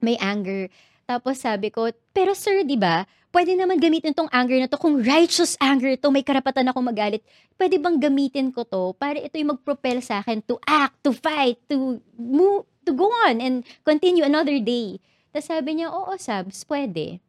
may 0.00 0.18
anger. 0.18 0.68
Tapos 1.04 1.40
sabi 1.40 1.68
ko, 1.68 1.88
pero 2.10 2.32
sir, 2.32 2.62
di 2.62 2.76
ba, 2.76 3.04
pwede 3.30 3.54
naman 3.54 3.78
gamitin 3.78 4.12
tong 4.12 4.28
anger 4.28 4.58
na 4.58 4.68
to. 4.68 4.76
Kung 4.76 5.00
righteous 5.00 5.56
anger 5.56 5.96
to, 5.96 6.10
may 6.10 6.20
karapatan 6.20 6.68
ako 6.68 6.82
magalit. 6.82 7.22
Pwede 7.54 7.78
bang 7.78 7.96
gamitin 7.96 8.50
ko 8.50 8.64
to 8.64 8.92
para 8.96 9.16
ito 9.16 9.36
yung 9.36 9.56
mag-propel 9.56 10.00
sa 10.00 10.20
akin 10.20 10.42
to 10.42 10.58
act, 10.64 10.98
to 11.00 11.12
fight, 11.12 11.56
to 11.68 11.96
move, 12.14 12.66
to 12.82 12.92
go 12.92 13.06
on 13.24 13.38
and 13.38 13.62
continue 13.82 14.26
another 14.26 14.58
day. 14.58 14.98
Tapos 15.30 15.48
sabi 15.48 15.80
niya, 15.80 15.88
oo, 15.88 16.12
Sabs, 16.18 16.66
pwede. 16.66 17.22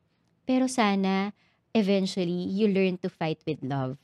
Pero 0.43 0.67
sana, 0.67 1.31
eventually, 1.73 2.47
you 2.47 2.69
learn 2.69 3.01
to 3.01 3.09
fight 3.09 3.41
with 3.43 3.59
love. 3.65 3.97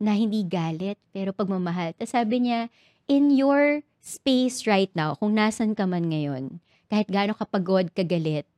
Na 0.00 0.16
hindi 0.16 0.44
galit, 0.44 0.96
pero 1.12 1.32
pagmamahal. 1.32 1.96
Tapos 1.96 2.12
sabi 2.12 2.48
niya, 2.48 2.68
in 3.06 3.32
your 3.32 3.84
space 4.02 4.66
right 4.66 4.90
now, 4.96 5.14
kung 5.16 5.36
nasan 5.36 5.76
ka 5.76 5.84
man 5.88 6.10
ngayon, 6.10 6.58
kahit 6.90 7.08
gaano 7.08 7.36
kapagod, 7.36 7.92
kagalit, 7.92 8.48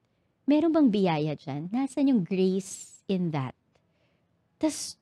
meron 0.49 0.73
bang 0.73 0.89
biyaya 0.89 1.33
dyan? 1.37 1.69
Nasaan 1.69 2.11
yung 2.11 2.23
grace 2.25 3.05
in 3.05 3.31
that? 3.37 3.53
Tapos, 4.59 4.97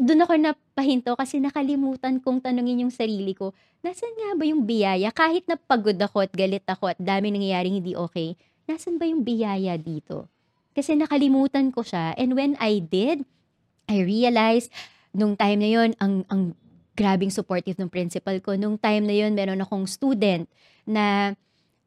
doon 0.00 0.24
ako 0.24 0.32
napahinto 0.40 1.12
kasi 1.14 1.38
nakalimutan 1.38 2.18
kong 2.18 2.40
tanungin 2.40 2.88
yung 2.88 2.94
sarili 2.94 3.36
ko, 3.36 3.52
nasan 3.84 4.10
nga 4.16 4.32
ba 4.34 4.44
yung 4.48 4.64
biyaya? 4.64 5.12
Kahit 5.12 5.44
na 5.44 5.60
pagod 5.60 5.96
ako 6.00 6.24
at 6.24 6.32
galit 6.32 6.64
ako 6.64 6.96
at 6.96 6.98
dami 6.98 7.28
nangyayaring 7.28 7.84
hindi 7.84 7.92
okay, 7.92 8.34
nasan 8.64 8.96
ba 8.96 9.04
yung 9.04 9.20
biyaya 9.22 9.76
dito? 9.76 10.31
Kasi 10.72 10.96
nakalimutan 10.96 11.68
ko 11.70 11.84
siya. 11.84 12.16
And 12.16 12.32
when 12.36 12.56
I 12.56 12.80
did, 12.80 13.24
I 13.88 14.00
realized, 14.04 14.72
nung 15.12 15.36
time 15.36 15.60
na 15.60 15.70
yon 15.70 15.90
ang, 16.00 16.24
ang 16.32 16.56
grabing 16.96 17.32
supportive 17.32 17.76
ng 17.80 17.92
principal 17.92 18.36
ko. 18.40 18.56
Nung 18.56 18.76
time 18.80 19.04
na 19.04 19.14
yon 19.16 19.32
meron 19.36 19.60
akong 19.60 19.88
student 19.88 20.48
na 20.84 21.36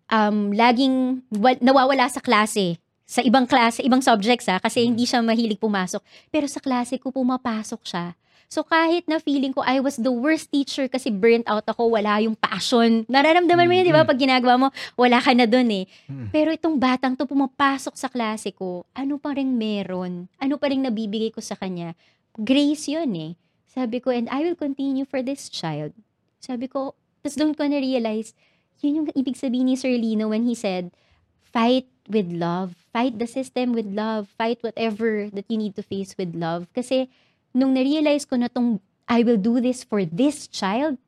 um, 0.09 0.53
laging 0.53 1.25
wa- 1.33 1.61
nawawala 1.61 2.09
sa 2.09 2.21
klase. 2.21 2.77
Sa 3.05 3.21
ibang 3.21 3.45
klase, 3.45 3.85
ibang 3.85 4.01
subjects 4.01 4.49
ha, 4.49 4.57
kasi 4.57 4.81
hindi 4.81 5.05
siya 5.05 5.21
mahilig 5.21 5.61
pumasok. 5.61 6.01
Pero 6.33 6.49
sa 6.49 6.57
klase 6.57 6.97
ko, 6.97 7.13
pumapasok 7.13 7.81
siya. 7.85 8.17
So 8.47 8.61
kahit 8.63 9.09
na 9.09 9.17
feeling 9.19 9.51
ko 9.51 9.65
I 9.65 9.81
was 9.81 9.97
the 9.97 10.13
worst 10.13 10.53
teacher 10.53 10.85
kasi 10.87 11.09
burnt 11.09 11.45
out 11.49 11.65
ako, 11.65 11.97
wala 11.97 12.21
yung 12.21 12.37
passion. 12.37 13.03
Nararamdaman 13.09 13.65
mo 13.65 13.73
yun, 13.73 13.85
di 13.85 13.95
ba? 13.95 14.05
Mm. 14.05 14.09
Pag 14.09 14.21
ginagawa 14.21 14.53
mo, 14.55 14.67
wala 14.95 15.17
ka 15.19 15.33
na 15.33 15.49
dun 15.49 15.69
eh. 15.73 15.85
Mm. 16.07 16.29
Pero 16.29 16.49
itong 16.53 16.77
batang 16.77 17.17
to 17.17 17.25
pumapasok 17.25 17.95
sa 17.97 18.07
klase 18.07 18.53
ko, 18.53 18.85
ano 18.93 19.17
pa 19.17 19.35
rin 19.35 19.57
meron? 19.57 20.29
Ano 20.37 20.55
pa 20.55 20.69
rin 20.69 20.85
nabibigay 20.85 21.33
ko 21.33 21.41
sa 21.41 21.57
kanya? 21.57 21.97
Grace 22.37 22.91
yun 22.91 23.11
eh. 23.17 23.31
Sabi 23.75 23.99
ko, 23.99 24.13
and 24.13 24.31
I 24.31 24.47
will 24.47 24.55
continue 24.55 25.03
for 25.03 25.19
this 25.19 25.51
child. 25.51 25.91
Sabi 26.39 26.71
ko, 26.71 26.95
tapos 27.25 27.35
doon 27.35 27.57
ko 27.57 27.65
na-realize, 27.67 28.31
yun 28.79 29.03
yung 29.03 29.07
ibig 29.17 29.35
sabihin 29.35 29.67
ni 29.67 29.75
Sir 29.75 29.91
Lino 29.97 30.29
when 30.31 30.45
he 30.45 30.53
said, 30.53 30.93
fight 31.41 31.89
with 32.05 32.29
love. 32.29 32.77
Fight 32.93 33.17
the 33.17 33.27
system 33.27 33.73
with 33.73 33.89
love. 33.89 34.29
Fight 34.37 34.61
whatever 34.61 35.27
that 35.33 35.49
you 35.49 35.57
need 35.57 35.75
to 35.75 35.83
face 35.83 36.13
with 36.15 36.35
love. 36.37 36.69
Kasi 36.71 37.09
nung 37.55 37.71
na-realize 37.71 38.27
ko 38.27 38.35
na 38.35 38.51
tong 38.51 38.83
I 39.07 39.23
will 39.23 39.39
do 39.39 39.63
this 39.63 39.81
for 39.81 40.03
this 40.03 40.45
child, 40.45 40.99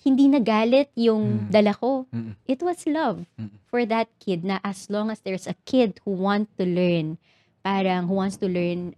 hindi 0.00 0.28
nagalit 0.28 0.92
yung 0.92 1.46
Mm. 1.46 1.48
dala 1.48 1.72
ko. 1.72 2.04
Mm. 2.10 2.36
It 2.44 2.60
was 2.60 2.84
love 2.84 3.24
Mm. 3.36 3.56
for 3.64 3.80
that 3.84 4.08
kid 4.18 4.44
na 4.44 4.60
as 4.60 4.92
long 4.92 5.08
as 5.08 5.20
there's 5.20 5.48
a 5.48 5.56
kid 5.64 6.00
who 6.04 6.12
want 6.12 6.52
to 6.56 6.64
learn, 6.64 7.16
parang 7.60 8.08
who 8.08 8.16
wants 8.16 8.36
to 8.36 8.48
learn, 8.48 8.92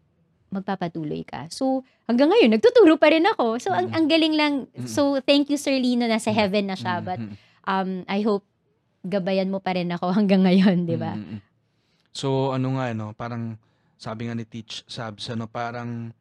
magpapatuloy 0.49 1.25
ka. 1.25 1.49
So, 1.49 1.81
hanggang 2.05 2.29
ngayon, 2.29 2.53
nagtuturo 2.53 2.97
pa 2.97 3.09
rin 3.09 3.25
ako. 3.25 3.57
So, 3.57 3.73
ang, 3.73 3.89
ang 3.91 4.05
galing 4.07 4.37
lang. 4.37 4.55
So, 4.85 5.17
thank 5.21 5.49
you, 5.49 5.57
Sir 5.57 5.73
Lino, 5.75 6.05
nasa 6.05 6.29
heaven 6.29 6.69
na 6.69 6.77
siya. 6.77 7.01
But, 7.01 7.19
um, 7.65 8.05
I 8.05 8.21
hope 8.21 8.45
gabayan 9.03 9.49
mo 9.49 9.59
pa 9.59 9.75
rin 9.75 9.91
ako 9.91 10.13
hanggang 10.19 10.45
ngayon, 10.45 10.85
di 10.85 10.95
ba? 10.95 11.17
So, 12.13 12.53
ano 12.53 12.77
nga, 12.77 12.93
ano, 12.93 13.13
parang 13.13 13.57
sabi 13.97 14.29
nga 14.29 14.37
ni 14.37 14.45
Teach 14.45 14.85
Sabs, 14.87 15.27
ano, 15.29 15.49
parang 15.49 16.13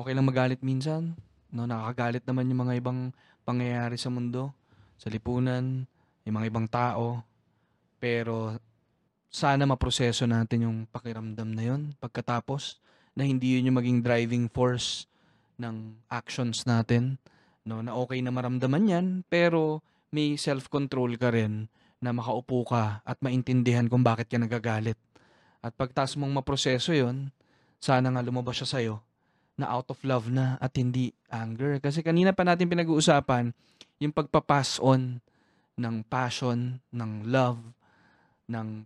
okay 0.00 0.16
lang 0.16 0.24
magalit 0.24 0.64
minsan. 0.64 1.12
No, 1.52 1.68
nakakagalit 1.68 2.24
naman 2.24 2.48
yung 2.48 2.64
mga 2.64 2.74
ibang 2.80 3.12
pangyayari 3.44 4.00
sa 4.00 4.08
mundo, 4.08 4.56
sa 4.96 5.12
lipunan, 5.12 5.84
yung 6.24 6.34
mga 6.40 6.48
ibang 6.48 6.64
tao. 6.64 7.20
Pero 8.00 8.56
sana 9.28 9.68
maproseso 9.68 10.24
natin 10.24 10.64
yung 10.64 10.78
pakiramdam 10.88 11.52
na 11.52 11.62
yun 11.68 11.92
pagkatapos 12.00 12.80
na 13.12 13.28
hindi 13.28 13.60
yun 13.60 13.68
yung 13.68 13.78
maging 13.78 14.00
driving 14.00 14.44
force 14.48 15.04
ng 15.60 16.00
actions 16.08 16.64
natin. 16.64 17.20
No, 17.68 17.84
na 17.84 17.92
okay 17.92 18.24
na 18.24 18.32
maramdaman 18.32 18.88
yan, 18.88 19.06
pero 19.28 19.84
may 20.08 20.40
self-control 20.40 21.20
ka 21.20 21.28
rin 21.28 21.68
na 22.00 22.16
makaupo 22.16 22.64
ka 22.64 23.04
at 23.04 23.20
maintindihan 23.20 23.84
kung 23.84 24.00
bakit 24.00 24.32
ka 24.32 24.40
nagagalit. 24.40 24.96
At 25.60 25.76
pagtas 25.76 26.16
mong 26.16 26.40
maproseso 26.40 26.96
yon 26.96 27.28
sana 27.76 28.08
nga 28.08 28.24
lumabas 28.24 28.64
siya 28.64 28.80
sa'yo 28.80 28.96
na 29.60 29.68
out 29.68 29.92
of 29.92 30.00
love 30.02 30.32
na 30.32 30.56
at 30.58 30.72
hindi 30.80 31.12
anger. 31.28 31.78
Kasi 31.78 32.00
kanina 32.00 32.32
pa 32.32 32.42
natin 32.42 32.66
pinag-uusapan 32.66 33.52
yung 34.00 34.12
pagpapass 34.16 34.80
on 34.80 35.20
ng 35.76 35.96
passion, 36.08 36.80
ng 36.92 37.12
love, 37.28 37.60
ng 38.48 38.84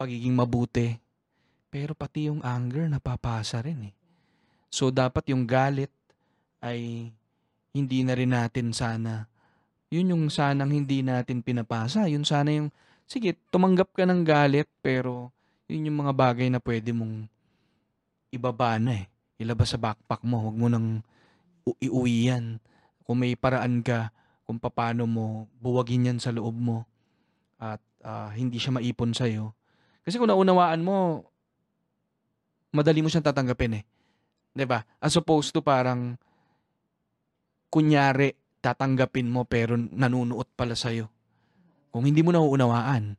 pagiging 0.00 0.34
mabuti. 0.34 0.96
Pero 1.68 1.92
pati 1.92 2.32
yung 2.32 2.40
anger 2.40 2.88
napapasa 2.88 3.60
rin 3.60 3.92
eh. 3.92 3.94
So 4.72 4.90
dapat 4.90 5.28
yung 5.30 5.46
galit 5.46 5.92
ay 6.64 7.10
hindi 7.74 8.00
na 8.06 8.14
rin 8.14 8.32
natin 8.32 8.70
sana. 8.70 9.26
Yun 9.90 10.14
yung 10.14 10.24
sanang 10.30 10.74
hindi 10.74 11.02
natin 11.02 11.42
pinapasa. 11.42 12.06
Yun 12.10 12.26
sana 12.26 12.50
yung, 12.50 12.70
sige, 13.06 13.38
tumanggap 13.50 13.94
ka 13.94 14.02
ng 14.06 14.22
galit, 14.26 14.66
pero 14.82 15.30
yun 15.70 15.90
yung 15.90 16.06
mga 16.06 16.12
bagay 16.14 16.48
na 16.50 16.58
pwede 16.58 16.90
mong 16.90 17.30
ibaba 18.34 18.78
na 18.82 19.02
eh. 19.02 19.06
Ilabas 19.40 19.74
sa 19.74 19.78
backpack 19.80 20.22
mo, 20.22 20.46
huwag 20.46 20.56
mo 20.56 20.66
nang 20.70 21.02
iuwi 21.80 22.30
yan. 22.30 22.60
kung 23.04 23.20
may 23.20 23.36
paraan 23.36 23.84
ka 23.84 24.16
kung 24.48 24.56
paano 24.56 25.04
mo 25.04 25.48
buwagin 25.60 26.08
yan 26.08 26.18
sa 26.20 26.32
loob 26.32 26.56
mo 26.56 26.88
at 27.60 27.80
ah, 28.04 28.32
hindi 28.32 28.56
siya 28.56 28.76
maipon 28.76 29.12
sa'yo. 29.12 29.52
Kasi 30.04 30.20
kung 30.20 30.28
naunawaan 30.28 30.84
mo, 30.84 31.24
madali 32.72 33.00
mo 33.00 33.08
siyang 33.08 33.24
tatanggapin 33.24 33.80
eh. 33.80 33.84
ba? 34.68 34.84
As 35.00 35.16
opposed 35.16 35.52
to 35.52 35.64
parang 35.64 36.20
kunyari 37.72 38.36
tatanggapin 38.60 39.28
mo 39.28 39.48
pero 39.48 39.76
nanunuot 39.76 40.52
pala 40.56 40.76
sa'yo. 40.76 41.08
Kung 41.92 42.04
hindi 42.04 42.20
mo 42.20 42.32
nauunawaan, 42.32 43.16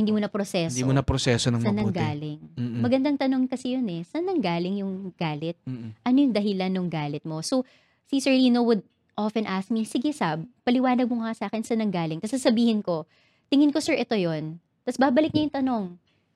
Hindi 0.00 0.16
mo 0.16 0.20
na 0.24 0.32
proseso. 0.32 0.72
hindi 0.72 0.88
mo 0.88 0.96
na 0.96 1.04
proseso 1.04 1.52
ng 1.52 1.60
Saan 1.60 1.76
mabuti. 1.76 2.00
nanggaling? 2.00 2.40
Mm-mm. 2.56 2.80
Magandang 2.80 3.16
tanong 3.20 3.44
kasi 3.44 3.76
yun 3.76 3.84
eh. 3.92 4.00
Saan 4.08 4.24
nanggaling 4.24 4.80
yung 4.80 5.12
galit? 5.12 5.60
Mm-mm. 5.68 5.92
Ano 6.00 6.16
yung 6.16 6.32
dahilan 6.32 6.72
ng 6.72 6.88
galit 6.88 7.20
mo? 7.28 7.44
So, 7.44 7.68
si 8.08 8.16
Sir 8.16 8.32
Lino 8.32 8.64
would 8.64 8.80
often 9.20 9.44
ask 9.44 9.68
me, 9.68 9.84
sige 9.84 10.08
Sab, 10.16 10.40
paliwanag 10.64 11.04
mo 11.04 11.20
nga 11.20 11.36
sa 11.36 11.44
akin 11.52 11.60
saan 11.60 11.84
nanggaling. 11.84 12.24
Tapos 12.24 12.40
sasabihin 12.40 12.80
ko, 12.80 13.04
tingin 13.52 13.68
ko 13.68 13.84
sir 13.84 13.92
ito 13.92 14.16
yon. 14.16 14.56
Tapos 14.88 14.96
babalik 14.96 15.36
niya 15.36 15.44
yung 15.44 15.56
tanong, 15.60 15.84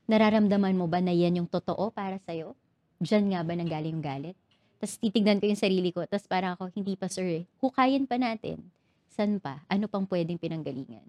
nararamdaman 0.04 0.76
mo 0.76 0.84
ba 0.84 1.00
na 1.00 1.16
yan 1.16 1.40
yung 1.40 1.48
totoo 1.48 1.88
para 1.88 2.20
sa'yo? 2.20 2.52
Diyan 3.00 3.32
nga 3.32 3.40
ba 3.40 3.56
nanggaling 3.56 3.96
yung 3.96 4.04
galit? 4.04 4.36
Tapos 4.76 5.00
titignan 5.00 5.40
ko 5.40 5.48
yung 5.48 5.56
sarili 5.56 5.88
ko. 5.88 6.04
Tapos 6.04 6.28
parang 6.28 6.60
ako, 6.60 6.68
hindi 6.76 6.92
pa 6.92 7.08
sir 7.08 7.24
eh. 7.24 7.44
Hukayin 7.64 8.04
pa 8.04 8.20
natin. 8.20 8.60
San 9.08 9.40
pa? 9.40 9.64
Ano 9.72 9.88
pang 9.88 10.04
pwedeng 10.04 10.36
pinanggalingan? 10.36 11.06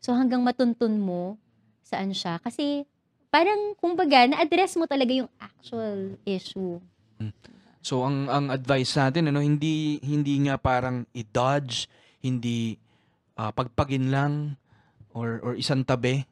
So 0.00 0.16
hanggang 0.16 0.40
matuntun 0.40 0.96
mo 0.96 1.36
saan 1.88 2.12
siya. 2.12 2.36
Kasi 2.44 2.84
parang, 3.32 3.72
kumbaga, 3.80 4.28
na-address 4.28 4.76
mo 4.76 4.84
talaga 4.84 5.16
yung 5.16 5.30
actual 5.40 6.20
issue. 6.28 6.76
So 7.88 8.04
ang 8.04 8.28
ang 8.28 8.52
advice 8.52 8.92
natin 8.98 9.32
ano 9.32 9.40
hindi 9.40 9.96
hindi 10.04 10.36
nga 10.44 10.60
parang 10.60 11.08
i-dodge, 11.16 11.88
hindi 12.20 12.76
ah, 13.38 13.48
pagpagin 13.48 14.12
lang 14.12 14.60
or 15.16 15.40
or 15.40 15.52
isang 15.56 15.86
tabi 15.86 16.26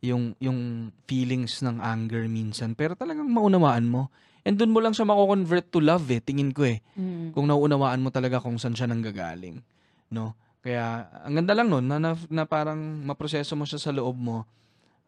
yung 0.00 0.38
yung 0.38 0.92
feelings 1.10 1.60
ng 1.66 1.82
anger 1.82 2.30
minsan 2.30 2.78
pero 2.78 2.94
talagang 2.94 3.26
maunawaan 3.26 3.90
mo. 3.90 4.06
And 4.40 4.56
doon 4.56 4.72
mo 4.72 4.80
lang 4.80 4.96
siya 4.96 5.04
mako-convert 5.04 5.68
to 5.68 5.84
love 5.84 6.08
eh, 6.08 6.22
tingin 6.24 6.56
ko 6.56 6.64
eh. 6.64 6.80
Mm. 6.96 7.36
Kung 7.36 7.44
nauunawaan 7.44 8.00
mo 8.00 8.08
talaga 8.08 8.40
kung 8.40 8.56
saan 8.56 8.72
siya 8.72 8.88
nanggagaling, 8.88 9.60
no? 10.08 10.32
Kaya 10.64 11.12
ang 11.28 11.36
ganda 11.36 11.52
lang 11.52 11.68
nun 11.68 11.84
na, 11.84 12.00
na, 12.00 12.16
na 12.32 12.48
parang 12.48 12.80
maproseso 13.04 13.52
mo 13.52 13.68
siya 13.68 13.76
sa 13.76 13.92
loob 13.92 14.16
mo 14.16 14.48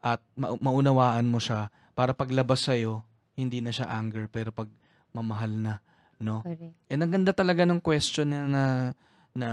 at 0.03 0.19
ma- 0.35 0.59
maunawaan 0.59 1.31
mo 1.31 1.39
siya 1.39 1.71
para 1.95 2.13
paglabas 2.13 2.67
sa'yo, 2.67 3.07
hindi 3.39 3.63
na 3.63 3.71
siya 3.71 3.89
anger 3.89 4.27
pero 4.27 4.51
pag 4.51 4.69
mamahal 5.15 5.53
na, 5.55 5.75
no? 6.19 6.43
Correct. 6.43 6.75
And 6.91 7.01
ang 7.01 7.13
ganda 7.15 7.33
talaga 7.33 7.63
ng 7.63 7.79
question 7.79 8.35
na 8.35 8.41
na, 8.51 8.65
na 9.33 9.51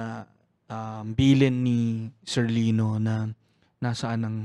um, 0.67 1.13
bilin 1.13 1.61
ni 1.61 2.09
Sir 2.25 2.49
Lino 2.49 2.97
na 2.97 3.29
nasaan 3.79 4.25
ang 4.25 4.37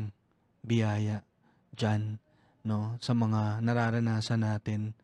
biyaya 0.61 1.24
dyan, 1.72 2.20
no? 2.68 3.00
Sa 3.00 3.16
mga 3.16 3.64
nararanasan 3.64 4.44
natin, 4.44 4.94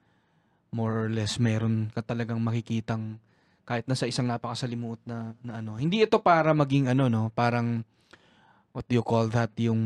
more 0.71 1.07
or 1.07 1.11
less 1.11 1.43
meron 1.43 1.91
ka 1.91 2.05
talagang 2.05 2.39
makikitang 2.39 3.19
kahit 3.67 3.87
na 3.87 3.95
sa 3.95 4.11
isang 4.11 4.27
napakasalimuot 4.27 4.99
na, 5.07 5.39
na 5.47 5.63
ano. 5.63 5.79
Hindi 5.79 6.03
ito 6.03 6.19
para 6.19 6.51
maging 6.51 6.91
ano, 6.91 7.07
no? 7.07 7.23
Parang, 7.31 7.87
what 8.75 8.83
do 8.91 8.99
you 8.99 9.07
call 9.07 9.31
that? 9.31 9.55
Yung 9.63 9.79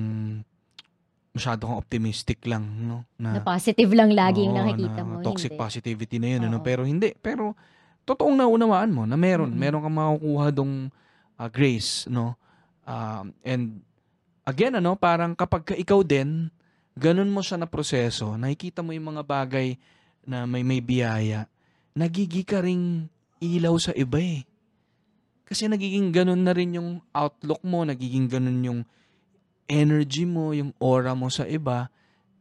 masyado 1.34 1.66
kang 1.66 1.82
optimistic 1.82 2.38
lang, 2.46 2.62
no? 2.86 3.02
Na 3.18 3.42
positive 3.42 3.90
lang 3.90 4.14
lagi 4.14 4.46
yung 4.46 4.54
Oo, 4.54 4.60
nakikita 4.62 5.02
na 5.02 5.06
mo. 5.06 5.12
Toxic 5.18 5.50
hindi. 5.50 5.60
positivity 5.66 6.16
na 6.22 6.28
yun, 6.30 6.42
ano? 6.46 6.62
Oo. 6.62 6.64
Pero 6.64 6.86
hindi. 6.86 7.10
Pero, 7.18 7.58
totoong 8.06 8.38
naunawaan 8.38 8.94
mo 8.94 9.02
na 9.02 9.18
meron. 9.18 9.50
Mm-mm. 9.50 9.58
Meron 9.58 9.82
kang 9.82 9.98
makukuha 9.98 10.46
dong 10.54 10.94
ah, 11.34 11.50
grace, 11.50 12.06
no? 12.06 12.38
Um, 12.86 13.34
and, 13.42 13.82
again, 14.46 14.78
ano, 14.78 14.94
parang 14.94 15.34
kapag 15.34 15.66
ka 15.66 15.74
ikaw 15.74 16.06
din, 16.06 16.54
ganun 16.94 17.34
mo 17.34 17.42
siya 17.42 17.58
na 17.58 17.66
proseso, 17.66 18.38
nakikita 18.38 18.86
mo 18.86 18.94
yung 18.94 19.18
mga 19.18 19.26
bagay 19.26 19.74
na 20.22 20.46
may 20.46 20.62
may 20.62 20.78
biyaya, 20.78 21.50
nagigi 21.92 22.46
ka 22.46 22.62
ring 22.62 23.10
ilaw 23.42 23.74
sa 23.76 23.90
iba 23.92 24.22
eh. 24.22 24.46
Kasi 25.44 25.68
nagiging 25.68 26.14
ganun 26.14 26.40
na 26.40 26.54
rin 26.56 26.78
yung 26.78 27.02
outlook 27.12 27.60
mo, 27.66 27.84
nagiging 27.84 28.30
ganun 28.30 28.60
yung 28.64 28.80
energy 29.66 30.24
mo, 30.24 30.52
yung 30.52 30.70
aura 30.76 31.16
mo 31.16 31.28
sa 31.28 31.44
iba, 31.44 31.88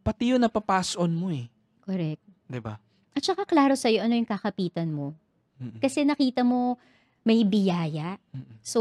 pati 0.03 0.35
yun 0.35 0.41
napapass 0.41 0.95
on 0.99 1.11
mo 1.15 1.31
eh. 1.31 1.47
Correct. 1.83 2.21
ba? 2.61 2.79
At 3.13 3.23
saka 3.23 3.45
klaro 3.45 3.77
sa'yo 3.77 4.03
ano 4.03 4.17
yung 4.17 4.27
kakapitan 4.27 4.89
mo. 4.89 5.13
Mm-mm. 5.61 5.79
Kasi 5.79 6.03
nakita 6.03 6.41
mo 6.41 6.75
may 7.23 7.47
biyaya. 7.47 8.19
Mm-mm. 8.35 8.59
So, 8.59 8.79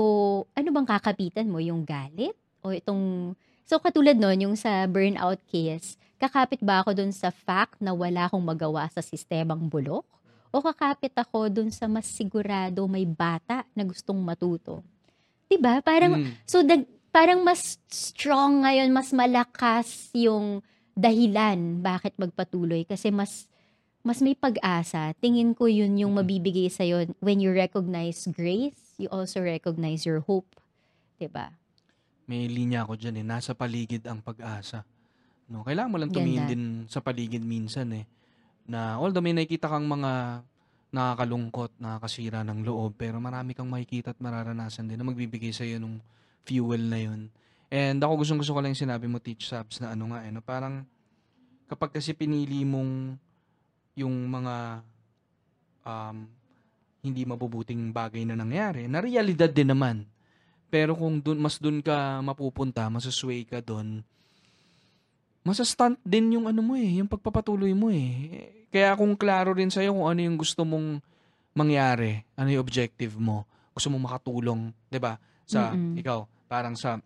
ano 0.52 0.68
bang 0.74 0.88
kakapitan 0.88 1.46
mo? 1.46 1.62
Yung 1.62 1.86
galit? 1.86 2.34
O 2.62 2.74
itong... 2.74 3.34
So, 3.62 3.78
katulad 3.78 4.18
nun, 4.18 4.50
yung 4.50 4.56
sa 4.58 4.82
burnout 4.90 5.38
case, 5.46 5.94
kakapit 6.18 6.58
ba 6.58 6.82
ako 6.82 6.94
dun 6.98 7.14
sa 7.14 7.30
fact 7.30 7.78
na 7.78 7.94
wala 7.94 8.26
akong 8.26 8.42
magawa 8.42 8.86
sa 8.90 8.98
sistemang 8.98 9.70
bulok? 9.70 10.02
O 10.52 10.60
kakapit 10.60 11.14
ako 11.14 11.48
dun 11.48 11.70
sa 11.70 11.86
mas 11.86 12.04
sigurado 12.10 12.84
may 12.90 13.06
bata 13.06 13.64
na 13.72 13.86
gustong 13.86 14.18
matuto? 14.20 14.84
'Di 15.48 15.56
ba 15.56 15.80
Parang, 15.80 16.20
Mm. 16.20 16.32
so, 16.44 16.60
dag, 16.60 16.84
parang 17.12 17.44
mas 17.44 17.76
strong 17.92 18.64
ngayon, 18.64 18.88
mas 18.90 19.12
malakas 19.12 20.08
yung 20.16 20.64
dahilan 20.96 21.84
bakit 21.84 22.16
magpatuloy. 22.16 22.88
Kasi 22.88 23.12
mas 23.12 23.46
mas 24.02 24.18
may 24.18 24.34
pag-asa. 24.34 25.14
Tingin 25.22 25.54
ko 25.54 25.70
yun 25.70 25.94
yung 25.94 26.18
mabibigay 26.18 26.66
sa'yo 26.66 27.06
when 27.22 27.38
you 27.38 27.54
recognize 27.54 28.26
grace, 28.34 28.98
you 28.98 29.06
also 29.12 29.38
recognize 29.38 30.02
your 30.02 30.24
hope. 30.24 30.48
'Di 31.20 31.30
ba? 31.30 31.54
May 32.26 32.50
linya 32.50 32.82
ako 32.82 32.98
dyan 32.98 33.22
eh. 33.22 33.24
Nasa 33.26 33.54
paligid 33.54 34.02
ang 34.10 34.18
pag-asa. 34.24 34.82
No, 35.46 35.62
kailangan 35.62 35.90
mo 35.92 35.98
lang 36.00 36.10
tumingin 36.10 36.48
din 36.48 36.62
sa 36.88 37.04
paligid 37.04 37.44
minsan 37.44 37.92
eh. 37.92 38.08
Na 38.66 38.96
although 38.98 39.22
may 39.22 39.36
nakikita 39.36 39.68
kang 39.68 39.86
mga 39.86 40.42
nakakalungkot, 40.92 41.76
nakakasira 41.80 42.44
ng 42.44 42.64
loob, 42.68 42.96
pero 42.96 43.16
marami 43.16 43.56
kang 43.56 43.68
makikita 43.68 44.12
at 44.12 44.20
mararanasan 44.20 44.86
din 44.86 45.00
na 45.00 45.08
magbibigay 45.08 45.50
sa 45.50 45.64
iyo 45.64 45.80
ng 45.80 45.98
fuel 46.46 46.82
na 46.86 46.98
yun. 47.00 47.32
And 47.72 47.98
ako 48.04 48.22
gustong 48.22 48.40
gusto 48.42 48.52
ko 48.52 48.60
lang 48.60 48.76
sinabi 48.76 49.08
mo, 49.08 49.16
Teach 49.16 49.48
Sabs, 49.48 49.80
na 49.80 49.96
ano 49.96 50.12
nga 50.12 50.20
eh, 50.26 50.30
no? 50.30 50.44
parang 50.44 50.84
kapag 51.70 51.96
kasi 51.96 52.12
pinili 52.12 52.68
mong 52.68 53.16
yung 53.96 54.28
mga 54.28 54.84
um, 55.88 56.28
hindi 57.02 57.22
mabubuting 57.24 57.90
bagay 57.90 58.22
na 58.28 58.36
nangyari, 58.36 58.86
na 58.86 59.00
realidad 59.00 59.50
din 59.50 59.72
naman. 59.72 60.06
Pero 60.72 60.96
kung 60.96 61.20
dun, 61.20 61.40
mas 61.40 61.60
dun 61.60 61.80
ka 61.84 62.20
mapupunta, 62.24 62.88
masusway 62.88 63.44
ka 63.44 63.60
dun, 63.60 64.04
masastunt 65.42 65.98
din 66.06 66.38
yung 66.38 66.46
ano 66.46 66.62
mo 66.62 66.78
eh, 66.78 67.02
yung 67.02 67.10
pagpapatuloy 67.10 67.74
mo 67.74 67.90
eh. 67.90 68.48
Kaya 68.72 68.94
kung 68.96 69.18
klaro 69.18 69.52
rin 69.52 69.68
sa'yo 69.68 69.92
kung 69.92 70.08
ano 70.08 70.20
yung 70.22 70.38
gusto 70.38 70.62
mong 70.62 71.02
mangyari, 71.52 72.24
ano 72.38 72.48
yung 72.48 72.62
objective 72.62 73.18
mo, 73.20 73.44
gusto 73.76 73.92
mong 73.92 74.04
makatulong, 74.08 74.72
'di 74.88 74.98
ba? 75.02 75.20
Sa 75.44 75.74
Mm-mm. 75.74 75.98
ikaw, 76.00 76.24
parang 76.52 76.76
sa 76.76 77.00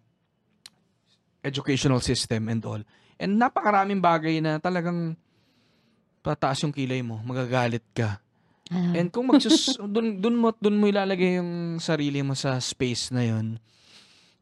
educational 1.46 2.02
system 2.02 2.50
and 2.50 2.58
all. 2.66 2.82
And 3.22 3.38
napakaraming 3.38 4.02
bagay 4.02 4.42
na 4.42 4.58
talagang 4.58 5.14
pataas 6.26 6.66
yung 6.66 6.74
kilay 6.74 7.06
mo, 7.06 7.22
magagalit 7.22 7.86
ka. 7.94 8.18
Ah, 8.66 8.98
And 8.98 9.14
kung 9.14 9.30
magsus 9.30 9.78
dun, 9.94 10.18
dun 10.18 10.34
mo 10.34 10.50
dun 10.58 10.82
mo 10.82 10.90
ilalagay 10.90 11.38
yung 11.38 11.78
sarili 11.78 12.18
mo 12.26 12.34
sa 12.34 12.58
space 12.58 13.14
na 13.14 13.22
yon. 13.22 13.62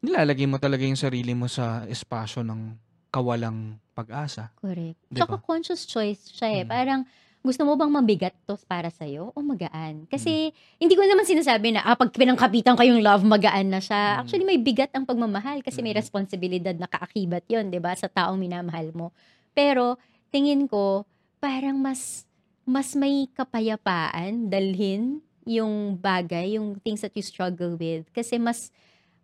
Nilalagay 0.01 0.49
mo 0.49 0.57
talaga 0.57 0.81
yung 0.81 0.97
sarili 0.97 1.37
mo 1.37 1.45
sa 1.45 1.85
espasyo 1.85 2.41
ng 2.41 2.73
kawalang 3.13 3.77
pag-asa. 3.93 4.49
correct. 4.57 4.97
Di 5.07 5.21
Tsaka 5.21 5.37
conscious 5.39 5.85
choice 5.85 6.33
siya 6.33 6.61
eh. 6.61 6.63
Mm. 6.65 6.69
Parang 6.73 7.01
gusto 7.45 7.61
mo 7.61 7.77
bang 7.77 7.93
mabigat 7.93 8.33
to 8.49 8.57
para 8.65 8.89
sa'yo 8.89 9.29
o 9.31 9.37
magaan? 9.39 10.09
Kasi 10.09 10.49
Mm. 10.49 10.81
hindi 10.81 10.93
ko 10.97 11.01
naman 11.05 11.23
sinasabi 11.23 11.77
na 11.77 11.85
ah, 11.85 11.93
pag 11.93 12.09
pinangkapitan 12.09 12.73
ko 12.73 12.81
yung 12.81 13.05
love, 13.05 13.21
magaan 13.21 13.69
na 13.69 13.77
siya. 13.77 14.17
Mm. 14.17 14.19
Actually, 14.25 14.45
may 14.49 14.57
bigat 14.59 14.89
ang 14.97 15.05
pagmamahal 15.05 15.61
kasi 15.61 15.85
may 15.85 15.93
Mm. 15.93 16.01
responsibilidad 16.01 16.73
na 16.73 16.89
kaakibat 16.89 17.45
yon 17.45 17.69
'di 17.69 17.77
ba 17.77 17.93
sa 17.93 18.09
taong 18.09 18.41
minamahal 18.41 18.89
mo. 18.91 19.13
Pero 19.53 20.01
tingin 20.33 20.65
ko 20.65 21.05
parang 21.37 21.77
mas 21.77 22.25
mas 22.65 22.97
may 22.97 23.29
kapayapaan 23.29 24.49
dalhin 24.49 25.21
yung 25.45 25.93
bagay, 25.95 26.57
yung 26.57 26.81
things 26.81 27.05
that 27.05 27.13
you 27.13 27.21
struggle 27.21 27.77
with 27.77 28.09
kasi 28.09 28.41
mas 28.41 28.73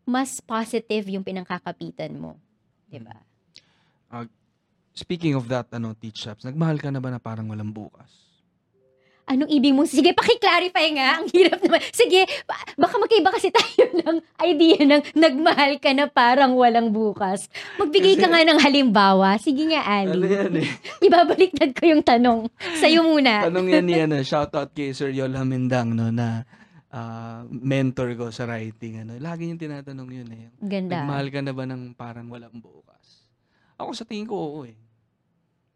mas 0.05 0.37
positive 0.37 1.09
yung 1.09 1.25
pinangkakapitan 1.25 2.13
mo, 2.13 2.37
'di 2.85 3.01
ba? 3.01 3.17
Speaking 4.91 5.39
of 5.39 5.47
that, 5.47 5.71
ano, 5.71 5.95
teach 5.95 6.19
shops, 6.19 6.43
nagmahal 6.43 6.75
ka 6.75 6.91
na 6.91 6.99
ba 6.99 7.07
na 7.07 7.17
parang 7.17 7.47
walang 7.47 7.71
bukas? 7.71 8.11
Anong 9.23 9.47
ibig 9.47 9.71
mo? 9.71 9.87
Sige, 9.87 10.11
paki-clarify 10.11 10.91
nga. 10.91 11.23
Ang 11.23 11.31
hirap 11.31 11.63
naman. 11.63 11.79
Sige, 11.95 12.27
ba- 12.43 12.67
baka 12.75 12.99
magkaiba 12.99 13.31
kasi 13.31 13.47
tayo 13.47 13.87
ng 14.03 14.17
idea 14.43 14.83
ng 14.83 15.01
nagmahal 15.15 15.79
ka 15.79 15.95
na 15.95 16.11
parang 16.11 16.51
walang 16.51 16.91
bukas. 16.91 17.47
Magbigay 17.79 18.19
ka 18.19 18.27
Kasi- 18.27 18.31
nga 18.35 18.49
ng 18.51 18.59
halimbawa. 18.59 19.39
Sige 19.39 19.71
nga, 19.71 19.87
Ali. 19.87 20.19
Ano 20.19 20.27
yan 20.27 20.53
eh? 20.59 20.67
Ibabaliktad 21.07 21.71
ko 21.71 21.83
yung 21.87 22.03
tanong. 22.03 22.51
Sa'yo 22.83 23.07
muna. 23.07 23.47
Tanong 23.47 23.71
yan 23.71 23.85
ni 23.87 23.95
ano, 24.03 24.19
shoutout 24.19 24.75
kay 24.75 24.91
Sir 24.91 25.15
Yol 25.15 25.31
Hamindang, 25.31 25.95
no, 25.95 26.11
na 26.11 26.43
ah, 26.91 27.47
mentor 27.47 28.19
ko 28.19 28.35
sa 28.35 28.43
writing. 28.43 29.07
Ano, 29.07 29.15
lagi 29.15 29.47
yung 29.47 29.61
tinatanong 29.61 30.11
yun 30.11 30.27
eh. 30.27 30.51
Ganda. 30.59 31.07
Nagmahal 31.07 31.31
ka 31.31 31.39
na 31.39 31.55
ba 31.55 31.63
ng 31.63 31.95
parang 31.95 32.27
walang 32.27 32.59
bukas? 32.59 32.90
Ako 33.81 33.91
sa 33.91 34.05
tingin 34.05 34.29
ko, 34.29 34.35
oo 34.37 34.61
eh. 34.63 34.77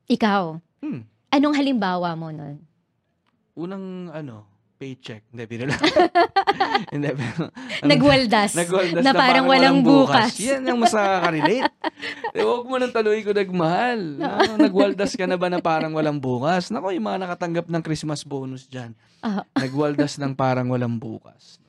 Ikaw, 0.05 0.61
Hmm. 0.79 1.01
anong 1.29 1.55
halimbawa 1.57 2.13
mo 2.13 2.29
nun? 2.29 2.61
Unang, 3.57 4.13
ano, 4.13 4.45
paycheck. 4.77 5.25
Hindi, 5.31 5.43
biro 5.47 5.65
lang. 5.65 5.81
Hindi, 6.93 7.07
ano, 7.09 7.49
Nagwaldas. 7.81 8.53
Nagwaldas 8.53 9.01
na 9.01 9.11
parang 9.15 9.47
walang 9.47 9.81
bukas. 9.81 10.37
Yan 10.37 10.61
ang 10.61 10.77
mas 10.77 10.93
nakaka-relate. 10.93 11.65
Eh, 12.35 12.43
Huwag 12.43 12.67
mo 12.67 12.75
nang 12.75 12.91
taluin 12.91 13.23
ko 13.23 13.31
nagmahal. 13.31 14.19
Ano, 14.19 14.59
nagwaldas 14.59 15.15
ka 15.15 15.23
na 15.23 15.39
ba 15.39 15.47
na 15.47 15.63
parang 15.63 15.95
walang 15.95 16.19
bukas? 16.19 16.67
Nako, 16.67 16.91
yung 16.91 17.07
mga 17.07 17.23
nakatanggap 17.23 17.71
ng 17.71 17.79
Christmas 17.81 18.27
bonus 18.27 18.67
dyan. 18.67 18.91
Ah. 19.23 19.47
Nagwaldas 19.55 20.19
ng 20.19 20.35
parang 20.35 20.67
walang 20.67 20.99
bukas. 20.99 21.63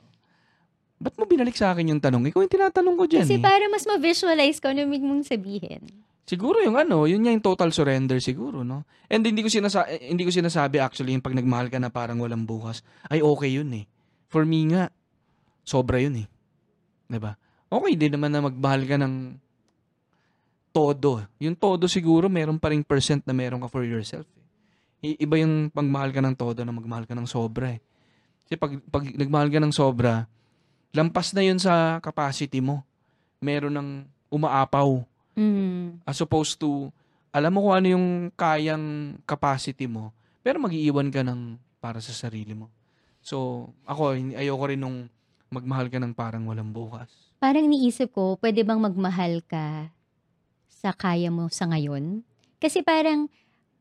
Ba't 0.98 1.14
mo 1.14 1.22
binalik 1.22 1.54
sa 1.54 1.70
akin 1.70 1.94
yung 1.94 2.02
tanong? 2.02 2.26
Ikaw 2.26 2.40
yung 2.42 2.50
tinatanong 2.50 2.96
ko 2.98 3.04
dyan 3.06 3.22
Kasi 3.22 3.38
eh. 3.38 3.44
para 3.44 3.62
mas 3.70 3.86
ma-visualize 3.86 4.58
ko 4.58 4.74
ano 4.74 4.82
yung 4.82 4.90
mong 5.06 5.24
sabihin. 5.24 5.86
Siguro 6.26 6.58
yung 6.58 6.74
ano, 6.74 7.06
yun 7.06 7.22
nga 7.22 7.30
yung 7.30 7.44
total 7.44 7.70
surrender 7.70 8.18
siguro, 8.18 8.66
no? 8.66 8.82
And 9.06 9.22
hindi 9.22 9.46
ko 9.46 9.48
sinasa 9.48 9.86
eh, 9.86 10.10
hindi 10.10 10.26
ko 10.26 10.34
sinasabi 10.34 10.82
actually 10.82 11.14
yung 11.14 11.22
pag 11.22 11.38
nagmahal 11.38 11.70
ka 11.70 11.78
na 11.78 11.86
parang 11.86 12.18
walang 12.18 12.42
bukas. 12.42 12.82
Ay 13.06 13.22
okay 13.22 13.54
yun 13.54 13.70
eh. 13.70 13.86
For 14.26 14.42
me 14.42 14.74
nga, 14.74 14.90
sobra 15.62 16.02
yun 16.02 16.22
eh. 16.22 16.26
'Di 17.06 17.22
ba? 17.22 17.38
Okay 17.70 17.94
din 17.94 18.18
naman 18.18 18.34
na 18.34 18.42
magmahal 18.42 18.82
ka 18.90 18.98
ng 18.98 19.38
todo. 20.74 21.22
Yung 21.38 21.54
todo 21.54 21.86
siguro 21.86 22.26
meron 22.26 22.58
pa 22.58 22.74
ring 22.74 22.82
percent 22.82 23.22
na 23.22 23.30
meron 23.30 23.62
ka 23.62 23.70
for 23.70 23.86
yourself. 23.86 24.26
Eh. 25.06 25.14
Iba 25.22 25.38
yung 25.38 25.70
pagmahal 25.70 26.10
ka 26.10 26.18
ng 26.20 26.34
todo 26.34 26.60
na 26.66 26.74
magmahal 26.74 27.06
ka 27.06 27.14
ng 27.14 27.24
sobra 27.24 27.78
eh. 27.78 27.80
Kasi 28.44 28.58
pag, 28.58 28.72
pag 28.90 29.04
nagmahal 29.14 29.48
ka 29.48 29.62
ng 29.62 29.72
sobra, 29.74 30.26
lampas 30.90 31.30
na 31.32 31.42
yun 31.46 31.56
sa 31.56 32.02
capacity 32.02 32.58
mo. 32.58 32.82
Meron 33.38 33.72
ng 33.78 33.88
umaapaw 34.28 35.06
Mm. 35.36 36.00
as 36.08 36.16
opposed 36.24 36.56
to 36.56 36.88
alam 37.28 37.52
mo 37.52 37.68
kung 37.68 37.76
ano 37.76 37.86
yung 37.92 38.06
kayang 38.32 39.20
capacity 39.28 39.84
mo 39.84 40.16
pero 40.40 40.56
mag-iiwan 40.62 41.12
ka 41.12 41.26
ng 41.26 41.58
para 41.82 41.98
sa 41.98 42.14
sarili 42.14 42.54
mo. 42.54 42.70
So, 43.18 43.66
ako, 43.82 44.14
ayoko 44.14 44.64
rin 44.70 44.78
nung 44.78 45.10
magmahal 45.50 45.90
ka 45.90 45.98
ng 45.98 46.14
parang 46.14 46.46
walang 46.46 46.70
bukas. 46.70 47.10
Parang 47.42 47.66
niisip 47.66 48.14
ko, 48.14 48.38
pwede 48.38 48.62
bang 48.62 48.78
magmahal 48.78 49.42
ka 49.42 49.90
sa 50.70 50.94
kaya 50.94 51.34
mo 51.34 51.50
sa 51.50 51.66
ngayon? 51.66 52.22
Kasi 52.62 52.86
parang, 52.86 53.26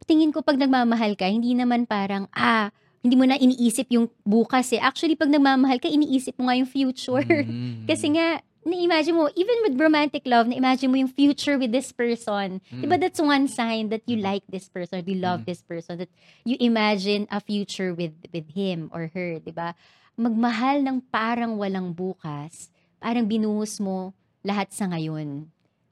tingin 0.09 0.33
ko 0.33 0.41
pag 0.41 0.57
nagmamahal 0.57 1.13
ka, 1.13 1.29
hindi 1.29 1.53
naman 1.53 1.85
parang, 1.85 2.25
ah, 2.33 2.73
hindi 3.05 3.13
mo 3.13 3.29
na 3.29 3.37
iniisip 3.37 3.93
yung 3.93 4.09
bukas 4.25 4.73
eh. 4.73 4.81
Actually, 4.81 5.13
pag 5.13 5.29
nagmamahal 5.29 5.77
ka, 5.77 5.85
iniisip 5.85 6.33
mo 6.41 6.49
nga 6.49 6.57
yung 6.57 6.69
future. 6.69 7.21
Mm. 7.21 7.85
Kasi 7.89 8.09
nga, 8.17 8.41
na-imagine 8.65 9.13
mo, 9.13 9.29
even 9.37 9.57
with 9.61 9.77
romantic 9.77 10.25
love, 10.25 10.49
na-imagine 10.49 10.89
mo 10.89 10.97
yung 10.97 11.13
future 11.13 11.55
with 11.61 11.69
this 11.69 11.93
person. 11.93 12.59
Mm. 12.73 12.81
Diba 12.81 12.97
that's 12.97 13.21
one 13.21 13.45
sign 13.45 13.93
that 13.93 14.01
you 14.09 14.17
like 14.17 14.41
this 14.49 14.65
person, 14.67 15.05
you 15.05 15.21
love 15.21 15.45
Mm. 15.45 15.47
this 15.53 15.61
person, 15.61 16.01
that 16.01 16.11
you 16.41 16.57
imagine 16.57 17.29
a 17.29 17.37
future 17.37 17.93
with 17.93 18.17
with 18.33 18.49
him 18.57 18.89
or 18.89 19.13
her, 19.13 19.37
diba? 19.37 19.77
Magmahal 20.17 20.81
ng 20.81 20.97
parang 21.13 21.61
walang 21.61 21.93
bukas, 21.93 22.73
parang 22.97 23.29
binuhos 23.29 23.77
mo 23.77 24.17
lahat 24.41 24.73
sa 24.73 24.89
ngayon. 24.89 25.45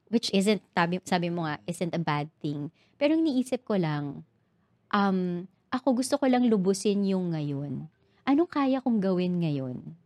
Which 0.09 0.34
isn't, 0.34 0.61
sabi, 0.74 1.01
sabi 1.05 1.30
mo 1.30 1.45
nga, 1.45 1.61
isn't 1.69 1.93
a 1.93 2.01
bad 2.01 2.30
thing. 2.41 2.74
Pero 2.97 3.17
iniisip 3.17 3.65
ko 3.65 3.78
lang, 3.78 4.26
um, 4.89 5.45
ako 5.74 6.01
gusto 6.01 6.21
ko 6.21 6.26
lang 6.30 6.45
lubusin 6.45 7.01
yung 7.05 7.34
ngayon. 7.34 7.89
Anong 8.24 8.49
kaya 8.49 8.78
kong 8.82 9.01
gawin 9.01 9.41
ngayon? 9.41 9.97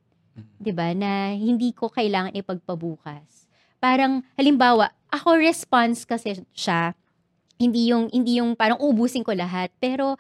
'Di 0.58 0.72
ba 0.74 0.94
na 0.94 1.34
hindi 1.34 1.74
ko 1.74 1.90
kailangan 1.90 2.34
ipagpabukas. 2.38 3.50
Parang 3.78 4.26
halimbawa, 4.38 4.94
ako 5.10 5.38
response 5.38 6.04
kasi 6.04 6.42
siya 6.54 6.98
hindi 7.58 7.90
yung 7.90 8.10
hindi 8.14 8.38
yung 8.38 8.54
parang 8.54 8.78
ubusin 8.78 9.26
ko 9.26 9.34
lahat, 9.34 9.74
pero 9.82 10.18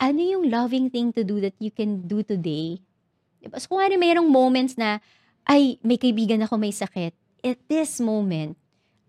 ano 0.00 0.20
yung 0.20 0.48
loving 0.48 0.88
thing 0.88 1.12
to 1.12 1.20
do 1.20 1.38
that 1.38 1.54
you 1.60 1.70
can 1.72 2.04
do 2.08 2.24
today? 2.24 2.80
'Di 3.40 3.52
ba? 3.52 3.60
So 3.60 3.76
kung 3.76 3.82
ano 3.84 3.96
mayroong 4.00 4.28
moments 4.28 4.76
na 4.80 4.98
ay 5.46 5.76
may 5.82 5.98
kaibigan 5.98 6.42
ako 6.42 6.56
may 6.58 6.72
sakit. 6.72 7.12
At 7.42 7.58
this 7.66 7.98
moment, 7.98 8.54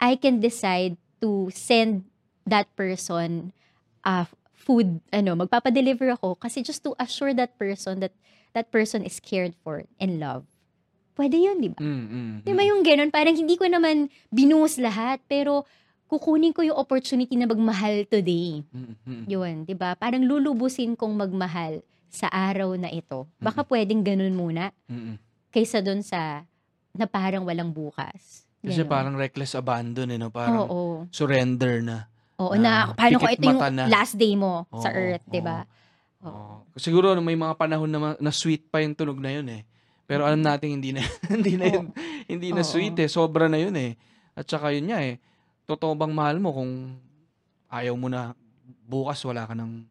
I 0.01 0.17
can 0.17 0.41
decide 0.41 0.97
to 1.21 1.53
send 1.53 2.09
that 2.49 2.67
person 2.75 3.53
uh, 4.03 4.27
food, 4.51 4.99
ano, 5.11 5.35
magpapadeliver 5.35 6.15
ako 6.15 6.35
kasi 6.39 6.63
just 6.63 6.83
to 6.83 6.95
assure 6.99 7.31
that 7.35 7.55
person 7.59 7.99
that 7.99 8.15
that 8.53 8.69
person 8.69 9.01
is 9.01 9.17
cared 9.19 9.57
for 9.61 9.83
and 9.97 10.21
loved. 10.21 10.49
Pwede 11.13 11.37
yun, 11.37 11.61
di 11.61 11.69
ba? 11.69 11.77
Mm, 11.77 12.05
mm, 12.09 12.33
Di 12.41 12.51
ba 12.57 12.63
yung 12.65 12.81
ganun? 12.81 13.13
Parang 13.13 13.37
hindi 13.37 13.53
ko 13.53 13.69
naman 13.69 14.09
binuhos 14.33 14.81
lahat, 14.81 15.21
pero 15.29 15.61
kukunin 16.09 16.53
ko 16.53 16.65
yung 16.65 16.77
opportunity 16.77 17.37
na 17.37 17.45
magmahal 17.45 18.05
today. 18.09 18.65
mm, 18.65 18.93
mm, 19.05 19.23
Yun, 19.29 19.55
di 19.65 19.77
ba? 19.77 19.93
Parang 19.93 20.25
lulubusin 20.25 20.97
kong 20.97 21.13
magmahal 21.13 21.85
sa 22.09 22.29
araw 22.29 22.73
na 22.77 22.89
ito. 22.89 23.29
Baka 23.37 23.61
pwedeng 23.65 24.01
ganun 24.01 24.33
muna 24.33 24.73
mm, 24.89 24.93
mm. 24.93 25.15
kaysa 25.53 25.81
dun 25.85 26.01
sa 26.01 26.45
na 26.93 27.05
parang 27.09 27.45
walang 27.45 27.73
bukas. 27.73 28.45
Kasi 28.63 28.81
Ganon. 28.85 28.89
parang 28.89 29.15
reckless 29.17 29.53
abandon, 29.57 30.07
eh, 30.09 30.17
no? 30.17 30.29
Parang 30.31 30.65
Oo. 30.65 31.05
surrender 31.11 31.81
na. 31.83 32.07
Oo, 32.41 32.57
na 32.57 32.89
na, 32.89 32.97
paano 32.97 33.17
ko 33.21 33.27
ito 33.29 33.45
yung 33.45 33.61
na. 33.75 33.85
last 33.85 34.17
day 34.17 34.33
mo 34.33 34.65
sa 34.81 34.89
Oo, 34.89 34.97
earth, 34.97 35.25
di 35.29 35.41
ba? 35.43 35.65
Oo. 35.65 35.81
Siguro 36.75 37.13
may 37.19 37.35
mga 37.35 37.55
panahon 37.55 37.89
na, 37.89 38.17
na 38.17 38.31
sweet 38.31 38.67
pa 38.67 38.79
yung 38.79 38.95
tunog 38.95 39.19
na 39.19 39.31
yun 39.31 39.47
eh. 39.49 39.61
Pero 40.03 40.27
alam 40.27 40.39
natin 40.39 40.79
hindi 40.79 40.91
na 40.91 41.01
hindi 41.33 41.55
na 41.55 41.67
yun, 41.69 41.85
hindi 42.27 42.49
na 42.51 42.63
Oo. 42.63 42.67
sweet 42.67 42.97
eh. 42.99 43.09
Sobra 43.09 43.47
na 43.47 43.59
yun 43.59 43.75
eh. 43.75 43.95
At 44.33 44.49
saka 44.49 44.73
yun 44.73 44.89
nga 44.89 44.99
eh. 44.99 45.19
Totoo 45.63 45.95
bang 45.95 46.11
mahal 46.11 46.41
mo 46.43 46.51
kung 46.51 46.97
ayaw 47.71 47.95
mo 47.95 48.11
na 48.11 48.35
bukas 48.83 49.23
wala 49.23 49.47
ka 49.47 49.55
ng 49.55 49.87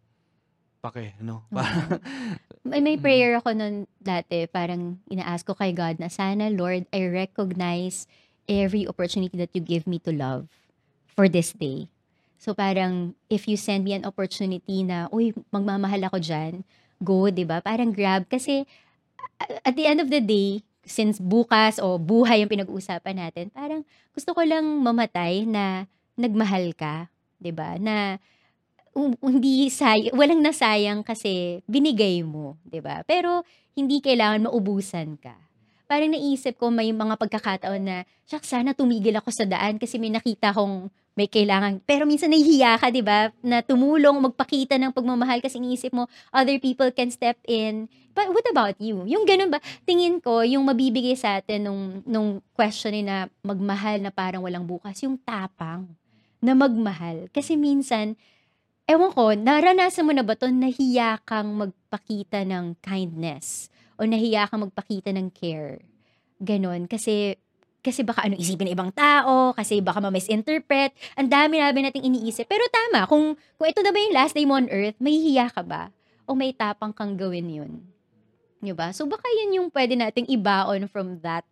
pake, 0.82 1.14
no? 1.22 1.46
Parang, 1.48 1.98
May, 2.62 2.78
may 2.78 2.94
Mm. 2.94 3.02
prayer 3.02 3.32
ako 3.38 3.58
nun 3.58 3.74
dati, 3.98 4.46
parang 4.46 4.94
ina-ask 5.10 5.42
ko 5.42 5.54
kay 5.54 5.74
God 5.74 5.98
na 5.98 6.06
sana, 6.06 6.46
Lord, 6.46 6.86
I 6.94 7.10
recognize 7.10 8.06
every 8.46 8.86
opportunity 8.86 9.34
that 9.34 9.50
you 9.50 9.58
give 9.62 9.82
me 9.86 9.98
to 10.06 10.14
love 10.14 10.46
for 11.10 11.26
this 11.26 11.50
day. 11.50 11.90
So 12.43 12.59
parang, 12.59 13.14
if 13.30 13.47
you 13.47 13.55
send 13.55 13.86
me 13.86 13.95
an 13.95 14.03
opportunity 14.03 14.82
na, 14.82 15.07
uy, 15.14 15.30
magmamahal 15.55 16.11
ako 16.11 16.18
dyan, 16.18 16.66
go, 16.99 17.30
ba? 17.47 17.62
Parang 17.62 17.95
grab. 17.95 18.26
Kasi, 18.26 18.66
at 19.62 19.78
the 19.78 19.86
end 19.86 20.03
of 20.03 20.11
the 20.11 20.18
day, 20.18 20.66
since 20.82 21.22
bukas 21.22 21.78
o 21.78 21.99
buhay 21.99 22.43
yung 22.43 22.51
pinag-uusapan 22.51 23.14
natin, 23.14 23.55
parang 23.55 23.86
gusto 24.11 24.34
ko 24.34 24.43
lang 24.43 24.66
mamatay 24.82 25.47
na 25.47 25.86
nagmahal 26.18 26.74
ka, 26.74 27.07
'di 27.38 27.53
ba? 27.55 27.78
Na 27.78 28.18
um, 28.95 29.14
hindi 29.22 29.70
say 29.70 30.11
walang 30.11 30.43
nasayang 30.43 31.07
kasi 31.07 31.62
binigay 31.70 32.26
mo, 32.26 32.59
'di 32.66 32.82
ba? 32.82 33.07
Pero 33.07 33.47
hindi 33.78 34.03
kailangan 34.03 34.51
maubusan 34.51 35.16
ka. 35.18 35.41
Parang 35.93 36.09
naisip 36.09 36.57
ko 36.57 36.72
may 36.72 36.88
mga 36.88 37.20
pagkakataon 37.20 37.84
na, 37.84 38.09
shucks, 38.24 38.49
sana 38.49 38.72
tumigil 38.72 39.12
ako 39.12 39.28
sa 39.28 39.45
daan 39.45 39.76
kasi 39.76 40.01
may 40.01 40.09
nakita 40.09 40.49
kong 40.57 40.88
may 41.12 41.28
kailangan. 41.28 41.84
Pero 41.84 42.09
minsan 42.09 42.32
nahihiya 42.32 42.80
ka, 42.80 42.88
di 42.88 43.05
ba? 43.05 43.28
Na 43.45 43.61
tumulong, 43.61 44.16
magpakita 44.24 44.80
ng 44.80 44.88
pagmamahal 44.97 45.45
kasi 45.45 45.61
iniisip 45.61 45.93
mo, 45.93 46.09
other 46.32 46.57
people 46.57 46.88
can 46.97 47.12
step 47.12 47.36
in. 47.45 47.93
But 48.16 48.32
what 48.32 48.49
about 48.49 48.80
you? 48.80 49.05
Yung 49.05 49.28
ganun 49.28 49.53
ba? 49.53 49.61
Tingin 49.84 50.16
ko, 50.24 50.40
yung 50.40 50.64
mabibigay 50.64 51.12
sa 51.12 51.45
atin 51.45 51.68
nung, 51.68 52.01
nung 52.09 52.40
question 52.57 52.97
na 53.05 53.28
magmahal 53.45 54.01
na 54.01 54.09
parang 54.09 54.49
walang 54.49 54.64
bukas, 54.64 54.97
yung 55.05 55.20
tapang 55.20 55.84
na 56.40 56.57
magmahal. 56.57 57.28
Kasi 57.36 57.61
minsan, 57.61 58.16
ewan 58.88 59.12
ko, 59.12 59.36
naranasan 59.36 60.09
mo 60.09 60.16
na 60.16 60.24
ba 60.24 60.40
to 60.40 60.49
nahiya 60.49 61.20
kang 61.28 61.53
magpakita 61.53 62.49
ng 62.49 62.80
kindness 62.80 63.68
o 64.03 64.07
nahiya 64.11 64.50
kang 64.50 64.66
magpakita 64.66 65.14
ng 65.14 65.30
care? 65.30 65.86
Ganon. 66.42 66.90
Kasi 66.90 67.38
kasi 67.82 68.03
baka 68.03 68.26
ano 68.26 68.34
isipin 68.38 68.70
ng 68.70 68.74
ibang 68.74 68.90
tao, 68.94 69.55
kasi 69.55 69.78
baka 69.82 69.98
ma-misinterpret. 70.03 70.94
Ang 71.18 71.30
dami-dami 71.30 71.86
nating 71.86 72.07
iniisip. 72.07 72.46
Pero 72.46 72.62
tama, 72.70 73.07
kung, 73.11 73.34
kung 73.59 73.66
ito 73.70 73.82
na 73.82 73.90
ba 73.90 73.98
yung 73.98 74.14
last 74.14 74.34
day 74.38 74.46
mo 74.46 74.55
on 74.55 74.70
earth, 74.70 74.94
mahihiya 75.03 75.50
ka 75.50 75.62
ba? 75.66 75.90
O 76.26 76.38
may 76.38 76.55
tapang 76.55 76.94
kang 76.94 77.18
gawin 77.18 77.50
yun? 77.50 77.82
Di 78.62 78.70
ba? 78.70 78.94
So 78.94 79.07
baka 79.11 79.26
yun 79.34 79.59
yung 79.59 79.68
pwede 79.74 79.98
nating 79.98 80.30
ibaon 80.30 80.86
from 80.86 81.18
that 81.26 81.42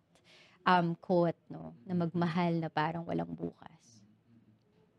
um, 0.63 0.95
quote, 1.03 1.35
no? 1.51 1.75
Na 1.83 1.99
magmahal 1.99 2.63
na 2.63 2.71
parang 2.71 3.03
walang 3.03 3.31
bukas. 3.35 3.75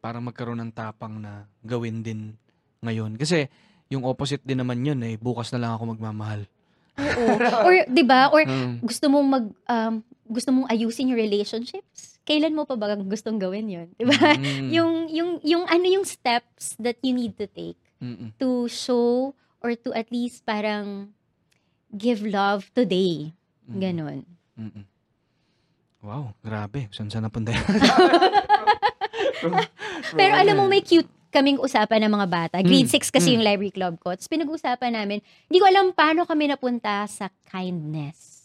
para 0.03 0.18
magkaroon 0.18 0.59
ng 0.66 0.74
tapang 0.74 1.22
na 1.22 1.46
gawin 1.62 2.03
din 2.03 2.34
ngayon. 2.82 3.14
Kasi 3.14 3.46
yung 3.86 4.03
opposite 4.03 4.42
din 4.42 4.59
naman 4.59 4.82
yun 4.82 4.98
eh. 5.07 5.14
Bukas 5.14 5.55
na 5.55 5.62
lang 5.62 5.72
ako 5.78 5.94
magmamahal. 5.94 6.44
Oo. 6.99 7.24
Or, 7.66 7.74
di 7.88 8.05
ba? 8.05 8.28
Or 8.28 8.45
Mm. 8.45 8.84
gusto 8.84 9.09
mong 9.09 9.28
mag, 9.28 9.47
um, 9.66 9.95
gusto 10.28 10.53
mong 10.53 10.68
ayusin 10.68 11.12
yung 11.12 11.20
relationships. 11.20 12.20
Kailan 12.22 12.55
mo 12.55 12.64
pa 12.64 12.76
ba 12.76 12.95
gustong 12.97 13.40
gawin 13.40 13.68
yun? 13.68 13.88
Di 13.97 14.05
ba? 14.05 14.36
Mm. 14.36 14.68
yung, 14.76 14.93
yung, 15.09 15.30
yung 15.43 15.64
ano 15.66 15.86
yung 15.88 16.05
steps 16.05 16.76
that 16.78 16.97
you 17.03 17.12
need 17.12 17.36
to 17.36 17.49
take 17.49 17.78
Mm-mm. 18.03 18.34
to 18.38 18.68
show 18.68 19.34
or 19.62 19.74
to 19.78 19.95
at 19.95 20.11
least 20.11 20.45
parang 20.45 21.14
give 21.93 22.24
love 22.24 22.68
today. 22.74 23.32
Ganon. 23.68 24.26
Mm-mm. 24.59 24.84
Wow, 26.03 26.34
grabe. 26.43 26.90
Saan 26.90 27.09
saan 27.09 27.22
napunta 27.22 27.55
yan? 27.55 27.62
Pero 30.18 30.32
alam 30.34 30.59
mo, 30.59 30.66
may 30.66 30.82
cute 30.82 31.09
kaming 31.32 31.56
usapan 31.56 32.04
ng 32.04 32.12
mga 32.12 32.28
bata. 32.28 32.56
Grade 32.60 32.92
Mm, 32.92 32.94
6 33.00 33.08
kasi 33.08 33.32
mm. 33.32 33.34
yung 33.34 33.44
library 33.48 33.72
club 33.72 33.94
ko. 33.96 34.12
Tapos 34.12 34.28
pinag-usapan 34.28 34.92
namin, 34.92 35.18
hindi 35.48 35.58
ko 35.58 35.66
alam 35.66 35.90
paano 35.96 36.28
kami 36.28 36.52
napunta 36.52 37.08
sa 37.08 37.32
kindness. 37.48 38.44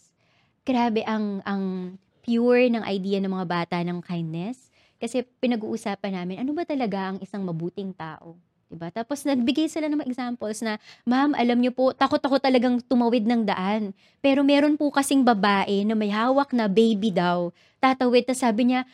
Grabe 0.64 1.04
ang 1.04 1.44
ang 1.44 1.94
pure 2.24 2.72
ng 2.72 2.84
idea 2.88 3.20
ng 3.20 3.32
mga 3.32 3.46
bata 3.46 3.76
ng 3.84 4.00
kindness. 4.00 4.72
Kasi 4.98 5.22
pinag-uusapan 5.22 6.12
namin, 6.16 6.36
ano 6.42 6.56
ba 6.56 6.66
talaga 6.66 7.14
ang 7.14 7.22
isang 7.22 7.44
mabuting 7.46 7.94
tao? 7.94 8.34
Diba? 8.68 8.92
Tapos 8.92 9.24
nagbigay 9.24 9.64
sila 9.64 9.88
ng 9.88 10.04
mga 10.04 10.08
examples 10.12 10.60
na, 10.60 10.76
Ma'am, 11.08 11.32
alam 11.32 11.56
niyo 11.56 11.72
po, 11.72 11.96
takot 11.96 12.20
ako 12.20 12.36
talagang 12.36 12.84
tumawid 12.84 13.24
ng 13.24 13.48
daan. 13.48 13.96
Pero 14.20 14.44
meron 14.44 14.76
po 14.76 14.92
kasing 14.92 15.24
babae 15.24 15.88
na 15.88 15.96
may 15.96 16.12
hawak 16.12 16.52
na 16.52 16.68
baby 16.68 17.08
daw. 17.08 17.48
Tatawid, 17.80 18.28
tapos 18.28 18.44
sabi 18.44 18.68
niya, 18.68 18.84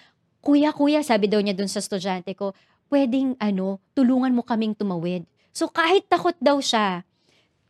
Kuya, 0.44 0.76
kuya, 0.76 1.00
sabi 1.00 1.26
daw 1.26 1.40
niya 1.40 1.56
dun 1.56 1.72
sa 1.72 1.80
estudyante 1.80 2.36
ko, 2.36 2.52
pwedeng 2.88 3.34
ano, 3.36 3.78
tulungan 3.92 4.32
mo 4.32 4.42
kaming 4.42 4.72
tumawid. 4.72 5.22
So 5.50 5.66
kahit 5.66 6.06
takot 6.06 6.34
daw 6.38 6.58
siya, 6.58 7.02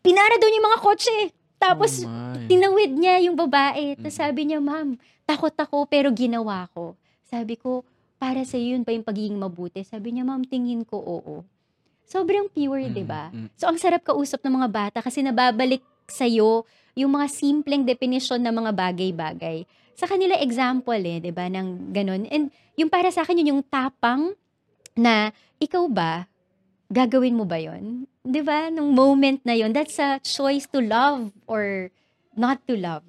pinara 0.00 0.36
daw 0.36 0.46
niya 0.46 0.58
yung 0.58 0.68
mga 0.68 0.80
kotse. 0.80 1.16
Tapos 1.56 2.04
Oh 2.04 2.08
my. 2.08 2.44
tinawid 2.44 2.92
niya 2.92 3.24
yung 3.24 3.36
babae. 3.36 3.96
Tapos 3.96 4.12
Mm. 4.12 4.20
sabi 4.20 4.40
niya, 4.44 4.60
ma'am, 4.60 4.96
takot 5.24 5.54
ako 5.54 5.84
pero 5.84 6.08
ginawa 6.10 6.68
ko. 6.70 6.92
Sabi 7.24 7.56
ko, 7.56 7.82
para 8.16 8.44
sa 8.44 8.56
yun 8.56 8.82
pa 8.82 8.92
yung 8.92 9.04
pagiging 9.04 9.36
mabuti. 9.36 9.80
Sabi 9.82 10.12
niya, 10.12 10.24
ma'am, 10.24 10.44
tingin 10.44 10.84
ko 10.84 10.96
oo. 10.96 11.44
Sobrang 12.04 12.48
pure, 12.48 12.88
Mm, 12.88 12.92
di 12.92 13.04
ba? 13.04 13.32
mm. 13.32 13.56
So 13.56 13.64
ang 13.64 13.80
sarap 13.80 14.04
kausap 14.04 14.44
ng 14.44 14.54
mga 14.54 14.68
bata 14.68 14.98
kasi 15.00 15.24
nababalik 15.24 15.80
sa'yo 16.04 16.68
yung 16.94 17.10
mga 17.10 17.26
simpleng 17.26 17.82
definition 17.82 18.38
ng 18.38 18.54
mga 18.54 18.72
bagay-bagay. 18.72 19.64
Sa 19.96 20.04
kanila 20.04 20.36
example 20.36 21.00
eh, 21.00 21.18
'di 21.18 21.32
ba, 21.32 21.48
ng 21.48 21.90
ganun. 21.90 22.28
And 22.28 22.50
yung 22.76 22.92
para 22.92 23.08
sa 23.08 23.22
akin 23.22 23.40
yun 23.40 23.56
yung 23.56 23.62
tapang 23.64 24.36
na 24.94 25.34
ikaw 25.58 25.86
ba 25.90 26.26
gagawin 26.90 27.34
mo 27.34 27.44
ba 27.44 27.58
'yon? 27.58 28.06
'Di 28.22 28.40
ba? 28.40 28.70
Nung 28.70 28.94
moment 28.94 29.42
na 29.42 29.54
'yon, 29.58 29.74
that's 29.74 29.98
a 29.98 30.22
choice 30.22 30.66
to 30.70 30.78
love 30.78 31.34
or 31.50 31.90
not 32.38 32.62
to 32.70 32.78
love. 32.78 33.06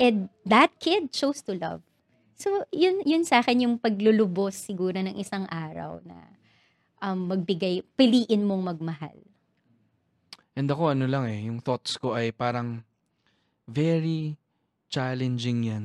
And 0.00 0.32
that 0.48 0.72
kid 0.80 1.12
chose 1.12 1.44
to 1.44 1.52
love. 1.52 1.84
So, 2.40 2.64
yun, 2.72 3.04
yun 3.04 3.20
sa 3.28 3.44
akin 3.44 3.68
yung 3.68 3.76
paglulubos 3.76 4.56
siguro 4.56 4.96
ng 4.96 5.12
isang 5.20 5.44
araw 5.52 6.00
na 6.00 6.16
um, 7.04 7.28
magbigay, 7.28 7.84
piliin 8.00 8.48
mong 8.48 8.72
magmahal. 8.72 9.20
And 10.56 10.64
ako 10.72 10.96
ano 10.96 11.04
lang 11.04 11.28
eh, 11.28 11.52
yung 11.52 11.60
thoughts 11.60 12.00
ko 12.00 12.16
ay 12.16 12.32
parang 12.32 12.80
very 13.68 14.40
challenging 14.88 15.68
yan 15.68 15.84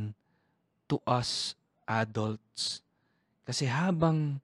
to 0.88 1.04
us 1.04 1.60
adults. 1.84 2.80
Kasi 3.44 3.68
habang 3.68 4.40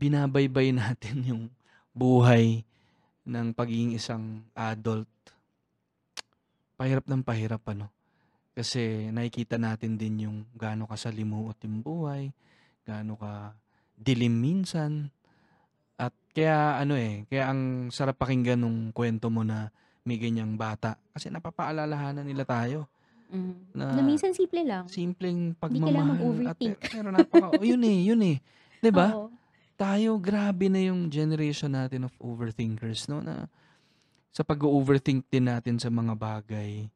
binabaybay 0.00 0.72
natin 0.80 1.16
yung 1.22 1.42
buhay 1.92 2.64
ng 3.22 3.52
pagiging 3.52 3.92
isang 3.92 4.40
adult, 4.52 5.06
pahirap 6.74 7.04
ng 7.04 7.20
pahirap 7.20 7.60
ano. 7.68 7.92
Kasi 8.50 9.12
nakikita 9.12 9.60
natin 9.60 9.94
din 9.94 10.24
yung 10.24 10.38
gaano 10.56 10.88
kasalimuot 10.88 11.60
yung 11.62 11.84
buhay, 11.84 12.32
gaano 12.82 13.14
ka 13.14 13.52
dilim 13.94 14.32
minsan, 14.32 15.12
at 15.94 16.16
kaya 16.32 16.80
ano 16.80 16.96
eh, 16.96 17.28
kaya 17.28 17.52
ang 17.52 17.92
sarap 17.92 18.16
pakinggan 18.16 18.56
nung 18.56 18.88
kwento 18.90 19.28
mo 19.28 19.44
na 19.44 19.68
may 20.02 20.16
ganyang 20.16 20.56
bata. 20.56 20.96
Kasi 21.12 21.28
napapaalalahanan 21.28 22.24
nila 22.24 22.48
tayo 22.48 22.88
Mm. 23.30 23.78
na 23.78 23.94
Na 23.94 24.02
minsan 24.02 24.34
simple 24.34 24.66
lang. 24.66 24.90
simpleng 24.90 25.54
kailangan 25.54 25.62
pagmamahal. 25.62 26.02
At, 26.02 26.58
mag-overthink. 26.58 26.74
pero 26.82 27.14
napaka, 27.14 27.54
oh, 27.54 27.62
yun 27.70 27.78
eh, 27.86 27.98
yun 28.02 28.18
eh. 28.26 28.42
'Di 28.82 28.90
ba? 28.90 29.06
Tayo, 29.80 30.20
grabe 30.20 30.68
na 30.68 30.84
yung 30.84 31.08
generation 31.08 31.72
natin 31.72 32.04
of 32.04 32.12
overthinkers, 32.20 33.08
no? 33.08 33.24
Na 33.24 33.48
sa 34.28 34.44
pag-overthink 34.44 35.24
din 35.32 35.48
natin 35.48 35.80
sa 35.80 35.88
mga 35.88 36.12
bagay, 36.20 36.92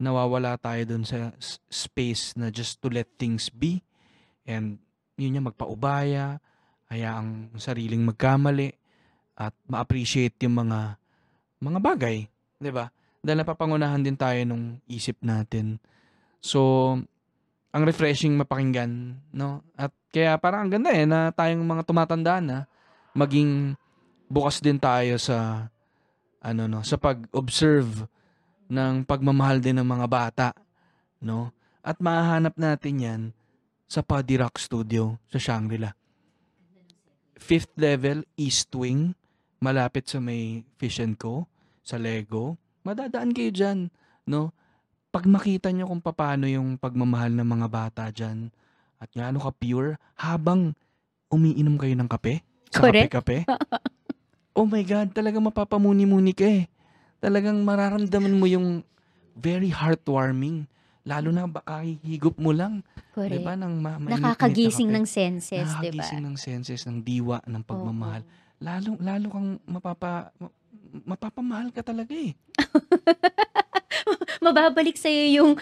nawawala 0.00 0.56
tayo 0.56 0.80
dun 0.88 1.04
sa 1.04 1.30
space 1.68 2.32
na 2.34 2.48
just 2.48 2.80
to 2.80 2.88
let 2.88 3.06
things 3.20 3.52
be. 3.52 3.84
And 4.48 4.80
yun 5.20 5.36
yung 5.36 5.52
magpaubaya, 5.52 6.40
hayaang 6.88 7.52
sariling 7.60 8.00
magkamali, 8.08 8.72
at 9.36 9.52
ma-appreciate 9.68 10.36
yung 10.44 10.56
mga 10.64 10.96
mga 11.62 11.78
bagay, 11.84 12.16
'di 12.58 12.70
ba? 12.72 12.88
Dahil 13.22 13.44
napapangunahan 13.44 14.02
din 14.02 14.18
tayo 14.18 14.40
nung 14.42 14.82
isip 14.90 15.14
natin. 15.22 15.78
So, 16.42 16.98
ang 17.72 17.82
refreshing 17.88 18.36
mapakinggan, 18.36 19.16
no? 19.32 19.64
At 19.74 19.96
kaya 20.12 20.36
parang 20.36 20.68
ang 20.68 20.72
ganda 20.76 20.92
eh 20.92 21.08
na 21.08 21.32
tayong 21.32 21.64
mga 21.64 21.82
tumatanda 21.88 22.36
na 22.38 22.68
maging 23.16 23.72
bukas 24.28 24.60
din 24.60 24.76
tayo 24.76 25.16
sa 25.16 25.68
ano 26.42 26.62
no, 26.68 26.84
sa 26.84 27.00
pag-observe 27.00 28.04
ng 28.68 29.08
pagmamahal 29.08 29.60
din 29.64 29.80
ng 29.80 29.88
mga 29.88 30.06
bata, 30.08 30.48
no? 31.24 31.52
At 31.80 31.96
mahahanap 31.98 32.60
natin 32.60 32.94
'yan 33.00 33.22
sa 33.88 34.04
Paddy 34.04 34.36
Rock 34.36 34.60
Studio 34.60 35.20
sa 35.32 35.40
Shangri-La. 35.40 35.92
Fifth 37.36 37.74
level, 37.80 38.22
East 38.38 38.70
Wing, 38.76 39.16
malapit 39.58 40.06
sa 40.06 40.22
may 40.22 40.62
Fish 40.78 41.02
and 41.02 41.18
Co, 41.18 41.48
sa 41.82 41.98
Lego. 41.98 42.56
Madadaan 42.86 43.34
kayo 43.34 43.50
dyan, 43.50 43.78
no? 44.28 44.54
Pag 45.12 45.28
makita 45.28 45.68
nyo 45.68 45.84
kung 45.84 46.00
paano 46.00 46.48
yung 46.48 46.80
pagmamahal 46.80 47.36
ng 47.36 47.44
mga 47.44 47.68
bata 47.68 48.08
dyan, 48.08 48.48
at 48.96 49.12
gaano 49.12 49.44
ka 49.44 49.52
pure, 49.52 50.00
habang 50.16 50.72
umiinom 51.28 51.76
kayo 51.76 51.92
ng 51.92 52.08
kape, 52.08 52.40
sa 52.72 52.80
Correct. 52.80 53.12
kape-kape, 53.12 53.44
oh 54.58 54.64
my 54.64 54.80
God, 54.80 55.12
talagang 55.12 55.44
mapapamuni-muni 55.44 56.32
ka 56.32 56.48
eh. 56.48 56.64
Talagang 57.20 57.60
mararamdaman 57.60 58.32
mo 58.32 58.48
yung 58.48 58.80
very 59.36 59.68
heartwarming. 59.68 60.64
Lalo 61.04 61.28
na 61.28 61.44
baka 61.44 61.84
higop 61.84 62.40
mo 62.40 62.56
lang. 62.56 62.80
Correct. 63.12 63.36
Diba? 63.36 63.52
Nang 63.52 63.84
ma- 63.84 64.00
Nakakagising 64.00 64.96
ng 64.96 65.04
senses, 65.04 65.68
di 65.84 65.92
ba? 65.92 66.08
Nakakagising 66.08 66.22
ng 66.24 66.36
senses, 66.40 66.80
ng 66.88 67.04
diwa, 67.04 67.44
ng 67.44 67.62
pagmamahal. 67.68 68.24
Lalo, 68.64 68.96
lalo 68.96 69.26
kang 69.28 69.50
mapapa, 69.68 70.32
ma- 70.40 70.54
mapapamahal 71.04 71.68
ka 71.68 71.84
talaga 71.84 72.16
eh. 72.16 72.32
Mababalik 74.44 74.96
sa'yo 74.96 75.24
yung 75.32 75.52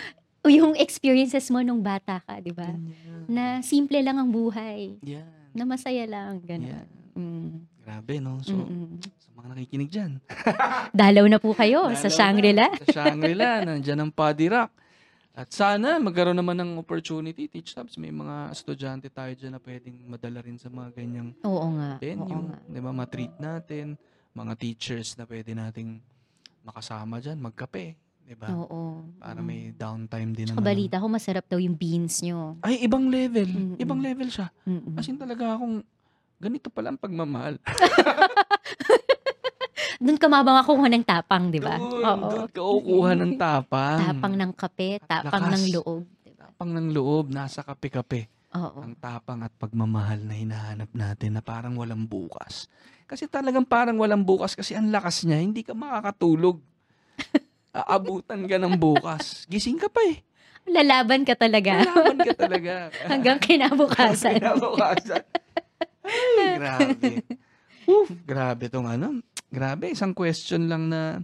yung 0.43 0.73
experiences 0.75 1.53
mo 1.53 1.61
nung 1.61 1.81
bata 1.81 2.19
ka, 2.19 2.41
di 2.41 2.49
ba? 2.49 2.65
Ganyan. 2.65 3.29
Na 3.29 3.45
simple 3.61 4.01
lang 4.01 4.17
ang 4.17 4.33
buhay. 4.33 4.97
Yan. 5.05 5.29
Na 5.53 5.69
masaya 5.69 6.09
lang. 6.09 6.41
Ganun. 6.41 6.73
Yan. 6.73 6.87
Mm. 7.13 7.51
Grabe, 7.81 8.15
no? 8.19 8.41
So, 8.41 8.57
Mm-mm. 8.57 9.03
sa 9.19 9.29
mga 9.37 9.47
nakikinig 9.53 9.91
dyan. 9.91 10.13
Dalaw 10.97 11.25
na 11.27 11.37
po 11.37 11.53
kayo 11.53 11.93
sa 11.93 12.09
Shangri-La. 12.09 12.71
na, 12.71 12.79
Sa 12.79 13.05
Shangri-La, 13.05 13.51
nandyan 13.69 14.01
ang 14.01 14.13
Paddy 14.15 14.49
Rock. 14.49 14.73
At 15.31 15.53
sana 15.53 15.97
magkaroon 15.97 16.37
naman 16.37 16.57
ng 16.57 16.77
opportunity, 16.77 17.47
Teach 17.47 17.73
Tabs, 17.73 17.95
may 17.97 18.11
mga 18.11 18.51
estudyante 18.51 19.09
tayo 19.09 19.31
dyan 19.33 19.57
na 19.57 19.63
pwedeng 19.63 19.97
madala 20.05 20.43
rin 20.43 20.57
sa 20.57 20.69
mga 20.69 20.91
ganyang 20.93 21.31
Oo 21.43 21.69
nga. 21.77 21.97
Oo 21.97 22.03
venue. 22.03 22.45
nga. 22.49 22.59
Di 22.65 22.81
ba? 22.81 22.91
Ma-treat 22.91 23.35
natin. 23.37 23.95
Mga 24.31 24.53
teachers 24.57 25.15
na 25.17 25.25
pwede 25.25 25.53
nating 25.53 26.01
makasama 26.63 27.19
dyan, 27.19 27.37
magkape. 27.37 27.95
Di 28.31 28.39
ba? 28.39 28.47
Oo. 28.55 29.03
Para 29.19 29.43
may 29.43 29.75
downtime 29.75 30.31
din 30.31 30.47
Tsaka 30.47 30.63
naman. 30.63 30.71
balita 30.71 31.03
ko, 31.03 31.11
masarap 31.11 31.51
daw 31.51 31.59
yung 31.59 31.75
beans 31.75 32.23
nyo. 32.23 32.55
Ay, 32.63 32.87
ibang 32.87 33.11
level. 33.11 33.51
Mm-mm. 33.51 33.83
Ibang 33.83 33.99
level 33.99 34.31
siya. 34.31 34.55
Mm-mm. 34.63 34.95
As 34.95 35.11
in 35.11 35.19
talaga 35.19 35.59
akong, 35.59 35.83
ganito 36.39 36.71
pala 36.71 36.95
ang 36.95 37.01
pagmamahal. 37.03 37.59
Doon 40.01 40.15
ka 40.15 40.31
mamakuha 40.31 40.87
ng 40.95 41.03
tapang, 41.03 41.51
di 41.51 41.59
ba? 41.59 41.75
Doon, 41.75 42.07
Oo. 42.07 42.31
doon 42.31 42.49
ka 42.55 42.61
kukuha 42.63 43.11
ng 43.19 43.35
tapang. 43.35 43.99
Tapang 43.99 44.35
ng 44.39 44.53
kape, 44.55 45.03
tapang 45.11 45.51
lakas. 45.51 45.59
ng 45.59 45.65
loob. 45.75 46.03
di 46.23 46.31
ba? 46.31 46.47
Tapang 46.55 46.71
ng 46.71 46.89
loob, 46.95 47.35
nasa 47.35 47.67
kape-kape. 47.67 48.31
Oo. 48.55 48.79
Ang 48.79 48.95
tapang 48.95 49.43
at 49.43 49.51
pagmamahal 49.59 50.23
na 50.23 50.39
hinahanap 50.39 50.87
natin 50.95 51.35
na 51.35 51.43
parang 51.43 51.75
walang 51.75 52.07
bukas. 52.07 52.71
Kasi 53.11 53.27
talagang 53.27 53.67
parang 53.67 53.99
walang 53.99 54.23
bukas 54.23 54.55
kasi 54.55 54.79
ang 54.79 54.87
lakas 54.95 55.27
niya, 55.27 55.43
hindi 55.43 55.67
ka 55.67 55.75
makakatulog. 55.75 56.63
Aabutan 57.71 58.51
ka 58.51 58.57
ng 58.59 58.75
bukas. 58.77 59.47
Gising 59.47 59.79
ka 59.79 59.87
pa 59.87 60.03
eh. 60.11 60.27
Lalaban 60.71 61.25
ka 61.25 61.35
talaga 61.35 61.83
Lalaban 61.83 62.19
ka 62.21 62.35
talaga. 62.37 62.73
hanggang 63.13 63.39
kinabukasan. 63.39 64.39
Kinabukasan. 64.39 65.23
Ay, 66.05 66.59
grabe. 66.59 67.11
Whew, 67.87 68.07
grabe 68.27 68.65
tong 68.67 68.87
ano. 68.87 69.23
Grabe, 69.51 69.91
isang 69.91 70.15
question 70.15 70.71
lang 70.71 70.91
na 70.91 71.23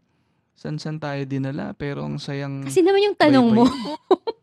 san-san 0.56 0.98
tayo 0.98 1.22
dinala 1.28 1.76
pero 1.76 2.02
ang 2.02 2.18
sayang 2.18 2.64
Kasi 2.66 2.82
naman 2.82 3.12
yung 3.12 3.18
tanong 3.18 3.48
mo, 3.54 3.64
Bye-bye. 3.66 4.34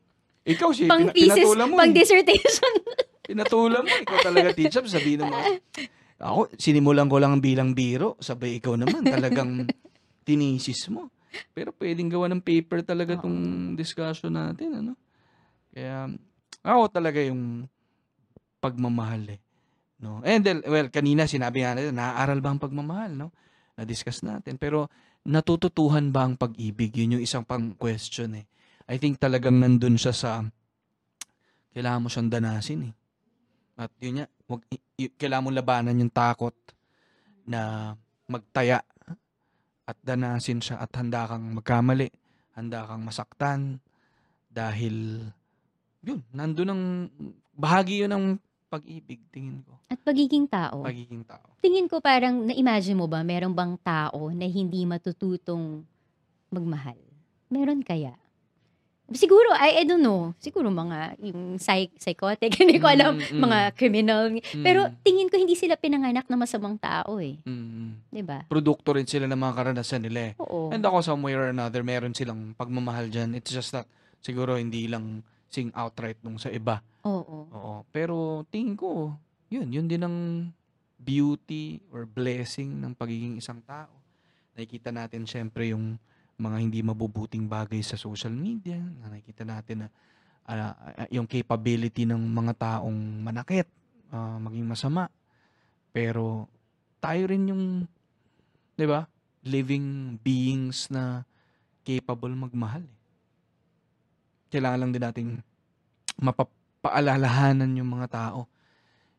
Ikaw 0.44 0.70
si 0.76 0.84
pang 0.92 1.08
pina- 1.08 1.16
thesis, 1.16 1.40
pinatulan 1.40 1.68
mo. 1.72 1.76
pang 1.80 1.92
eh. 1.92 1.96
dissertation. 1.96 2.74
Pinatulan 3.24 3.82
mo. 3.88 3.88
Ikaw 3.88 4.18
talaga, 4.20 4.48
teacher. 4.52 4.84
Sabihin 4.84 5.24
mo. 5.24 5.40
Ako, 6.20 6.52
sinimulan 6.60 7.08
ko 7.08 7.16
lang 7.24 7.40
bilang 7.40 7.72
biro. 7.72 8.20
Sabay 8.20 8.60
ikaw 8.60 8.76
naman. 8.76 9.08
Talagang 9.08 9.64
tinisis 10.28 10.92
mo. 10.92 11.08
Pero 11.56 11.74
pwedeng 11.78 12.10
gawa 12.10 12.30
ng 12.30 12.42
paper 12.44 12.86
talaga 12.86 13.18
tong 13.18 13.74
discussion 13.74 14.34
natin, 14.34 14.84
ano? 14.84 14.94
Kaya, 15.74 16.10
ako 16.62 16.84
talaga 16.94 17.20
yung 17.22 17.66
pagmamahal 18.62 19.38
eh. 19.38 19.42
No? 20.00 20.20
And 20.24 20.44
then, 20.44 20.60
well, 20.68 20.88
kanina 20.88 21.26
sinabi 21.26 21.64
nga 21.64 21.76
natin, 21.76 21.96
naaaral 21.98 22.40
ba 22.44 22.54
ang 22.54 22.62
pagmamahal, 22.62 23.12
no? 23.16 23.30
Na-discuss 23.80 24.22
natin. 24.22 24.60
Pero, 24.62 24.88
natututuhan 25.24 26.12
ba 26.12 26.28
ang 26.28 26.36
pag-ibig? 26.36 26.94
Yun 26.94 27.20
yung 27.20 27.24
isang 27.24 27.48
pang 27.48 27.74
question 27.74 28.38
eh. 28.38 28.46
I 28.86 29.00
think 29.00 29.18
talagang 29.18 29.58
nandun 29.64 29.96
siya 29.96 30.14
sa, 30.14 30.32
kailangan 31.72 32.04
mo 32.04 32.08
siyang 32.12 32.30
danasin 32.30 32.92
eh. 32.92 32.94
At 33.80 33.90
yun 33.98 34.22
nga, 34.22 34.28
wag, 34.46 34.62
y- 34.70 35.08
y- 35.08 35.16
kailangan 35.16 35.46
mo 35.48 35.52
labanan 35.56 35.98
yung 35.98 36.14
takot 36.14 36.54
na 37.48 37.92
magtaya 38.30 38.84
at 39.84 39.98
danasin 40.00 40.64
siya 40.64 40.80
at 40.80 40.92
handa 40.96 41.28
kang 41.28 41.60
magkamali, 41.60 42.08
handa 42.56 42.88
kang 42.88 43.04
masaktan 43.04 43.84
dahil 44.48 45.28
yun, 46.04 46.20
nandun 46.36 46.70
ang 46.72 46.84
bahagi 47.56 48.04
yun 48.04 48.12
ng 48.12 48.26
pag-ibig, 48.74 49.22
tingin 49.30 49.62
ko. 49.62 49.78
At 49.86 50.02
pagiging 50.02 50.50
tao. 50.50 50.82
Pagiging 50.82 51.22
tao. 51.30 51.46
Tingin 51.62 51.86
ko 51.86 52.02
parang, 52.02 52.50
na-imagine 52.50 52.98
mo 52.98 53.06
ba, 53.06 53.22
meron 53.22 53.54
bang 53.54 53.78
tao 53.86 54.34
na 54.34 54.50
hindi 54.50 54.82
matututong 54.90 55.86
magmahal? 56.50 56.98
Meron 57.54 57.86
kaya? 57.86 58.18
Siguro, 59.12 59.52
I, 59.52 59.80
I 59.80 59.84
don't 59.84 60.00
know. 60.00 60.32
Siguro 60.40 60.68
mga 60.68 61.20
yung 61.20 61.60
psych, 61.60 61.92
psychotic, 62.00 62.56
hindi 62.62 62.80
ko 62.80 62.88
alam, 62.88 63.20
Mm, 63.20 63.36
mm. 63.36 63.42
mga 63.42 63.60
criminal. 63.74 64.24
Mm, 64.32 64.64
Pero 64.64 64.80
tingin 65.02 65.28
ko 65.28 65.36
hindi 65.36 65.54
sila 65.54 65.76
pinanganak 65.76 66.24
na 66.26 66.40
masamang 66.40 66.80
tao 66.80 67.20
eh. 67.20 67.36
mm, 67.40 68.10
'Di 68.10 68.24
ba? 68.24 68.48
produkto 68.48 68.96
rin 68.96 69.04
sila 69.04 69.28
ng 69.28 69.36
mga 69.36 69.54
karanasan 69.54 70.02
nila 70.02 70.32
eh. 70.32 70.34
Oo. 70.40 70.72
And 70.72 70.80
ako 70.80 71.04
somewhere 71.04 71.36
or 71.38 71.50
another, 71.50 71.84
meron 71.84 72.16
silang 72.16 72.56
pagmamahal 72.56 73.08
dyan. 73.08 73.34
It's 73.34 73.52
just 73.52 73.72
that, 73.72 73.86
siguro 74.20 74.56
hindi 74.56 74.88
lang 74.88 75.20
sing 75.52 75.70
outright 75.74 76.18
nung 76.22 76.40
sa 76.40 76.48
iba. 76.48 76.80
Oo. 77.04 77.52
Oo. 77.52 77.74
Pero 77.92 78.48
tingin 78.48 78.74
ko, 78.74 79.14
yun, 79.52 79.68
yun 79.68 79.86
din 79.86 80.02
ang 80.02 80.18
beauty 80.96 81.84
or 81.92 82.06
blessing 82.06 82.80
ng 82.80 82.96
pagiging 82.96 83.36
isang 83.36 83.60
tao. 83.62 83.92
Nakikita 84.56 84.90
natin 84.90 85.26
syempre 85.26 85.70
yung 85.70 86.00
mga 86.44 86.58
hindi 86.60 86.80
mabubuting 86.84 87.48
bagay 87.48 87.80
sa 87.80 87.96
social 87.96 88.36
media. 88.36 88.76
Nakikita 88.76 89.48
natin 89.48 89.88
na 89.88 89.88
ah, 90.44 91.08
yung 91.08 91.24
capability 91.24 92.04
ng 92.04 92.20
mga 92.20 92.54
taong 92.60 93.00
manakit, 93.24 93.68
ah, 94.12 94.36
maging 94.44 94.68
masama. 94.68 95.08
Pero 95.96 96.52
tayo 97.00 97.24
rin 97.32 97.48
yung, 97.48 97.64
di 98.76 98.86
ba, 98.88 99.08
living 99.44 100.20
beings 100.20 100.92
na 100.92 101.24
capable 101.84 102.32
magmahal. 102.36 102.84
eh. 102.84 103.00
Kailangan 104.52 104.80
lang 104.80 104.92
din 104.92 105.04
nating 105.04 105.32
mapapaalalahanan 106.20 107.76
yung 107.76 107.90
mga 107.92 108.08
tao. 108.12 108.48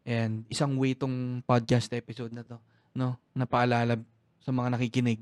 And 0.05 0.45
isang 0.53 0.77
way 0.77 0.93
tong 0.93 1.41
podcast 1.45 1.89
episode 1.97 2.33
na 2.33 2.45
to, 2.45 2.61
no, 2.93 3.17
na 3.33 3.49
paalala 3.49 3.97
sa 4.45 4.53
mga 4.53 4.77
nakikinig 4.77 5.21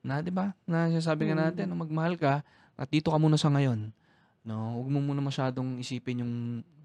na 0.00 0.20
'di 0.20 0.32
ba? 0.32 0.52
Na 0.64 0.88
sinasabi 0.88 1.28
nga 1.28 1.36
Mm. 1.36 1.42
natin, 1.44 1.64
na 1.68 1.76
magmahal 1.76 2.14
ka 2.16 2.40
at 2.74 2.88
dito 2.88 3.12
ka 3.12 3.18
muna 3.20 3.36
sa 3.36 3.48
ngayon. 3.48 3.92
No, 4.40 4.80
huwag 4.80 4.88
mo 4.88 4.98
muna 5.04 5.20
masyadong 5.20 5.76
isipin 5.78 6.24
yung 6.24 6.34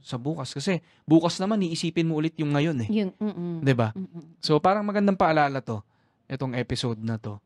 sa 0.03 0.19
bukas 0.19 0.51
kasi 0.51 0.83
bukas 1.03 1.39
naman 1.39 1.63
iisipin 1.63 2.05
mo 2.05 2.19
ulit 2.19 2.35
yung 2.37 2.51
ngayon 2.51 2.77
eh, 2.83 2.89
Yung, 2.91 3.11
mm 3.15 3.63
'di 3.63 3.73
ba? 3.73 3.95
mm 3.95 4.43
So 4.43 4.59
parang 4.59 4.83
magandang 4.83 5.15
paalala 5.15 5.63
to, 5.63 5.79
itong 6.27 6.53
episode 6.53 6.99
na 6.99 7.15
to, 7.15 7.39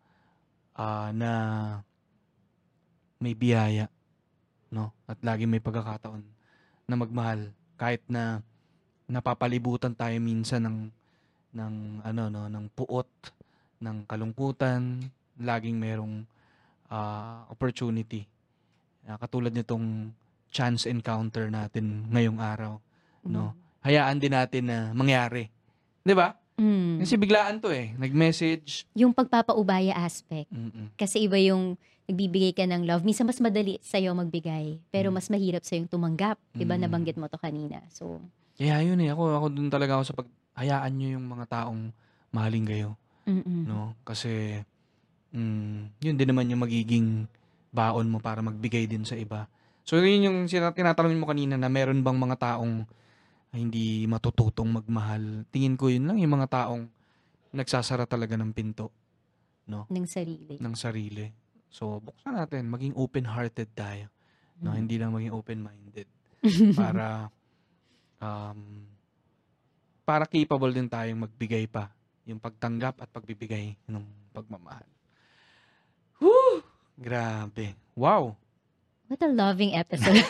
ah, 0.74 1.13
na 1.13 1.32
may 3.20 3.36
biyaya, 3.36 3.88
no? 4.72 4.95
At 5.05 5.20
lagi 5.22 5.43
may 5.43 5.59
pagkakataon 5.59 6.24
na 6.88 6.95
magmahal 6.95 7.51
kahit 7.76 8.01
na 8.09 8.41
napapalibutan 9.05 9.93
tayo 9.93 10.17
minsan 10.17 10.65
ng 10.65 10.78
ng 11.49 11.74
ano 12.01 12.24
no, 12.30 12.45
ng 12.45 12.65
puot, 12.74 13.07
ng 13.80 14.05
kalungkutan, 14.05 15.05
laging 15.39 15.75
merong 15.75 16.23
ah, 16.87 17.47
opportunity. 17.47 18.27
Ah, 19.03 19.17
katulad 19.17 19.49
nitong 19.49 20.11
chance 20.49 20.85
encounter 20.85 21.47
natin 21.47 22.09
ngayong 22.09 22.37
araw, 22.37 22.81
no? 23.21 23.53
Hayaan 23.79 24.17
din 24.17 24.33
natin 24.33 24.67
na 24.67 24.77
mangyari. 24.91 25.47
'Di 26.03 26.13
ba? 26.13 26.35
Mm. 26.59 26.99
Kasi 26.99 27.15
biglaan 27.15 27.63
to 27.63 27.71
eh. 27.71 27.95
Nag-message. 27.95 28.83
Yung 28.91 29.15
pagpapaubaya 29.15 29.95
aspect. 29.95 30.51
Mm-mm. 30.51 30.91
Kasi 30.99 31.23
iba 31.23 31.39
yung 31.39 31.79
nagbibigay 32.03 32.51
ka 32.51 32.67
ng 32.67 32.83
love. 32.83 33.07
Minsan 33.07 33.23
mas 33.23 33.39
madali 33.39 33.79
sa'yo 33.79 34.11
magbigay. 34.11 34.83
Pero 34.91 35.07
Mm. 35.07 35.15
mas 35.15 35.31
mahirap 35.31 35.63
sa'yo 35.63 35.87
tumanggap. 35.87 36.35
Diba 36.51 36.75
Mm. 36.75 36.83
nabanggit 36.83 37.15
mo 37.15 37.31
to 37.31 37.39
kanina. 37.39 37.79
So, 37.87 38.19
Kaya 38.59 38.83
yun 38.83 38.99
eh. 38.99 39.07
Ako, 39.07 39.39
ako 39.39 39.45
dun 39.55 39.71
talaga 39.71 39.95
ako 39.95 40.03
sa 40.03 40.15
pag... 40.19 40.27
Hayaan 40.59 40.91
nyo 40.99 41.07
yung 41.15 41.31
mga 41.31 41.45
taong 41.47 41.95
mahaling 42.35 42.67
kayo. 42.67 42.89
mm 43.23 43.63
No? 43.63 43.95
Kasi, 44.03 44.59
mm, 45.34 46.03
yun 46.03 46.15
din 46.15 46.30
naman 46.30 46.49
yung 46.49 46.63
magiging 46.63 47.30
baon 47.69 48.09
mo 48.09 48.17
para 48.17 48.41
magbigay 48.41 48.89
din 48.89 49.05
sa 49.05 49.13
iba. 49.13 49.45
So, 49.86 49.97
yun 50.01 50.25
yung 50.25 50.38
tinatanong 50.49 51.17
mo 51.17 51.30
kanina 51.30 51.57
na 51.57 51.69
meron 51.69 52.01
bang 52.01 52.17
mga 52.17 52.38
taong 52.38 52.86
hindi 53.49 54.05
matututong 54.05 54.69
magmahal. 54.69 55.45
Tingin 55.49 55.73
ko 55.73 55.89
yun 55.89 56.05
lang 56.05 56.17
yung 56.21 56.38
mga 56.38 56.49
taong 56.49 56.86
nagsasara 57.49 58.05
talaga 58.05 58.38
ng 58.38 58.53
pinto 58.53 58.93
ng 59.69 60.07
sarili. 60.09 60.55
ng 60.57 60.75
sarili. 60.77 61.25
So, 61.69 62.01
buksan 62.01 62.34
natin. 62.34 62.69
Maging 62.69 62.97
open-hearted 62.97 63.69
tayo. 63.77 64.09
No? 64.61 64.73
Mm. 64.73 64.77
Hindi 64.86 64.95
lang 64.97 65.13
maging 65.13 65.34
open-minded. 65.34 66.07
para 66.80 67.27
um, 68.23 68.88
para 70.07 70.23
capable 70.25 70.71
din 70.71 70.88
tayong 70.88 71.27
magbigay 71.27 71.67
pa 71.67 71.91
yung 72.23 72.39
pagtanggap 72.39 72.97
at 73.03 73.09
pagbibigay 73.11 73.75
ng 73.86 74.05
pagmamahal. 74.34 74.86
Grabe. 76.99 77.79
Wow. 77.95 78.35
What 79.07 79.23
a 79.23 79.31
loving 79.31 79.71
episode. 79.71 80.19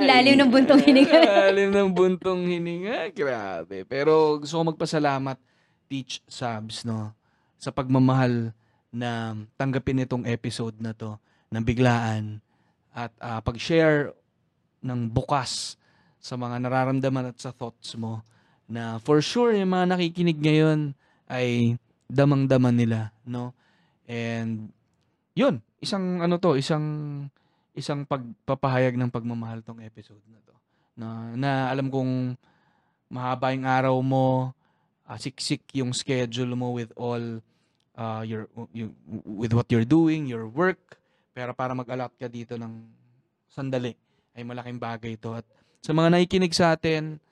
Lalim 0.00 0.40
ng 0.40 0.48
buntong 0.48 0.80
hininga. 0.80 1.20
Lalim 1.52 1.68
ng 1.68 1.92
buntong 1.92 2.48
hininga. 2.48 3.12
Grabe. 3.12 3.84
Pero 3.84 4.40
gusto 4.40 4.56
ko 4.56 4.72
magpasalamat, 4.72 5.36
Teach 5.92 6.24
Sabs, 6.24 6.88
no? 6.88 7.12
Sa 7.60 7.68
pagmamahal 7.68 8.56
na 8.88 9.36
tanggapin 9.60 10.00
itong 10.00 10.24
episode 10.24 10.80
na 10.80 10.96
to 10.96 11.20
ng 11.52 11.60
biglaan 11.60 12.40
at 12.96 13.12
ah, 13.20 13.44
pag-share 13.44 14.16
ng 14.80 15.12
bukas 15.12 15.76
sa 16.16 16.34
mga 16.40 16.64
nararamdaman 16.64 17.28
at 17.30 17.36
sa 17.36 17.52
thoughts 17.52 17.92
mo 17.94 18.24
na 18.64 19.00
for 19.00 19.20
sure 19.20 19.52
yung 19.52 19.72
mga 19.72 19.96
nakikinig 19.96 20.40
ngayon 20.40 20.92
ay 21.28 21.76
damang-daman 22.08 22.74
nila, 22.74 23.12
no? 23.28 23.52
And 24.08 24.72
yun, 25.36 25.60
isang 25.78 26.24
ano 26.24 26.40
to, 26.40 26.56
isang 26.56 26.84
isang 27.76 28.02
pagpapahayag 28.02 28.98
ng 28.98 29.12
pagmamahal 29.12 29.62
tong 29.62 29.78
episode 29.84 30.24
na 30.26 30.40
to. 30.42 30.54
Na, 30.98 31.08
na 31.38 31.50
alam 31.70 31.86
kong 31.92 32.34
mahaba 33.06 33.54
yung 33.54 33.68
araw 33.68 33.94
mo, 34.02 34.50
ah, 35.06 35.14
siksik 35.14 35.62
yung 35.78 35.94
schedule 35.94 36.58
mo 36.58 36.74
with 36.74 36.90
all 36.98 37.38
uh, 37.94 38.22
your, 38.26 38.50
you, 38.74 38.90
with 39.22 39.54
what 39.54 39.70
you're 39.70 39.86
doing, 39.86 40.26
your 40.26 40.50
work, 40.50 40.98
pero 41.30 41.54
para 41.54 41.70
mag-allot 41.70 42.10
ka 42.18 42.26
dito 42.26 42.58
ng 42.58 42.82
sandali 43.46 43.94
ay 44.34 44.42
malaking 44.42 44.82
bagay 44.82 45.14
to. 45.14 45.38
At 45.38 45.46
sa 45.78 45.94
mga 45.94 46.18
nakikinig 46.18 46.54
sa 46.54 46.74
atin, 46.74 47.22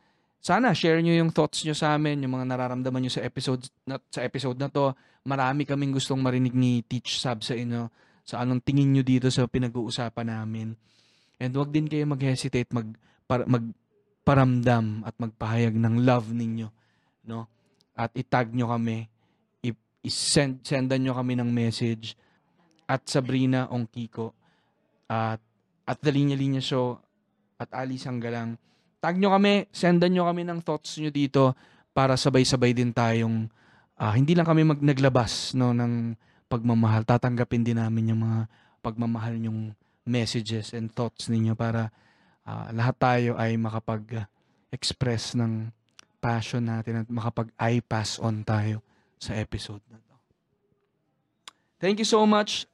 sana 0.47 0.71
share 0.71 1.03
nyo 1.03 1.11
yung 1.11 1.35
thoughts 1.35 1.67
nyo 1.67 1.75
sa 1.75 1.99
amin, 1.99 2.23
yung 2.23 2.39
mga 2.39 2.47
nararamdaman 2.55 3.03
nyo 3.03 3.11
sa 3.11 3.27
episode 3.27 3.67
na, 3.83 3.99
sa 4.07 4.23
episode 4.23 4.55
na 4.55 4.71
to. 4.71 4.95
Marami 5.27 5.67
kaming 5.67 5.91
gustong 5.91 6.23
marinig 6.23 6.55
ni 6.55 6.87
Teach 6.87 7.19
Sab 7.19 7.43
sa 7.43 7.59
inyo 7.59 7.91
sa 8.23 8.47
anong 8.47 8.63
tingin 8.63 8.95
nyo 8.95 9.03
dito 9.03 9.27
sa 9.27 9.51
pinag-uusapan 9.51 10.31
namin. 10.31 10.79
And 11.43 11.51
wag 11.51 11.75
din 11.75 11.91
kayo 11.91 12.07
mag-hesitate 12.07 12.71
mag, 12.71 12.95
par, 13.27 13.43
magparamdam 13.43 15.03
at 15.03 15.19
magpahayag 15.19 15.75
ng 15.75 16.07
love 16.07 16.31
ninyo. 16.31 16.71
No? 17.27 17.51
At 17.99 18.15
itag 18.15 18.55
nyo 18.55 18.71
kami, 18.71 19.11
i-send, 20.07 20.63
sendan 20.63 21.03
nyo 21.03 21.19
kami 21.19 21.35
ng 21.35 21.51
message 21.51 22.15
at 22.87 23.03
Sabrina 23.11 23.67
Ongkiko 23.67 24.31
at 25.11 25.43
at 25.87 25.99
The 25.99 26.11
Linya 26.15 26.39
Linya 26.39 26.63
Show 26.63 26.99
at 27.59 27.71
Ali 27.75 27.99
Sanggalang. 27.99 28.55
Tag 29.07 29.23
nyo 29.23 29.31
kami, 29.39 29.71
sendan 29.71 30.11
nyo 30.11 30.27
kami 30.27 30.43
ng 30.43 30.59
thoughts 30.67 30.99
nyo 30.99 31.15
dito 31.15 31.55
para 31.95 32.19
sabay-sabay 32.19 32.75
din 32.75 32.91
tayong 32.91 33.47
ah, 34.03 34.11
hindi 34.11 34.35
lang 34.35 34.43
kami 34.43 34.67
mag 34.67 34.83
naglabas 34.83 35.55
no 35.55 35.71
ng 35.71 36.19
pagmamahal. 36.51 37.07
Tatanggapin 37.07 37.63
din 37.63 37.79
namin 37.79 38.11
yung 38.11 38.27
mga 38.27 38.51
pagmamahal 38.83 39.39
yung 39.39 39.71
messages 40.03 40.75
and 40.75 40.91
thoughts 40.91 41.31
ninyo 41.31 41.55
para 41.55 41.95
ah, 42.43 42.67
lahat 42.75 42.99
tayo 42.99 43.31
ay 43.39 43.55
makapag-express 43.55 45.39
ng 45.39 45.71
passion 46.19 46.67
natin 46.67 47.07
at 47.07 47.07
makapag-I-pass 47.07 48.19
on 48.19 48.43
tayo 48.43 48.83
sa 49.23 49.39
episode 49.39 49.87
na 49.87 50.03
to. 50.03 50.15
Thank 51.79 52.03
you 52.03 52.09
so 52.11 52.27
much, 52.27 52.67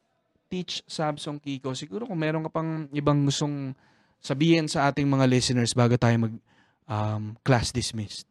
Teach 0.49 0.80
Samsung 0.89 1.45
Kiko. 1.45 1.76
Siguro 1.76 2.09
kung 2.09 2.16
meron 2.16 2.49
ka 2.49 2.57
pang 2.57 2.89
ibang 2.89 3.20
gustong 3.28 3.76
sabihin 4.22 4.70
sa 4.70 4.88
ating 4.88 5.04
mga 5.04 5.26
listeners 5.26 5.74
bago 5.74 5.98
tayo 5.98 6.30
mag 6.30 6.34
um, 6.86 7.34
class 7.42 7.74
dismissed. 7.74 8.24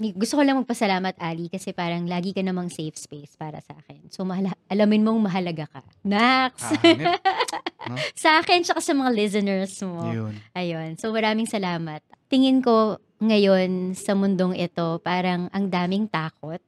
Gusto 0.00 0.40
ko 0.40 0.42
lang 0.44 0.56
magpasalamat, 0.56 1.20
Ali, 1.20 1.52
kasi 1.52 1.76
parang 1.76 2.08
lagi 2.08 2.32
ka 2.32 2.40
namang 2.40 2.72
safe 2.72 2.96
space 2.96 3.36
para 3.36 3.60
sa 3.60 3.76
akin. 3.76 4.08
So, 4.08 4.24
mahala- 4.24 4.56
alamin 4.72 5.04
mong 5.04 5.28
mahalaga 5.28 5.68
ka. 5.68 5.84
Nax! 6.00 6.72
Hanip. 6.80 7.20
sa 8.24 8.40
akin, 8.40 8.64
tsaka 8.64 8.80
sa 8.80 8.96
mga 8.96 9.12
listeners 9.12 9.76
mo. 9.84 10.08
Yun. 10.08 10.32
Ayun. 10.56 10.96
So, 10.96 11.12
maraming 11.12 11.44
salamat. 11.44 12.00
Tingin 12.32 12.64
ko 12.64 12.96
ngayon 13.20 13.92
sa 13.92 14.16
mundong 14.16 14.56
ito, 14.56 14.96
parang 15.04 15.52
ang 15.52 15.68
daming 15.68 16.08
takot. 16.08 16.64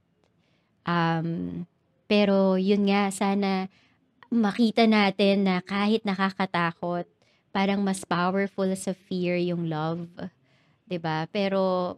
Um, 0.85 1.65
pero 2.05 2.61
yun 2.61 2.85
nga, 2.85 3.09
sana 3.09 3.73
makita 4.29 4.85
natin 4.85 5.49
na 5.49 5.65
kahit 5.65 6.05
nakakatakot, 6.05 7.09
parang 7.53 7.85
mas 7.85 8.03
powerful 8.03 8.67
sa 8.75 8.97
fear 8.97 9.37
yung 9.39 9.69
love. 9.69 10.09
'Di 10.89 10.99
ba? 10.99 11.29
Pero, 11.31 11.97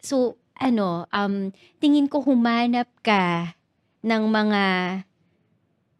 so, 0.00 0.36
ano, 0.56 1.04
um, 1.10 1.50
tingin 1.82 2.08
ko 2.08 2.22
humanap 2.24 2.88
ka 3.04 3.56
ng 4.06 4.24
mga 4.30 4.64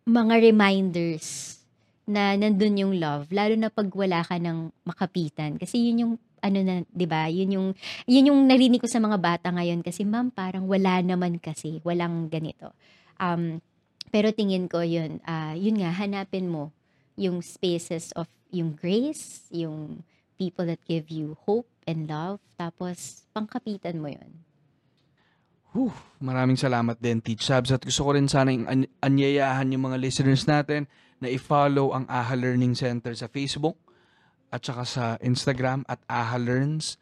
mga 0.07 0.34
reminders 0.39 1.59
na 2.07 2.39
nandun 2.39 2.78
yung 2.78 2.95
love 3.03 3.26
lalo 3.34 3.59
na 3.59 3.66
pag 3.66 3.91
wala 3.91 4.22
ka 4.22 4.39
ng 4.39 4.70
makapitan. 4.87 5.59
Kasi 5.59 5.91
yun 5.91 6.03
yung 6.07 6.14
ano 6.39 6.59
na 6.62 6.74
'di 6.87 7.07
ba? 7.11 7.26
Yun 7.26 7.51
yung 7.59 7.68
yun 8.07 8.30
yung 8.30 8.41
narinig 8.47 8.78
ko 8.78 8.87
sa 8.87 9.03
mga 9.03 9.18
bata 9.18 9.49
ngayon. 9.51 9.82
Kasi 9.82 10.07
ma'am 10.07 10.30
parang 10.30 10.70
wala 10.70 11.03
naman 11.03 11.43
kasi. 11.43 11.82
Walang 11.82 12.30
ganito. 12.30 12.70
Um 13.18 13.59
pero 14.14 14.30
tingin 14.30 14.70
ko 14.70 14.87
yun 14.87 15.18
ah 15.26 15.59
yun 15.59 15.82
nga 15.82 15.91
hanapin 15.91 16.47
mo 16.47 16.70
yung 17.16 17.40
spaces 17.40 18.12
of 18.14 18.28
yung 18.52 18.72
grace 18.72 19.48
yung 19.50 20.04
people 20.36 20.64
that 20.64 20.80
give 20.84 21.08
you 21.08 21.34
hope 21.44 21.66
and 21.84 22.06
love 22.06 22.38
tapos 22.54 23.24
pangkapitan 23.32 23.98
mo 23.98 24.08
yun 24.08 24.44
Whew, 25.76 25.92
maraming 26.24 26.56
salamat 26.56 26.96
din, 26.96 27.20
Teach 27.20 27.44
Sabs. 27.44 27.68
At 27.68 27.84
gusto 27.84 28.00
ko 28.00 28.16
rin 28.16 28.32
sana 28.32 28.48
yung 28.48 28.64
an- 28.64 28.88
anyayahan 29.04 29.68
yung 29.68 29.84
mga 29.84 30.00
listeners 30.00 30.48
natin 30.48 30.88
na 31.20 31.28
i-follow 31.28 31.92
ang 31.92 32.08
AHA 32.08 32.32
Learning 32.32 32.72
Center 32.72 33.12
sa 33.12 33.28
Facebook 33.28 33.76
at 34.48 34.64
saka 34.64 34.88
sa 34.88 35.04
Instagram 35.20 35.84
at 35.84 36.00
AHA 36.08 36.38
Learns. 36.40 36.96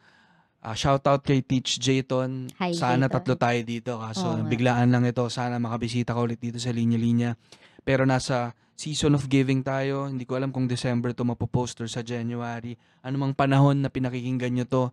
Ah, 0.59 0.75
shoutout 0.75 1.23
kay 1.23 1.39
Teach 1.39 1.79
Jayton. 1.79 2.51
Hi, 2.59 2.75
Sana 2.75 3.07
Jayton. 3.07 3.15
tatlo 3.15 3.35
tayo 3.39 3.61
dito. 3.63 3.93
Kaso 3.95 4.27
nga. 4.35 4.43
biglaan 4.43 4.91
lang 4.91 5.07
ito. 5.07 5.23
Sana 5.31 5.63
makabisita 5.63 6.11
ka 6.11 6.19
ulit 6.19 6.43
dito 6.43 6.59
sa 6.59 6.75
linya-linya. 6.75 7.39
Pero 7.87 8.03
nasa 8.03 8.59
season 8.75 9.15
of 9.15 9.31
giving 9.31 9.63
tayo. 9.63 10.11
Hindi 10.11 10.27
ko 10.27 10.39
alam 10.39 10.51
kung 10.51 10.67
December 10.67 11.15
to 11.15 11.23
mapopost 11.23 11.79
or 11.83 11.89
sa 11.91 12.03
January. 12.03 12.75
Anumang 13.03 13.35
panahon 13.35 13.83
na 13.83 13.91
pinakikinggan 13.91 14.55
nyo 14.55 14.67
to. 14.67 14.85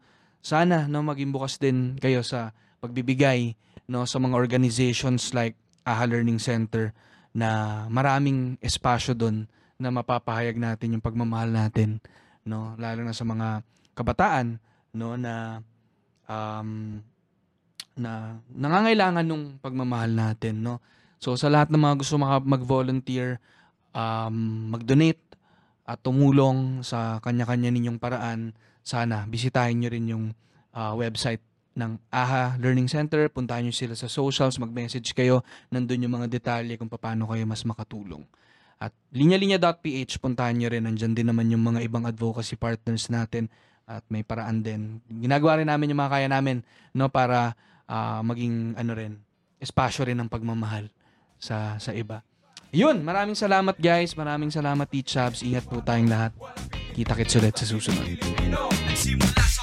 Sana 0.42 0.90
no, 0.90 1.06
maging 1.06 1.30
bukas 1.30 1.62
din 1.62 1.98
kayo 2.02 2.26
sa 2.26 2.54
pagbibigay 2.82 3.54
no 3.86 4.08
sa 4.10 4.18
mga 4.18 4.34
organizations 4.34 5.36
like 5.38 5.54
AHA 5.86 6.06
Learning 6.10 6.42
Center 6.42 6.96
na 7.32 7.84
maraming 7.88 8.58
espasyo 8.60 9.14
doon 9.14 9.46
na 9.78 9.90
mapapahayag 9.90 10.58
natin 10.58 10.98
yung 10.98 11.04
pagmamahal 11.04 11.50
natin 11.50 12.02
no 12.42 12.74
lalo 12.76 13.02
na 13.06 13.14
sa 13.16 13.24
mga 13.28 13.62
kabataan 13.94 14.58
no 14.98 15.16
na 15.16 15.62
um, 16.26 17.00
na 17.96 18.42
nangangailangan 18.50 19.26
nung 19.26 19.58
pagmamahal 19.62 20.12
natin 20.12 20.60
no 20.64 20.82
so 21.22 21.38
sa 21.38 21.48
lahat 21.48 21.70
ng 21.70 21.82
mga 21.82 21.96
gusto 22.02 22.18
mag-volunteer 22.20 23.38
um, 23.96 24.36
mag-donate 24.72 25.22
at 25.86 26.00
tumulong 26.00 26.86
sa 26.86 27.20
kanya-kanya 27.20 27.74
ninyong 27.74 28.00
paraan 28.00 28.56
sana 28.82 29.30
bisitahin 29.30 29.82
nyo 29.82 29.90
rin 29.94 30.06
yung 30.10 30.26
ah, 30.74 30.98
website 30.98 31.42
ng 31.72 31.96
AHA 32.12 32.60
Learning 32.60 32.90
Center. 32.92 33.32
Puntahan 33.32 33.64
nyo 33.64 33.74
sila 33.74 33.96
sa 33.96 34.12
socials, 34.12 34.60
mag-message 34.60 35.16
kayo. 35.16 35.46
Nandun 35.72 36.04
yung 36.04 36.20
mga 36.20 36.28
detalye 36.28 36.76
kung 36.76 36.92
paano 36.92 37.30
kayo 37.32 37.48
mas 37.48 37.64
makatulong. 37.64 38.28
At 38.82 38.92
linyalinya.ph, 39.14 40.20
puntahan 40.20 40.58
nyo 40.58 40.68
rin. 40.68 40.84
Nandyan 40.84 41.14
din 41.14 41.30
naman 41.30 41.48
yung 41.54 41.64
mga 41.64 41.86
ibang 41.86 42.04
advocacy 42.04 42.58
partners 42.58 43.08
natin 43.08 43.48
at 43.86 44.04
may 44.10 44.26
paraan 44.26 44.66
din. 44.66 45.00
Ginagawa 45.08 45.62
rin 45.62 45.70
namin 45.70 45.94
yung 45.94 46.02
mga 46.02 46.14
kaya 46.18 46.28
namin 46.28 46.58
no, 46.92 47.08
para 47.08 47.54
ah, 47.88 48.20
maging 48.26 48.76
ano 48.76 48.92
rin, 48.98 49.14
espasyo 49.62 50.10
rin 50.10 50.18
ng 50.20 50.28
pagmamahal 50.32 50.90
sa 51.38 51.78
sa 51.78 51.94
iba. 51.96 52.26
Yun, 52.72 53.04
maraming 53.04 53.36
salamat 53.36 53.76
guys. 53.76 54.16
Maraming 54.16 54.48
salamat 54.48 54.88
Teach. 54.88 55.44
Ingat 55.44 55.68
po 55.68 55.84
tayong 55.84 56.08
lahat. 56.08 56.32
Kita-kits 56.96 57.36
ulit 57.36 57.56
sa 57.60 57.68
susunod. 57.68 58.08
Nagsimula 58.88 59.44
sa 59.44 59.61